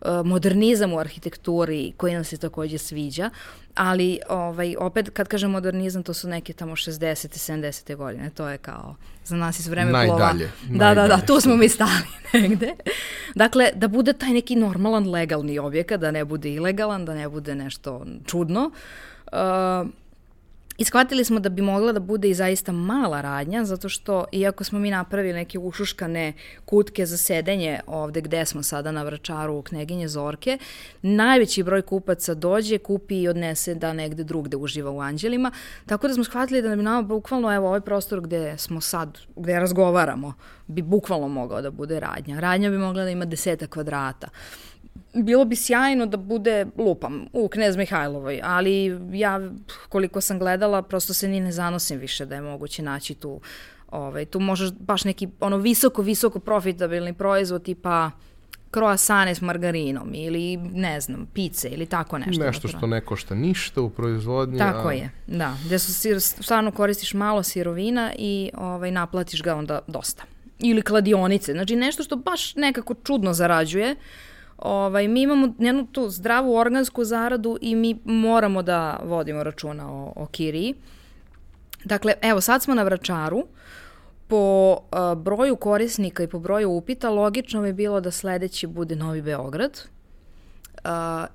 uh, 0.00 0.08
modernizam 0.24 0.92
u 0.92 0.98
arhitekturi 0.98 1.92
koji 1.96 2.14
nam 2.14 2.24
se 2.24 2.36
takođe 2.36 2.78
sviđa, 2.78 3.30
ali 3.74 4.20
ovaj, 4.28 4.76
opet 4.78 5.10
kad 5.10 5.28
kažem 5.28 5.50
modernizam 5.50 6.02
to 6.02 6.14
su 6.14 6.28
neke 6.28 6.52
tamo 6.52 6.72
60. 6.72 7.52
70. 7.52 7.96
godine, 7.96 8.30
to 8.30 8.48
je 8.48 8.58
kao 8.58 8.94
za 9.24 9.36
nas 9.36 9.58
iz 9.58 9.68
vreme 9.68 9.92
najdalje, 9.92 10.08
plova. 10.08 10.32
Najdalje. 10.32 10.50
Da, 10.78 10.94
da, 10.94 11.16
da, 11.16 11.26
tu 11.26 11.40
smo 11.40 11.56
mi 11.56 11.68
stali 11.68 12.06
negde. 12.32 12.74
Dakle, 13.34 13.70
da 13.74 13.88
bude 13.88 14.12
taj 14.12 14.30
neki 14.30 14.56
normalan 14.56 15.10
legalni 15.10 15.58
objekat, 15.58 16.00
da 16.00 16.10
ne 16.10 16.24
bude 16.24 16.50
ilegalan, 16.50 17.04
da 17.04 17.14
ne 17.14 17.28
bude 17.28 17.54
nešto 17.54 18.06
čudno. 18.26 18.70
Uh, 19.32 19.88
I 20.78 20.84
shvatili 20.84 21.24
smo 21.24 21.40
da 21.40 21.48
bi 21.48 21.62
mogla 21.62 21.92
da 21.92 22.00
bude 22.00 22.30
i 22.30 22.34
zaista 22.34 22.72
mala 22.72 23.20
radnja, 23.20 23.64
zato 23.64 23.88
što 23.88 24.24
iako 24.32 24.64
smo 24.64 24.78
mi 24.78 24.90
napravili 24.90 25.34
neke 25.34 25.58
ušuškane 25.58 26.32
kutke 26.64 27.06
za 27.06 27.16
sedenje 27.16 27.80
ovde 27.86 28.20
gde 28.20 28.44
smo 28.44 28.62
sada 28.62 28.92
na 28.92 29.02
Vračaru 29.02 29.54
u 29.58 29.62
Kneginje 29.62 30.08
Zorke, 30.08 30.58
najveći 31.02 31.62
broj 31.62 31.82
kupaca 31.82 32.34
dođe, 32.34 32.78
kupi 32.78 33.22
i 33.22 33.28
odnese 33.28 33.74
da 33.74 33.92
negde 33.92 34.24
drugde 34.24 34.56
uživa 34.56 34.90
u 34.90 35.00
anđelima, 35.00 35.50
tako 35.86 36.08
da 36.08 36.14
smo 36.14 36.24
shvatili 36.24 36.62
da 36.62 36.76
bi 36.76 36.82
nama 36.82 37.02
bukvalno 37.02 37.54
evo 37.54 37.68
ovaj 37.68 37.80
prostor 37.80 38.20
gde 38.20 38.58
smo 38.58 38.80
sad, 38.80 39.18
gde 39.36 39.60
razgovaramo, 39.60 40.34
bi 40.66 40.82
bukvalno 40.82 41.28
mogao 41.28 41.62
da 41.62 41.70
bude 41.70 42.00
radnja. 42.00 42.40
Radnja 42.40 42.70
bi 42.70 42.78
mogla 42.78 43.04
da 43.04 43.10
ima 43.10 43.24
deseta 43.24 43.66
kvadrata 43.66 44.28
bilo 45.14 45.44
bi 45.44 45.56
sjajno 45.56 46.06
da 46.06 46.16
bude, 46.16 46.66
lupam, 46.78 47.26
u 47.32 47.48
Knez 47.48 47.76
Mihajlovoj, 47.76 48.40
ali 48.44 48.98
ja 49.12 49.40
koliko 49.88 50.20
sam 50.20 50.38
gledala, 50.38 50.82
prosto 50.82 51.14
se 51.14 51.28
ni 51.28 51.40
ne 51.40 51.52
zanosim 51.52 51.98
više 51.98 52.26
da 52.26 52.34
je 52.34 52.40
moguće 52.40 52.82
naći 52.82 53.14
tu, 53.14 53.40
ovaj, 53.90 54.24
tu 54.24 54.40
možeš 54.40 54.72
baš 54.72 55.04
neki 55.04 55.28
ono 55.40 55.56
visoko, 55.56 56.02
visoko 56.02 56.38
profitabilni 56.38 57.12
proizvod 57.12 57.62
tipa 57.62 58.10
kroasane 58.70 59.34
s 59.34 59.40
margarinom 59.40 60.14
ili 60.14 60.56
ne 60.56 61.00
znam, 61.00 61.26
pice 61.34 61.68
ili 61.68 61.86
tako 61.86 62.18
nešto. 62.18 62.44
Nešto 62.44 62.68
što 62.68 62.86
ne 62.86 63.00
košta 63.00 63.34
ništa 63.34 63.80
u 63.80 63.90
proizvodnji. 63.90 64.58
Tako 64.58 64.88
a... 64.88 64.92
je, 64.92 65.10
da. 65.26 65.56
Gde 65.66 65.78
su, 65.78 65.94
sir, 65.94 66.20
stvarno 66.20 66.70
koristiš 66.70 67.14
malo 67.14 67.42
sirovina 67.42 68.12
i 68.18 68.50
ovaj, 68.54 68.90
naplatiš 68.90 69.42
ga 69.42 69.54
onda 69.54 69.78
dosta. 69.86 70.22
Ili 70.58 70.82
kladionice, 70.82 71.52
znači 71.52 71.76
nešto 71.76 72.02
što 72.02 72.16
baš 72.16 72.54
nekako 72.54 72.94
čudno 72.94 73.32
zarađuje, 73.32 73.92
uh, 73.92 73.98
Ovaj, 74.58 75.08
mi 75.08 75.22
imamo 75.22 75.54
jednu 75.58 75.86
tu 75.86 76.10
zdravu 76.10 76.56
organsku 76.56 77.04
zaradu 77.04 77.58
i 77.60 77.74
mi 77.74 77.98
moramo 78.04 78.62
da 78.62 79.00
vodimo 79.04 79.42
računa 79.42 79.92
o, 79.92 80.12
o 80.16 80.26
kiriji. 80.26 80.74
Dakle, 81.84 82.14
evo 82.22 82.40
sad 82.40 82.62
smo 82.62 82.74
na 82.74 82.82
Vračaru, 82.82 83.46
po 84.28 84.72
uh, 84.72 85.22
broju 85.22 85.56
korisnika 85.56 86.22
i 86.22 86.28
po 86.28 86.38
broju 86.38 86.70
upita 86.70 87.10
logično 87.10 87.62
bi 87.62 87.72
bilo 87.72 88.00
da 88.00 88.10
sledeći 88.10 88.66
bude 88.66 88.96
Novi 88.96 89.22
Beograd. 89.22 89.80
Uh, 90.74 90.90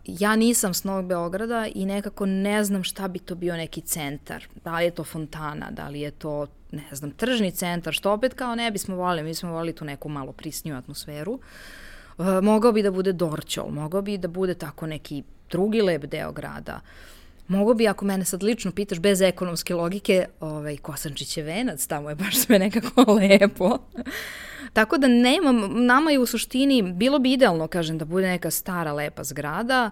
ja 0.06 0.36
nisam 0.36 0.74
s 0.74 0.84
Novog 0.84 1.06
Beograda 1.06 1.68
i 1.76 1.86
nekako 1.86 2.26
ne 2.26 2.64
znam 2.64 2.84
šta 2.84 3.08
bi 3.08 3.20
to 3.20 3.36
bio 3.36 3.58
neki 3.58 3.82
centar. 3.82 4.48
Da 4.64 4.78
li 4.78 4.86
je 4.86 4.92
to 4.92 5.04
fontana, 5.04 5.72
da 5.72 5.88
li 5.88 6.02
je 6.02 6.12
to, 6.12 6.48
ne 6.72 6.88
znam, 6.92 7.12
tržni 7.12 7.52
centar, 7.52 7.94
što 7.94 8.12
opet 8.12 8.34
kao 8.34 8.56
ne 8.56 8.72
bismo 8.72 8.96
volili, 8.96 9.24
mi 9.24 9.34
smo 9.34 9.52
volili 9.52 9.76
tu 9.76 9.86
neku 9.86 10.10
malo 10.10 10.32
prisniju 10.32 10.76
atmosferu. 10.78 11.34
Uh, 11.34 11.40
mogao 12.44 12.72
bi 12.72 12.84
da 12.84 12.92
bude 12.92 13.14
Dorćol, 13.14 13.70
mogao 13.70 14.02
bi 14.02 14.18
da 14.18 14.28
bude 14.28 14.54
tako 14.54 14.88
neki 14.88 15.24
drugi 15.50 15.82
lep 15.82 16.06
deo 16.06 16.32
grada. 16.32 16.80
Mogao 17.48 17.74
bi, 17.74 17.88
ako 17.88 18.06
mene 18.06 18.26
sad 18.26 18.44
lično 18.44 18.72
pitaš, 18.72 19.00
bez 19.00 19.22
ekonomske 19.22 19.76
logike, 19.76 20.26
ovaj, 20.40 20.78
Kosančiće 20.78 21.42
venac, 21.42 21.86
tamo 21.88 22.10
je 22.10 22.16
baš 22.16 22.38
sve 22.38 22.60
nekako 22.60 23.12
lepo. 23.20 23.78
Tako 24.74 24.98
da 24.98 25.08
nemam, 25.08 25.86
nama 25.86 26.12
je 26.12 26.20
u 26.20 26.26
suštini, 26.26 26.94
bilo 26.94 27.20
bi 27.20 27.34
idealno, 27.34 27.68
kažem, 27.68 27.98
da 27.98 28.06
bude 28.06 28.28
neka 28.28 28.52
stara 28.52 28.94
lepa 28.94 29.24
zgrada, 29.24 29.90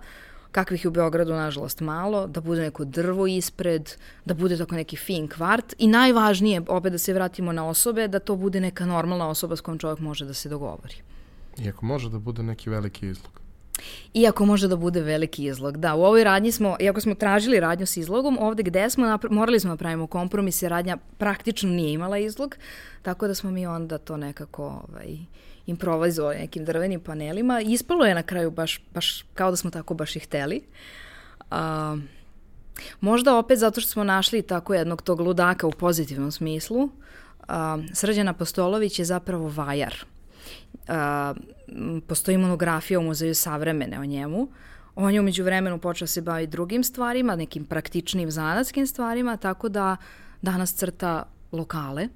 kakvih 0.51 0.85
je 0.85 0.89
u 0.89 0.91
Beogradu 0.91 1.33
nažalost 1.33 1.81
malo, 1.81 2.27
da 2.27 2.41
bude 2.41 2.61
neko 2.61 2.85
drvo 2.85 3.27
ispred, 3.27 3.91
da 4.25 4.33
bude 4.33 4.57
tako 4.57 4.75
neki 4.75 4.95
fin 4.95 5.27
kvart 5.27 5.75
i 5.77 5.87
najvažnije, 5.87 6.61
opet 6.67 6.91
da 6.91 6.97
se 6.97 7.13
vratimo 7.13 7.51
na 7.51 7.67
osobe, 7.67 8.07
da 8.07 8.19
to 8.19 8.35
bude 8.35 8.59
neka 8.59 8.85
normalna 8.85 9.29
osoba 9.29 9.55
s 9.55 9.61
kojom 9.61 9.79
čovjek 9.79 9.99
može 9.99 10.25
da 10.25 10.33
se 10.33 10.49
dogovori. 10.49 10.95
Iako 11.57 11.85
može 11.85 12.09
da 12.09 12.19
bude 12.19 12.43
neki 12.43 12.69
veliki 12.69 13.07
izlog. 13.07 13.39
Iako 14.13 14.45
može 14.45 14.67
da 14.67 14.75
bude 14.75 15.01
veliki 15.01 15.45
izlog. 15.45 15.77
Da, 15.77 15.95
u 15.95 16.03
ovoj 16.03 16.23
radnji 16.23 16.51
smo, 16.51 16.77
iako 16.79 17.01
smo 17.01 17.15
tražili 17.15 17.59
radnju 17.59 17.85
s 17.85 17.97
izlogom, 17.97 18.37
ovde 18.39 18.63
gde 18.63 18.89
smo, 18.89 19.19
morali 19.29 19.59
smo 19.59 19.69
da 19.69 19.77
pravimo 19.77 20.07
kompromis 20.07 20.61
i 20.61 20.69
radnja 20.69 20.97
praktično 21.17 21.69
nije 21.69 21.93
imala 21.93 22.17
izlog, 22.17 22.55
tako 23.01 23.27
da 23.27 23.35
smo 23.35 23.51
mi 23.51 23.67
onda 23.67 23.97
to 23.97 24.17
nekako 24.17 24.65
ovaj, 24.65 25.17
improvizovali 25.65 26.37
nekim 26.37 26.65
drvenim 26.65 26.99
panelima. 26.99 27.61
Ispalo 27.61 28.05
je 28.05 28.15
na 28.15 28.23
kraju 28.23 28.51
baš, 28.51 28.81
baš 28.93 29.25
kao 29.33 29.51
da 29.51 29.57
smo 29.57 29.71
tako 29.71 29.93
baš 29.93 30.15
i 30.15 30.19
hteli. 30.19 30.61
Uh, 31.51 31.57
možda 33.01 33.37
opet 33.37 33.59
zato 33.59 33.81
što 33.81 33.91
smo 33.91 34.03
našli 34.03 34.41
tako 34.41 34.73
jednog 34.73 35.01
tog 35.01 35.19
ludaka 35.19 35.67
u 35.67 35.71
pozitivnom 35.71 36.31
smislu. 36.31 36.83
Uh, 36.83 36.89
Srđana 37.93 38.33
Postolović 38.33 38.99
je 38.99 39.05
zapravo 39.05 39.49
vajar. 39.49 40.05
A, 40.87 41.33
postoji 42.07 42.37
monografija 42.37 42.99
u 42.99 43.03
Muzeju 43.03 43.35
savremene 43.35 43.99
o 43.99 44.05
njemu. 44.05 44.47
On 44.95 45.13
je 45.13 45.19
umeđu 45.19 45.43
vremenu 45.43 45.79
počeo 45.79 46.07
se 46.07 46.21
baviti 46.21 46.51
drugim 46.51 46.83
stvarima, 46.83 47.35
nekim 47.35 47.65
praktičnim 47.65 48.31
zanatskim 48.31 48.87
stvarima, 48.87 49.37
tako 49.37 49.69
da 49.69 49.97
danas 50.41 50.73
crta 50.73 51.23
lokale. 51.51 52.07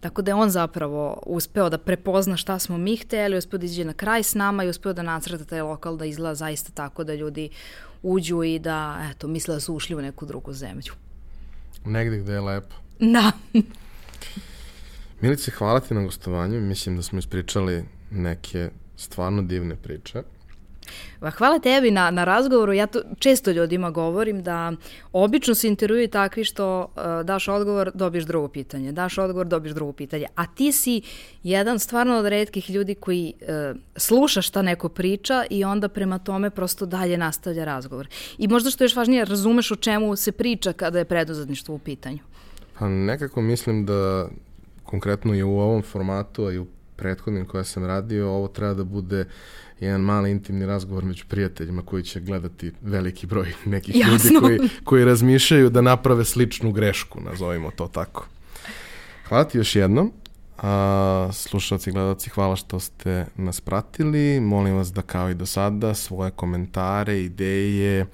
Tako 0.00 0.22
da 0.22 0.30
je 0.30 0.34
on 0.34 0.50
zapravo 0.50 1.22
uspeo 1.26 1.68
da 1.68 1.78
prepozna 1.78 2.36
šta 2.36 2.58
smo 2.58 2.78
mi 2.78 2.96
hteli, 2.96 3.36
uspeo 3.36 3.58
da 3.58 3.66
iđe 3.66 3.84
na 3.84 3.92
kraj 3.92 4.22
s 4.22 4.34
nama 4.34 4.64
i 4.64 4.68
uspeo 4.68 4.92
da 4.92 5.02
nacrta 5.02 5.44
taj 5.44 5.60
lokal 5.60 5.96
da 5.96 6.04
izgleda 6.04 6.34
zaista 6.34 6.72
tako 6.72 7.04
da 7.04 7.14
ljudi 7.14 7.48
uđu 8.02 8.42
i 8.42 8.58
da, 8.58 9.08
eto, 9.10 9.28
misle 9.28 9.54
da 9.54 9.60
su 9.60 9.74
ušli 9.74 9.96
u 9.96 10.02
neku 10.02 10.26
drugu 10.26 10.52
zemlju. 10.52 10.92
Negde 11.84 12.18
gde 12.18 12.32
je 12.32 12.40
lepo. 12.40 12.74
Da. 13.00 13.32
Milice, 15.20 15.50
hvala 15.50 15.80
ti 15.80 15.94
na 15.94 16.02
gostovanju. 16.02 16.60
Mislim 16.60 16.96
da 16.96 17.02
smo 17.02 17.18
ispričali 17.18 17.84
neke 18.10 18.70
stvarno 18.96 19.42
divne 19.42 19.76
priče. 19.76 20.22
Hvala 21.36 21.58
tebi 21.58 21.90
na, 21.90 22.10
na 22.10 22.24
razgovoru. 22.24 22.72
Ja 22.72 22.86
to 22.86 23.00
često 23.18 23.50
ljudima 23.50 23.90
govorim 23.90 24.42
da 24.42 24.72
obično 25.12 25.54
se 25.54 25.68
intervjuju 25.68 26.08
takvi 26.08 26.44
što 26.44 26.80
uh, 26.80 27.02
daš 27.24 27.48
odgovor, 27.48 27.90
dobiješ 27.94 28.24
drugo 28.24 28.48
pitanje. 28.48 28.92
Daš 28.92 29.18
odgovor, 29.18 29.46
dobiješ 29.46 29.74
drugo 29.74 29.92
pitanje. 29.92 30.26
A 30.34 30.46
ti 30.46 30.72
si 30.72 31.02
jedan 31.42 31.78
stvarno 31.78 32.16
od 32.16 32.26
redkih 32.26 32.70
ljudi 32.70 32.94
koji 32.94 33.32
uh, 33.40 33.76
sluša 33.96 34.42
šta 34.42 34.62
neko 34.62 34.88
priča 34.88 35.44
i 35.50 35.64
onda 35.64 35.88
prema 35.88 36.18
tome 36.18 36.50
prosto 36.50 36.86
dalje 36.86 37.16
nastavlja 37.16 37.64
razgovor. 37.64 38.08
I 38.38 38.48
možda 38.48 38.70
što 38.70 38.84
je 38.84 38.86
još 38.86 38.96
važnije, 38.96 39.24
razumeš 39.24 39.70
o 39.70 39.76
čemu 39.76 40.16
se 40.16 40.32
priča 40.32 40.72
kada 40.72 40.98
je 40.98 41.04
preduzetništvo 41.04 41.74
u 41.74 41.78
pitanju. 41.78 42.18
Pa 42.78 42.88
nekako 42.88 43.40
mislim 43.40 43.86
da 43.86 44.28
konkretno 44.88 45.34
i 45.34 45.42
u 45.42 45.58
ovom 45.58 45.82
formatu, 45.82 46.46
a 46.46 46.52
i 46.52 46.58
u 46.58 46.66
prethodnim 46.96 47.46
koje 47.46 47.64
sam 47.64 47.84
radio, 47.84 48.30
ovo 48.30 48.48
treba 48.48 48.74
da 48.74 48.84
bude 48.84 49.24
jedan 49.80 50.00
mali 50.00 50.30
intimni 50.30 50.66
razgovor 50.66 51.04
među 51.04 51.24
prijateljima 51.28 51.82
koji 51.82 52.02
će 52.02 52.20
gledati 52.20 52.72
veliki 52.82 53.26
broj 53.26 53.52
nekih 53.74 53.96
Jasno. 53.96 54.14
ljudi 54.14 54.40
koji, 54.40 54.68
koji 54.84 55.04
razmišljaju 55.04 55.70
da 55.70 55.80
naprave 55.80 56.24
sličnu 56.24 56.72
grešku, 56.72 57.20
nazovimo 57.20 57.70
to 57.70 57.88
tako. 57.88 58.26
Hvala 59.28 59.44
ti 59.44 59.58
još 59.58 59.76
jednom. 59.76 60.12
A, 60.58 61.28
slušalci 61.32 61.90
i 61.90 61.92
gledalci, 61.92 62.30
hvala 62.30 62.56
što 62.56 62.80
ste 62.80 63.26
nas 63.36 63.60
pratili. 63.60 64.40
Molim 64.40 64.74
vas 64.76 64.92
da 64.92 65.02
kao 65.02 65.30
i 65.30 65.34
do 65.34 65.46
sada 65.46 65.94
svoje 65.94 66.30
komentare, 66.30 67.20
ideje, 67.20 68.06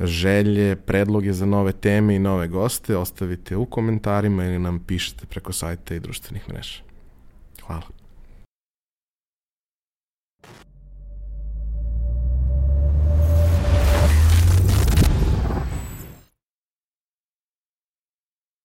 želje, 0.00 0.76
predloge 0.76 1.32
za 1.32 1.46
nove 1.46 1.72
teme 1.72 2.16
i 2.16 2.18
nove 2.18 2.48
goste 2.48 2.96
ostavite 2.96 3.56
u 3.56 3.66
komentarima 3.66 4.44
ili 4.44 4.58
nam 4.58 4.78
pišete 4.78 5.26
preko 5.26 5.52
sajta 5.52 5.94
i 5.94 6.00
društvenih 6.00 6.48
mreža. 6.48 6.82
Hvala. 7.66 8.03